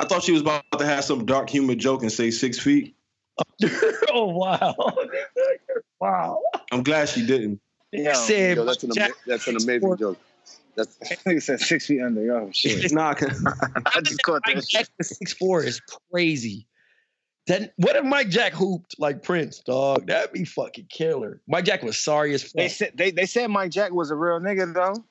[0.00, 2.96] I thought she was about to have some dark humor joke and say six feet.
[4.10, 4.74] oh wow.
[6.00, 6.40] wow.
[6.70, 7.60] I'm glad she didn't.
[7.92, 10.18] Yo, said Yo, that's an ama- that's an amazing joke.
[10.76, 12.34] That's He said six feet under.
[12.36, 12.92] Oh shit!
[12.92, 14.68] Nah, I I just caught Mike that.
[14.68, 14.80] shit.
[14.80, 16.66] Jackson six four is crazy.
[17.46, 20.06] Then what if Mike Jack hooped like Prince, dog?
[20.06, 21.40] That'd be fucking killer.
[21.48, 22.76] Mike Jack was sorry as They fuck.
[22.76, 25.04] said they, they said Mike Jack was a real nigga though.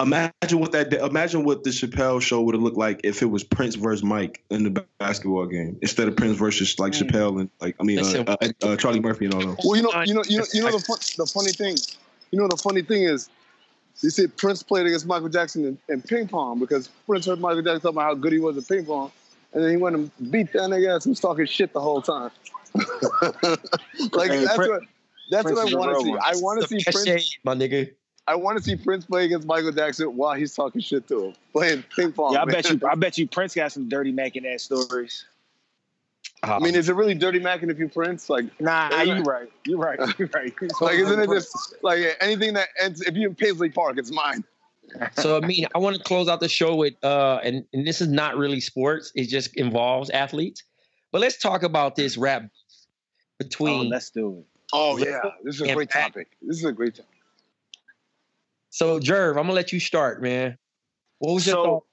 [0.00, 0.92] imagine what that.
[0.92, 4.42] Imagine what the Chappelle show would have looked like if it was Prince versus Mike
[4.50, 7.08] in the basketball game instead of Prince versus like Mm.
[7.08, 9.56] Chappelle and like I mean uh, uh, uh, Charlie Murphy and all those.
[9.64, 11.76] well, you know, you know, you know, you know the fun, the funny thing.
[12.32, 13.30] You know the funny thing is,
[14.00, 17.62] you see Prince played against Michael Jackson in, in ping pong because Prince heard Michael
[17.62, 19.10] Jackson talking about how good he was at ping pong,
[19.52, 22.02] and then he went and beat that nigga ass and was talking shit the whole
[22.02, 22.30] time.
[24.12, 24.82] like Hey, that's Prin- what
[25.30, 26.10] that's Prince what is I a want to see.
[26.10, 26.20] one.
[26.22, 27.22] I want to see best Prince.
[27.22, 27.92] shade, my nigga.
[28.26, 31.34] I want to see Prince play against Michael Jackson while he's talking shit to him,
[31.52, 32.34] playing ping pong.
[32.34, 32.54] Yeah, I man.
[32.54, 32.80] bet you.
[32.88, 35.24] I bet you Prince got some dirty macking ass stories.
[36.42, 38.30] I mean, is it really dirty Mac and if you Prince?
[38.30, 39.16] Like, Nah, Yeah.
[39.16, 39.48] you right.
[39.66, 39.98] You're right.
[40.18, 40.52] You're right.
[40.80, 43.00] like isn't it just like anything that ends?
[43.00, 44.44] If you're in Paisley Park, it's mine.
[45.16, 48.00] So I mean, I want to close out the show with uh and, and this
[48.00, 50.62] is not really sports, it just involves athletes.
[51.12, 54.44] But let's talk about this rap Oh, between let's do it.
[54.72, 56.04] Oh yeah, this is a great man.
[56.04, 56.28] topic.
[56.40, 57.10] This is a great topic.
[58.70, 60.56] so Jerv, I'm gonna let you start, man.
[61.18, 61.84] What was your So, thought?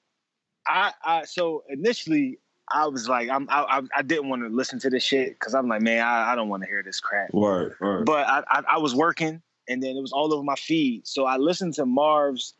[0.68, 2.40] I, I so initially
[2.72, 5.54] I was like, I'm, I, I, I didn't want to listen to this shit because
[5.54, 7.34] I'm like, man, I, I don't want to hear this crap.
[7.34, 8.06] Word, word.
[8.06, 11.08] But I, I, I was working, and then it was all over my feed.
[11.08, 12.54] So I listened to Marv's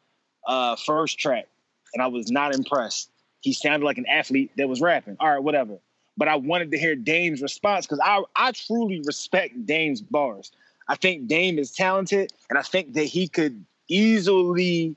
[0.48, 1.48] uh, first track,
[1.94, 3.10] and I was not impressed.
[3.42, 5.18] He sounded like an athlete that was rapping.
[5.20, 5.78] All right, whatever.
[6.18, 10.52] But I wanted to hear Dame's response because I, I truly respect Dame's bars.
[10.88, 14.96] I think Dame is talented, and I think that he could easily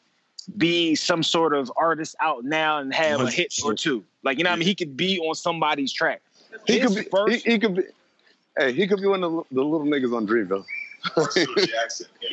[0.57, 4.05] be some sort of artist out now and have a hit or two.
[4.23, 6.23] Like you know, what I mean, he could be on somebody's track.
[6.67, 7.11] He His could be.
[7.11, 7.83] first- he, he could be.
[8.57, 10.65] Hey, he could be one of the, the little niggas on Dreamville.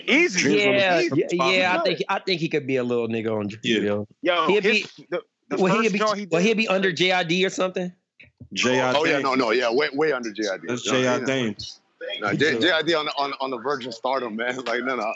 [0.07, 1.23] Easy, Yeah, easy.
[1.31, 3.77] yeah, yeah, I think I think he could be a little nigga on Yeah.
[3.77, 4.07] Dreamville.
[4.21, 6.67] Yo, He'd his, the, the Will he first be joint he will did- he be
[6.67, 7.91] under JID or something?
[8.55, 8.95] JID.
[8.95, 9.21] Oh, oh yeah, Dame.
[9.23, 10.61] no, no, yeah, way, way under JID.
[10.67, 11.17] That's No, J.I.
[12.21, 14.55] No, J, JID on, the- on on the verge of stardom, man.
[14.65, 15.13] Like no, no.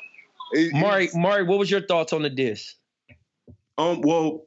[0.54, 2.76] He- he- Mari, Mari, what was your thoughts on the diss?
[3.80, 4.46] Um, well,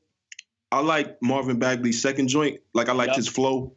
[0.70, 2.60] I like Marvin Bagley's second joint.
[2.74, 3.16] Like I liked Yup.
[3.16, 3.72] his flow.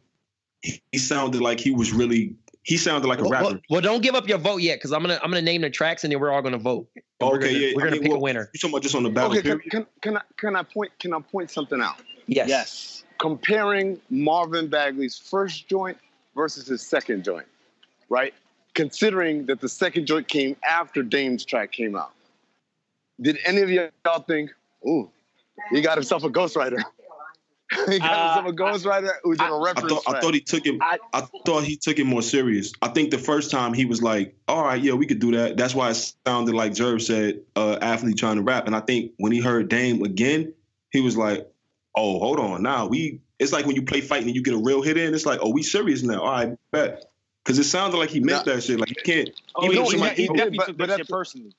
[0.62, 2.36] He, he sounded like he was really.
[2.62, 3.44] He sounded like a Well, rapper.
[3.44, 5.70] well, well, don't give up your vote yet, because I'm gonna I'm gonna name the
[5.70, 6.88] tracks and then we're all gonna vote.
[6.94, 7.72] And we're okay, gonna, yeah.
[7.74, 8.50] we're I gonna mean, pick well, a winner.
[8.52, 10.92] You talking about just on the battle okay, can, can can I can I point
[10.98, 11.96] can I point something out?
[12.26, 12.48] Yes.
[12.48, 13.04] Yes.
[13.18, 15.96] Comparing Marvin Bagley's first joint
[16.34, 17.46] versus his second joint,
[18.10, 18.34] right?
[18.74, 22.12] Considering that the second joint came after Dame's track came out,
[23.20, 24.50] did any of y'all think,
[24.86, 25.08] "Ooh,
[25.70, 26.82] he got himself a ghostwriter"?
[27.88, 30.66] he got himself a ghostwriter who did a I reference thought I thought he took
[30.66, 30.76] it.
[30.80, 32.72] I- I thought he took it more serious.
[32.80, 35.56] I think the first time he was like, "All right, yeah, we could do that."
[35.56, 39.12] That's why it sounded like Jerv said, uh, "Athlete trying to rap." And I think
[39.16, 40.52] when he heard Dame again,
[40.92, 41.50] he was like,
[41.94, 44.58] "Oh, hold on, now we." It's like when you play fighting and you get a
[44.58, 45.12] real hit in.
[45.14, 47.04] It's like, "Oh, we serious now." All right, bet.
[47.44, 48.78] Because it sounded like he meant that shit.
[48.80, 49.30] Like you can't.
[49.56, 51.52] Oh, even no, if he, somebody- he definitely but- took but that shit personally.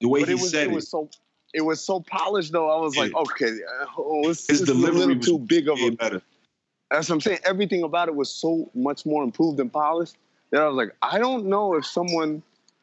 [0.00, 1.08] the way but he it was said it it, was so
[1.54, 2.70] it was so polished though.
[2.70, 3.50] I was like, okay,
[3.98, 5.90] oh, it's, his it's a little was too big of a.
[5.90, 6.22] better.
[6.90, 7.38] That's what I'm saying.
[7.44, 10.16] Everything about it was so much more improved and polished
[10.50, 12.42] that I was like, I don't know if someone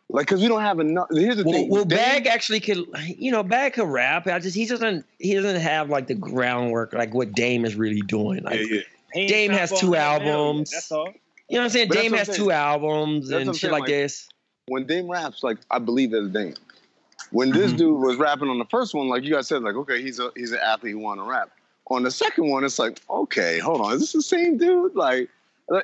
[0.10, 1.08] like because we don't have enough.
[1.12, 1.70] Here's the Well, thing.
[1.70, 4.26] well, Dame- Bag actually could, you know, Bag could rap.
[4.28, 8.02] I just he doesn't he doesn't have like the groundwork like what Dame is really
[8.02, 8.44] doing.
[8.44, 8.82] Like Yeah,
[9.16, 9.28] yeah.
[9.28, 10.72] Dame has two that now yet, albums.
[10.72, 11.08] That's all.
[11.50, 11.88] you know what I'm saying?
[11.90, 12.38] But Dame has saying.
[12.40, 14.30] two albums That's and shit saying, like like- this.
[14.68, 16.54] when Dame raps, like I believe it's Dame.
[17.32, 17.78] When this Mhm.
[17.78, 20.32] dude was rapping on the first one, like you guys said, like okay, he's a
[20.36, 21.50] he's an athlete who want to rap.
[21.90, 24.96] On the second one, it's like okay, hold on, is this the same dude?
[24.96, 25.30] Like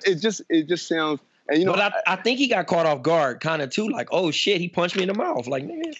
[0.05, 2.85] it just it just sounds and you know but I, I think he got caught
[2.85, 3.89] off guard kind of too.
[3.89, 5.45] Like, oh shit, he punched me in the mouth.
[5.47, 5.93] Like, nigga,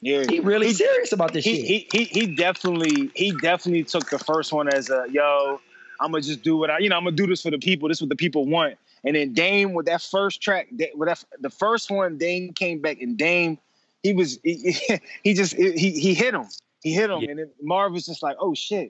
[0.00, 1.64] Yeah, he really serious about this he, shit.
[1.64, 5.60] he he he definitely he definitely took the first one as a yo.
[6.00, 7.88] I'm gonna just do what I you know I'm gonna do this for the people.
[7.88, 8.76] This is what the people want.
[9.04, 13.00] And then Dame with that first track, with that the first one, Dame came back
[13.00, 13.58] and Dame,
[14.02, 14.76] he was he,
[15.22, 16.46] he just he he hit him.
[16.82, 17.30] He hit him, Yeah.
[17.30, 18.88] and then Marv was just like, oh shit,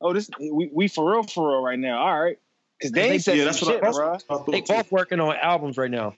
[0.00, 1.98] oh this we, we for real for real right now.
[2.02, 2.38] All right,
[2.78, 4.12] because Dame They- said Yeah, some that's what I, shit, that's bro.
[4.14, 4.46] I thought.
[4.50, 4.74] they too.
[4.74, 6.14] both working on albums right now.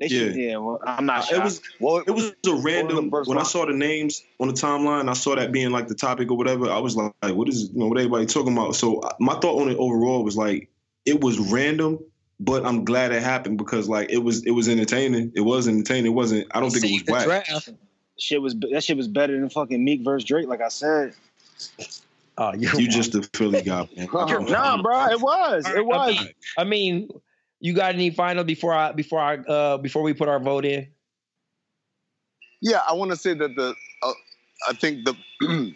[0.00, 0.18] They Yeah.
[0.18, 0.56] should, yeah.
[0.56, 4.22] Well, I'm not It was well, it was a random when I saw the names
[4.40, 5.08] on the timeline.
[5.08, 6.68] I saw that being like the topic or whatever.
[6.68, 8.74] I was like, what is you know what everybody talking about?
[8.74, 10.68] So uh, my thought on it overall was like
[11.06, 12.00] it was random,
[12.40, 15.32] but I'm glad it happened because like it was it was entertaining.
[15.34, 16.06] It was entertaining.
[16.06, 16.46] It wasn't.
[16.54, 17.24] I don't think it was The whack.
[17.24, 17.70] draft.
[18.18, 20.48] shit was that shit was better than fucking Meek versus Drake.
[20.48, 21.14] Like I said.
[22.36, 24.08] Oh, you're You just a Philly guy, man.
[24.12, 25.68] Nah, bro, it was.
[25.68, 26.08] It I was.
[26.08, 26.28] mean,
[26.58, 27.08] I mean,
[27.60, 30.88] you got any final before I before I uh before we put our vote in?
[32.60, 34.12] Yeah, I want to say that the uh,
[34.68, 35.14] I think the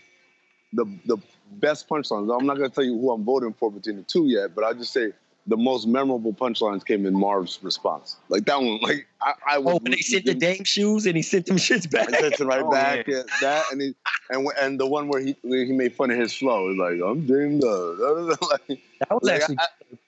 [0.72, 1.16] the the
[1.52, 2.36] best punchlines.
[2.36, 4.64] I'm not going to tell you who I'm voting for between the two yet, but
[4.64, 5.12] I'll just say
[5.48, 8.16] the most memorable punchlines came in Marv's response.
[8.28, 9.74] Like that one, like I, I was.
[9.74, 12.06] Oh, when they sent the Dame shoes and he sent them shits back.
[12.08, 13.06] and sent it right Oh, back.
[13.08, 13.16] yeah.
[13.16, 13.94] yeah, that and he,
[14.30, 17.00] and and the one where he where he made fun of his flow, He's like
[17.04, 17.98] I'm Dame Love.
[18.50, 19.56] like, That was like, actually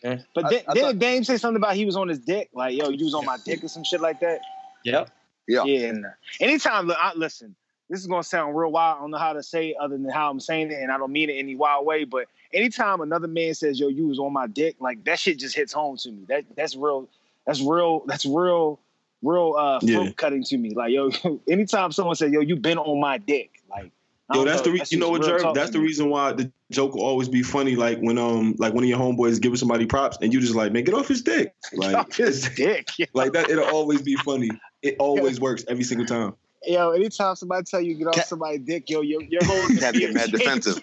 [0.05, 2.19] I- But I- then, I didn't thought- Dame say something about he was on his
[2.21, 2.51] dick?
[2.55, 4.41] Like, yo, you was on my dick or some shit like that?
[4.85, 5.11] Yep.
[5.49, 5.65] yeah.
[5.65, 5.89] Yeah.
[5.89, 6.07] And
[6.41, 7.57] anytime, look, I, listen,
[7.91, 8.99] this is gonna sound real wild.
[8.99, 10.97] I don't know how to say it other than how I'm saying it, and I
[10.97, 12.05] don't mean it any wild way.
[12.05, 15.55] But anytime another man says, "Yo, you was on my dick," like that shit just
[15.57, 16.25] hits home to me.
[16.29, 17.09] That that's real.
[17.47, 18.05] That's real.
[18.07, 18.79] That's real.
[19.23, 19.97] Real uh, Yeah.
[19.97, 20.71] throat cutting to me.
[20.71, 21.11] Like, yo,
[21.49, 23.91] anytime someone says, "Yo, you been on my dick," like,
[24.33, 25.55] Yo, that's the know, re- that you know what, Jerv?
[25.55, 27.75] That's the reason why the joke will always be funny.
[27.75, 30.73] Like when um like one of your homeboys giving somebody props and you just like,
[30.73, 31.53] man, get off his dick.
[31.73, 32.89] Like Off his dick.
[33.13, 34.51] like that, it'll always be funny.
[34.83, 36.35] It always works every single time.
[36.67, 39.99] Yo, anytime somebody tell you get off Cat- somebody's dick, yo, your your whole Cats
[39.99, 40.83] get mad defensive.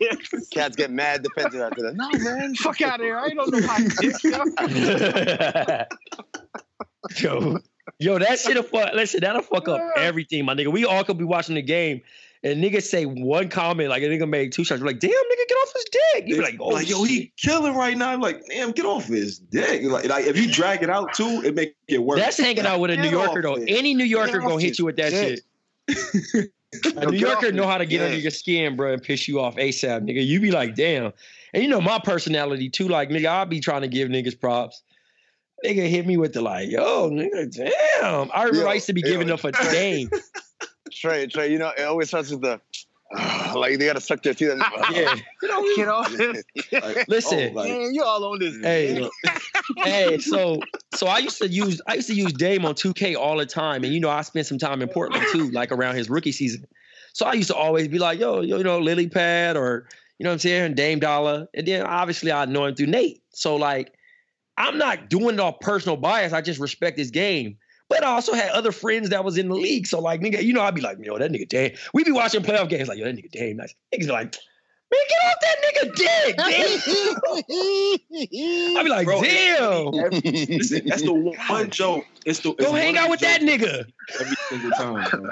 [0.50, 1.96] Cats get mad defensive after that.
[1.96, 3.18] No man, Fuck out of here!
[3.18, 4.44] I ain't on nobody's dick, yo.
[7.52, 7.60] yo,
[8.00, 8.94] yo, that shit'll fuck.
[8.94, 10.72] Listen, that'll fuck up everything, my nigga.
[10.72, 12.02] We all could be watching the game,
[12.44, 14.82] and niggas say one comment, like a nigga made two shots.
[14.82, 16.24] We're like, damn, nigga, get off his dick.
[16.28, 18.10] You be like, oh, like, yo, he killing right now.
[18.10, 19.84] I'm like, damn, get off his dick.
[19.84, 22.20] Like, like if you drag it out too, it make it worse.
[22.20, 23.58] That's hanging out with a Get New Yorker though.
[23.58, 23.66] it.
[23.68, 25.38] Any New Yorker Get gonna hit you with that dick.
[25.38, 25.42] shit.
[26.98, 29.56] A New Yorker know how to get under your skin, bro, and piss you off
[29.56, 30.26] ASAP, nigga.
[30.26, 31.14] You be like, damn.
[31.54, 32.90] And you know my personality too.
[32.90, 34.84] Like, nigga, I'll be trying to give niggas props.
[35.66, 38.30] Nigga hit me with the like, yo, nigga, damn.
[38.34, 39.12] I remember Yo, I used to be yo.
[39.12, 40.10] giving up a dame.
[40.92, 42.60] Trey, Trey, you know it always starts with the
[43.56, 44.50] like they gotta suck their teeth.
[44.92, 45.16] Yeah.
[45.76, 46.44] Get off this.
[46.72, 47.52] Like, oh Listen.
[47.52, 48.58] oh, like, Man, you all on this.
[48.62, 49.10] Hey,
[49.78, 50.60] hey, so
[50.94, 53.84] so I used to use I used to use Dame on 2K all the time,
[53.84, 56.66] and you know I spent some time in Portland too, like around his rookie season.
[57.14, 59.88] So I used to always be like, yo, yo, you know, Lily Pad or
[60.20, 63.24] you know what I'm saying, Dame Dollar, and then obviously I know him through Nate.
[63.30, 63.94] So like,
[64.58, 66.34] I'm not doing it off personal bias.
[66.34, 67.58] I just respect his game.
[67.90, 69.88] But I also had other friends that was in the league.
[69.88, 71.74] So like, nigga, you know, I'd be like, yo, that nigga Dame.
[71.94, 73.74] We be watching playoff games like, yo, that nigga Dame nice.
[73.94, 74.36] Niggas be like,
[74.92, 76.36] man, get off that nigga dick,
[78.78, 79.86] I'd be like, Bro, damn.
[80.50, 81.14] listen, that's the
[81.50, 82.06] one joke.
[82.26, 83.86] It's the Go it's hang out with that nigga.
[84.20, 85.10] every single time.
[85.12, 85.30] bro.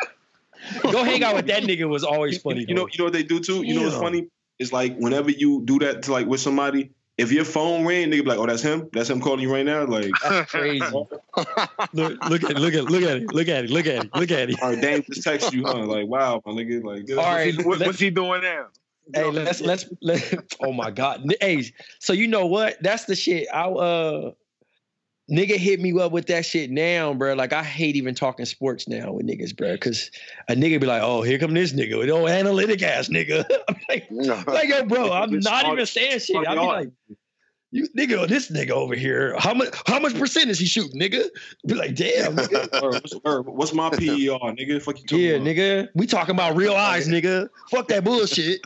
[0.91, 2.65] Go hang out with that nigga was always funny.
[2.67, 3.63] You know, you know what they do too.
[3.63, 4.27] You know what's funny?
[4.57, 8.23] It's like whenever you do that to like with somebody, if your phone ring, nigga
[8.23, 8.89] be like, "Oh, that's him.
[8.91, 10.85] That's him calling you right now." Like, That's crazy.
[11.93, 14.31] look, look at, look at, look at it, look at it, look at it, look
[14.31, 14.61] at it.
[14.61, 15.85] all right, Dame just text you, huh?
[15.85, 18.67] Like, wow, my nigga, like, All right, What- what's he doing now?
[19.13, 20.43] Hey, let's let's let.
[20.59, 21.23] Oh my god.
[21.39, 22.81] Hey, so you know what?
[22.81, 23.47] That's the shit.
[23.53, 24.31] I uh,
[25.29, 27.33] nigga hit me up with that shit now, bro.
[27.33, 30.11] Like I hate even talking sports now with niggas, bro, because
[30.47, 33.75] a nigga be like, "Oh, here come this nigga, with old analytic ass nigga." I'm
[33.89, 34.07] like,
[34.47, 36.47] like yo, bro, I'm not even saying shit.
[36.47, 36.89] I be like,
[37.71, 41.25] you nigga, this nigga over here, how much how much percent is he shooting, nigga?
[41.65, 42.81] Be like, damn, nigga.
[42.81, 44.81] Or what's, or what's my PER, nigga?
[44.81, 45.47] Fuck you Yeah, about?
[45.47, 45.89] nigga.
[45.95, 47.49] We talking about real eyes, nigga.
[47.71, 48.61] Fuck that bullshit.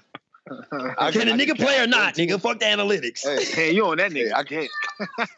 [0.98, 2.42] I Can a nigga count play or not, two, nigga?
[2.42, 3.24] Fuck the analytics.
[3.24, 4.34] Hey, Hey, you on that nigga?
[4.34, 4.70] I I can't.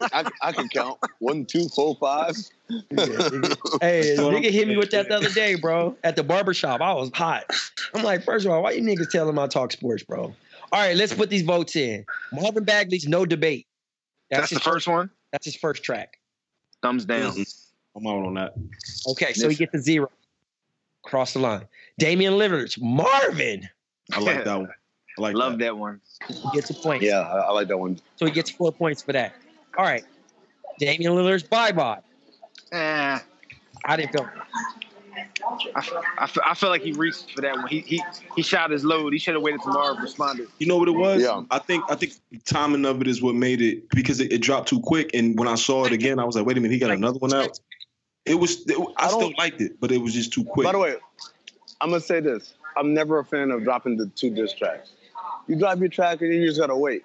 [0.12, 2.36] I, I can count one, two, four, five.
[2.68, 2.76] Hey,
[4.18, 6.80] nigga hit me with that the other day, bro, at the barbershop.
[6.80, 7.44] I was hot.
[7.94, 10.34] I'm like, first of all, why you niggas telling them I talk sports, bro?
[10.72, 12.06] All right, let's put these votes in.
[12.32, 13.66] Marvin Bagley's no debate.
[14.30, 15.10] That's the his first one.
[15.30, 16.18] That's his first track.
[16.82, 17.34] Thumbs down.
[17.94, 18.54] I'm out on that.
[19.08, 20.10] Okay, so he gets a zero.
[21.02, 21.66] Cross the line.
[21.98, 23.68] Damian Lillard's Marvin.
[24.12, 24.68] I like that one.
[25.18, 25.64] I like Love that.
[25.64, 26.00] that one.
[26.28, 27.02] He gets a point.
[27.02, 27.98] Yeah, I, I like that one.
[28.16, 29.34] So he gets four points for that.
[29.76, 30.04] All right.
[30.78, 32.00] Damian Lillard's bye bye.
[32.72, 33.18] Eh,
[33.84, 34.28] I didn't feel
[35.74, 37.66] I, I, feel, I feel like he reached for that one.
[37.68, 38.02] He he
[38.34, 39.12] he shot his load.
[39.12, 40.48] He should have waited till Marv responded.
[40.58, 41.22] You know what it was?
[41.22, 41.42] Yeah.
[41.50, 44.38] I think I think the timing of it is what made it because it, it
[44.38, 45.10] dropped too quick.
[45.14, 47.18] And when I saw it again, I was like, wait a minute, he got another
[47.18, 47.58] one out.
[48.24, 50.64] It was it, I, I still liked it, but it was just too quick.
[50.64, 50.96] By the way,
[51.80, 54.92] I'm gonna say this: I'm never a fan of dropping the two diss tracks.
[55.48, 57.02] You drop your track and you just gotta wait.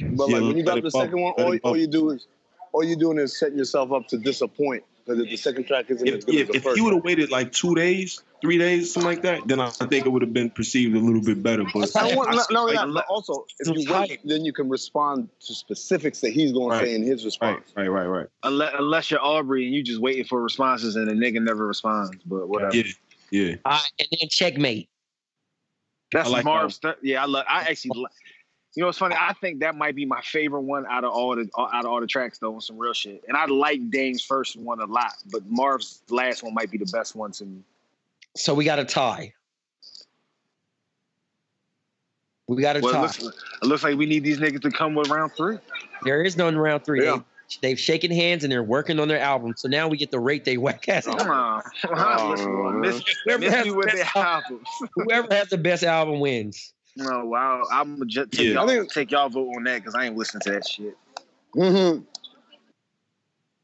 [0.00, 2.26] But Yeah, like when you drop the bump, second one, all, all you do is
[2.72, 6.06] all you're doing is setting yourself up to disappoint because if the second track isn't
[6.06, 6.76] as if, good if, as the if first.
[6.76, 10.06] he would have waited like two days, three days, something like that, then I think
[10.06, 11.64] it would have been perceived a little bit better.
[11.64, 14.10] But I don't want, not, not only like, that, but also if So you tight.
[14.10, 16.80] wait, then you can respond to specifics that he's going Right.
[16.80, 17.72] to say in his response.
[17.76, 18.26] right, right, right.
[18.44, 22.16] Unless, unless you're Aubrey and you just waiting for responses and the nigga never responds.
[22.24, 22.76] But whatever.
[22.76, 22.84] Yeah,
[23.30, 23.54] yeah.
[23.64, 24.88] All right, and then checkmate.
[26.12, 26.78] That's I like Marv's.
[26.78, 27.44] th- yeah, I love.
[27.48, 27.92] I actually.
[27.94, 28.06] li-
[28.74, 29.14] You know, it's funny.
[29.18, 32.00] I think that might be my favorite one out of all the out of all
[32.00, 33.22] the tracks, though, on some real shit.
[33.28, 36.90] And I like Dame's first one a lot, but Marv's last one might be the
[36.92, 37.60] best one to me.
[38.34, 39.34] So we got a tie.
[42.48, 43.02] We got a Well, it tie.
[43.02, 43.18] looks,
[43.62, 45.58] it looks like we need these niggas to come with round three.
[46.04, 47.04] There is no round three.
[47.04, 47.20] Yeah.
[47.60, 49.54] They, they've shaken hands and they're working on their album.
[49.56, 51.06] So now we get to rate they whack ass.
[51.06, 51.62] Come on,
[52.30, 54.64] listen, miss, Whoever miss has the best album-
[54.94, 56.72] Whoever has the best album wins.
[56.96, 58.52] No, wow, I'm gonna just take Yeah.
[58.54, 60.96] y'all, think- take y'all vote on that because I ain't listening to that shit.
[61.56, 62.02] Mm-hmm.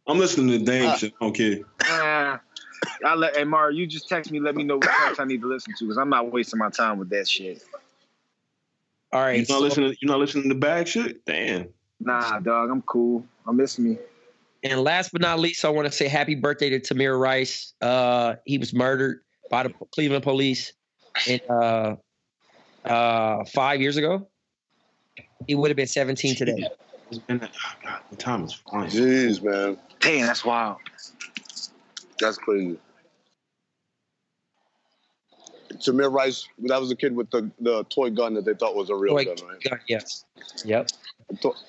[0.07, 1.13] I'm listening to Dame Uh, shit.
[1.21, 1.59] I don't care.
[1.81, 2.39] Uh,
[3.05, 5.43] I let hey Mario, you just text me, let me know what tracks I need
[5.43, 7.63] to listen to because I'm not wasting my time with that shit.
[9.13, 9.33] All right.
[9.33, 9.97] You're not so- listening.
[10.01, 11.25] You're not listening to bag shit.
[11.27, 11.69] Damn.
[12.01, 13.25] Nah, dog, I'm cool.
[13.49, 13.99] I miss me.
[14.63, 17.73] And last but not least, I want to say happy birthday to Tamir Rice.
[17.81, 19.21] Uh, he was murdered
[19.51, 20.73] by the Cleveland police
[21.27, 21.95] in, uh,
[22.85, 24.29] uh, five years ago.
[25.47, 26.69] He would have been 17 today.
[27.29, 27.49] And oh
[27.83, 28.91] God, the time is flying.
[28.91, 30.77] Jeez, man, Damn, that's wild.
[32.19, 32.79] that's crazy.
[35.81, 38.91] Tamir Rice, that was the kid with the, the toy gun that they thought was
[38.91, 39.63] a real Toy gun, right?
[39.63, 40.25] gun, yes.
[40.65, 40.91] Yep.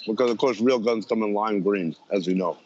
[0.07, 2.57] Because of course, real guns come in lime green, as we know.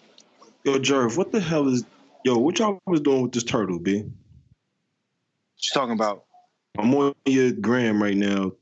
[0.64, 1.84] Yo, Jerv, what the hell is?
[2.24, 3.98] Yo, what y'all was doing with this turtle, B?
[3.98, 6.26] What you talking about?
[6.78, 8.54] I'm on your gram right now.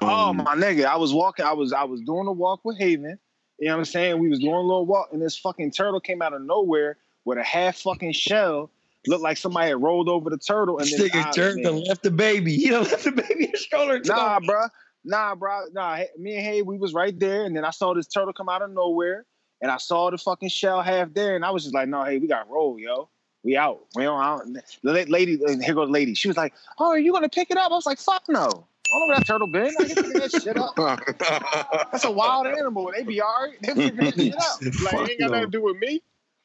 [0.00, 1.44] oh Um, my nigga, I was walking.
[1.44, 3.18] I was I was doing a walk with Haven.
[3.58, 4.18] You know what I'm saying?
[4.18, 7.38] We was doing a little walk, and this fucking turtle came out of nowhere with
[7.38, 8.70] a half fucking shell.
[9.06, 12.02] Looked like somebody had rolled over the turtle and This nigga I- turned and left
[12.02, 12.56] the baby.
[12.56, 13.98] He done left the baby in the stroller.
[14.04, 14.42] Nah, off.
[14.42, 14.68] bruh.
[15.04, 15.64] Nah, bro.
[15.72, 18.50] Nah, me and Hay, we was right there, and then I saw this turtle come
[18.50, 19.24] out of nowhere,
[19.62, 22.18] and I saw the fucking shell half there, and I was just like, no, hey,
[22.18, 23.08] we got roll, yo.
[23.42, 23.80] We out.
[23.94, 26.12] We don't, I don't- the lady, and here goes the lady.
[26.12, 27.72] She was like, oh, are you gonna pick it up?
[27.72, 28.40] I was like, fuck no.
[28.42, 29.72] I don't know where that turtle been.
[29.80, 30.74] I can figure that shit up.
[31.92, 32.90] That's a wild animal.
[32.94, 33.56] They be all right.
[33.62, 34.60] They figure that shit out.
[34.82, 35.36] Like, it ain't got no.
[35.36, 36.02] nothing to do with me.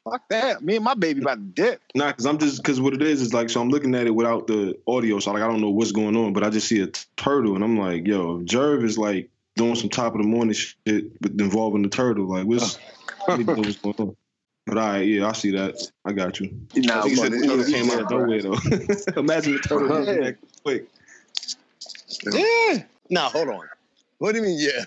[0.08, 0.62] Fuck that.
[0.62, 1.82] Me and my baby about to dip.
[1.94, 4.14] Nah, cause I'm just cause what it is is like so I'm looking at it
[4.14, 6.80] without the audio, so like I don't know what's going on, but I just see
[6.80, 10.22] a t- turtle and I'm like, yo, if Jerv is like doing some top of
[10.22, 12.78] the morning shit with involving the turtle, like what's,
[13.28, 14.16] I need to know what's going on.
[14.66, 15.74] But all right, yeah, I see that.
[16.04, 16.56] I got you.
[16.76, 19.16] Nah, I he said the turtle came out of yeah, nowhere though.
[19.20, 20.88] Imagine the turtle moving that quick.
[22.32, 22.84] Yeah.
[23.10, 23.68] Nah, hold on.
[24.18, 24.58] What do you mean?
[24.60, 24.84] Yeah,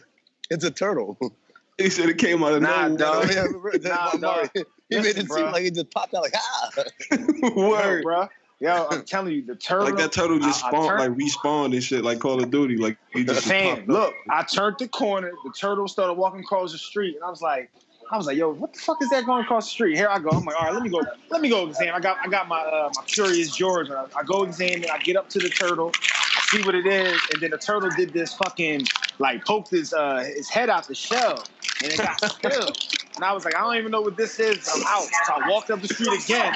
[0.50, 1.18] it's a turtle.
[1.80, 2.97] He said it came out of Nah, nowhere.
[2.97, 3.31] dog.
[3.31, 3.45] Yeah,
[3.89, 4.49] Nah, Mari, dog.
[4.89, 5.38] he made it bro.
[5.38, 6.69] seem like it just popped out like ah.
[7.56, 8.03] Word.
[8.03, 8.27] bro.
[8.60, 9.85] Yo, I'm telling you, the turtle.
[9.85, 12.51] Like that turtle just I- I spawned, turned- like respawned and shit, like Call of
[12.51, 12.76] Duty.
[12.76, 15.31] Like he just Fam, popped look, I turned the corner.
[15.45, 17.72] The turtle started walking across the street, and I was like,
[18.11, 19.95] I was like, yo, what the fuck is that going across the street?
[19.95, 20.31] Here I go.
[20.31, 21.01] I'm like, all right, let me go.
[21.30, 21.93] Let me go examine.
[21.93, 23.89] I got, I got my, uh, my Curious George.
[23.89, 24.89] I, I go examine.
[24.91, 25.91] I get up to the turtle.
[25.95, 28.88] I see what it is, and then the turtle did this fucking
[29.19, 31.45] like poked his uh his head out the shell,
[31.84, 32.77] and it got spilled.
[33.15, 34.68] And I was like, I don't even know what this is.
[34.73, 35.03] I'm out.
[35.27, 36.53] So I walked up the street again,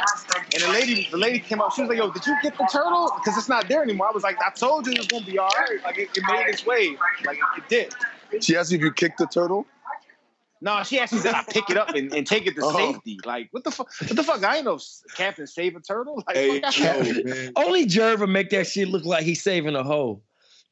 [0.54, 1.74] and the lady, the lady came up.
[1.74, 3.12] She was like, Yo, did you get the turtle?
[3.18, 4.08] Because it's not there anymore.
[4.08, 5.80] I was like, I told you it was gonna be all right.
[5.84, 6.98] Like it, it made its way.
[7.26, 7.94] Like it did.
[8.44, 9.66] She asked you if you kicked the turtle.
[10.62, 12.74] No, she actually said I pick it up and, and take it to Oh.
[12.74, 13.20] safety.
[13.26, 13.90] Like what the fuck?
[14.00, 14.44] What the fuck?
[14.46, 14.80] I ain't no
[15.16, 16.24] Captain Save a Turtle.
[16.26, 17.26] Like Hey, fuck yo, out.
[17.26, 17.52] man.
[17.58, 20.22] Only Jerva make that shit look like he's saving a hoe.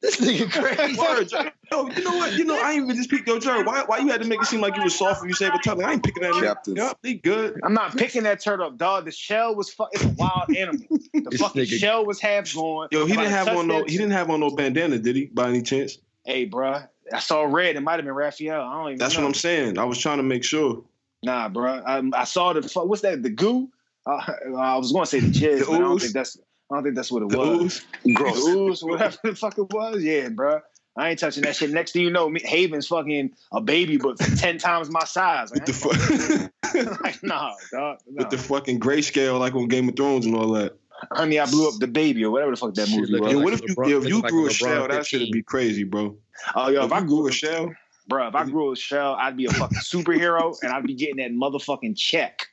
[0.02, 0.98] This nigga crazy.
[0.98, 2.32] Word, Jer- Yo, you know what?
[2.32, 3.62] You know, I ain't even just pick yo, Jerry.
[3.62, 5.54] Why, why you had to make it seem like you was soft when you save
[5.54, 5.84] a turtle?
[5.86, 6.32] I ain't picking that.
[6.32, 6.42] nigga.
[6.42, 6.76] Captains.
[6.76, 7.60] Yup, they good.
[7.62, 9.04] I'm not picking that turtle up, dog.
[9.04, 9.90] The shell was fuck.
[9.92, 10.84] It's a wild animal.
[10.90, 12.88] The This fucking nigga- shell was half gone.
[12.90, 13.84] Yo, he If didn't have touched on no.
[13.84, 15.26] He didn't have on no bandana, did he?
[15.26, 15.98] By any chance?
[16.24, 16.88] Hey, bruh.
[17.12, 17.76] I saw red.
[17.76, 18.60] It might have been Raphael.
[18.60, 19.22] I don't even That's know.
[19.22, 19.78] what I'm saying.
[19.78, 20.82] I was trying to make sure.
[21.22, 21.82] Nah, bruh.
[21.86, 23.22] I, I saw the what's that?
[23.22, 23.68] The goo.
[24.04, 24.20] Uh,
[24.58, 26.36] I was going to say the jizz, The but I don't think that's.
[26.72, 27.60] I don't think that's what it The was.
[27.62, 27.84] ooze.
[28.04, 30.02] The ooze, whatever the fuck it was.
[30.02, 30.60] Yeah, bro.
[30.96, 31.70] I ain't touching that shit.
[31.70, 35.50] Next thing you know, me, Haven's fucking a baby, but ten times my size.
[35.50, 37.98] Like, With the I fu- like, nah, dog.
[38.10, 38.22] No.
[38.24, 40.76] with the fucking grayscale like on Game of Thrones and all that.
[41.12, 43.32] Honey, I blew up the baby or whatever the fuck that movie look was.
[43.32, 44.52] Yo, like what a if you LeBron- yo, if looking you like grew a a
[44.52, 44.88] shell?
[44.88, 45.20] That shit 15.
[45.20, 46.16] would be crazy, bro.
[46.54, 47.74] Oh, yo, if I you grew grew a a shell,
[48.08, 51.16] bro, if I grew a shell, I'd be a fucking superhero and I'd be getting
[51.16, 52.46] that motherfucking check.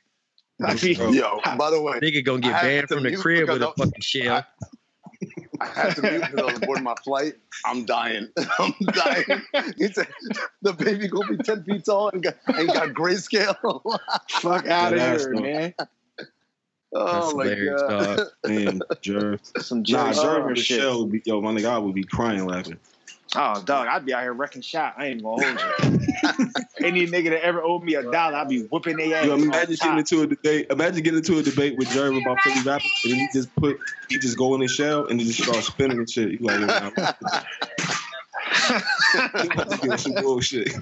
[0.64, 1.10] I'd be, Bro.
[1.12, 3.40] Yo, by the way, Nigga gonna I get had banned to from the mute crib
[3.46, 4.44] because with a I- fucking shell.
[5.60, 7.34] I had to mute because I was boarding my flight.
[7.66, 8.28] I'm dying.
[8.58, 9.42] I'm dying.
[9.76, 10.08] He said
[10.62, 13.56] the baby gonna be ten feet tall and got, and got grayscale.
[14.30, 15.40] fuck out of here, though.
[15.40, 15.74] man.
[16.94, 18.16] oh That's my god.
[18.16, 18.26] dog.
[18.46, 19.62] man, Jerv.
[19.62, 20.80] Some Nah, Jerry Jerv Springer with oh, shit.
[20.80, 22.78] shell would be yo, my nigga, I would be crying laughing.
[23.36, 24.94] Oh, dog, I'd be out here wrecking shop.
[24.96, 25.68] I ain't gonna hold you.
[26.84, 29.26] Any nigga that ever owed me a dollar, I'd be whooping their ass.
[29.26, 29.86] Yo, on imagine top.
[29.86, 30.66] getting into a debate.
[30.70, 33.78] Imagine getting into a debate with Jerv about Philly rappers, and then he just put,
[34.08, 36.32] he just go in his shell and then just start spinning and shit.
[36.32, 36.90] You like, yo, nah,
[39.42, 40.72] he about to get some bullshit.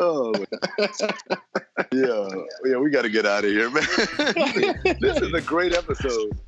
[0.00, 0.32] Oh
[1.92, 2.28] yeah,
[2.64, 3.82] yeah, we got to get out of here, man.
[5.00, 6.38] this is a great episode.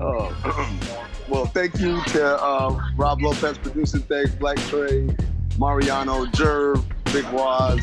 [0.00, 4.00] Oh, well, thank you to uh, Rob Lopez producing.
[4.02, 5.14] Thanks, Black Trey,
[5.58, 7.80] Mariano, Jerv, Big Waz,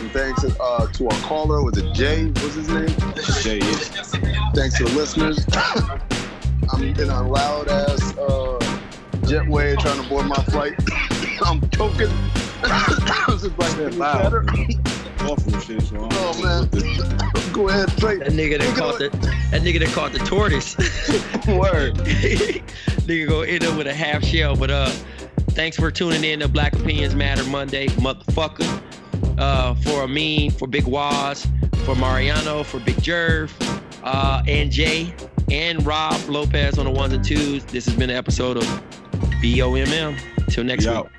[0.00, 1.62] and thanks uh, to our caller.
[1.62, 2.26] Was it Jay?
[2.26, 2.88] What's his name?
[3.42, 3.60] Jay.
[4.54, 5.46] Thanks to the listeners.
[6.72, 8.58] I'm in a loud ass uh,
[9.22, 10.74] jetway trying to board my flight.
[11.44, 12.10] I'm choking.
[12.62, 14.34] This is like That's getting loud.
[15.22, 15.82] Awful shit.
[15.82, 17.52] So I Oh, man.
[17.52, 18.18] Go ahead, Trey.
[18.18, 19.08] That nigga that caught the
[19.50, 20.76] that nigga that caught the tortoise.
[21.48, 21.94] Word.
[23.06, 24.56] nigga gonna end up with a half shell.
[24.56, 24.90] But uh,
[25.50, 28.82] thanks for tuning in to Black Opinions Matter Monday, motherfucker.
[29.38, 31.46] Uh, for Amin, for Big Waz,
[31.84, 33.50] for Mariano, for Big Jerv,
[34.02, 35.14] uh, and Jay,
[35.50, 37.64] and Rob Lopez on the ones and twos.
[37.66, 38.64] This has been an episode of
[39.42, 40.18] BOMM.
[40.48, 40.98] Till next We week.
[40.98, 41.10] out.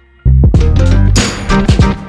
[1.65, 2.06] Thank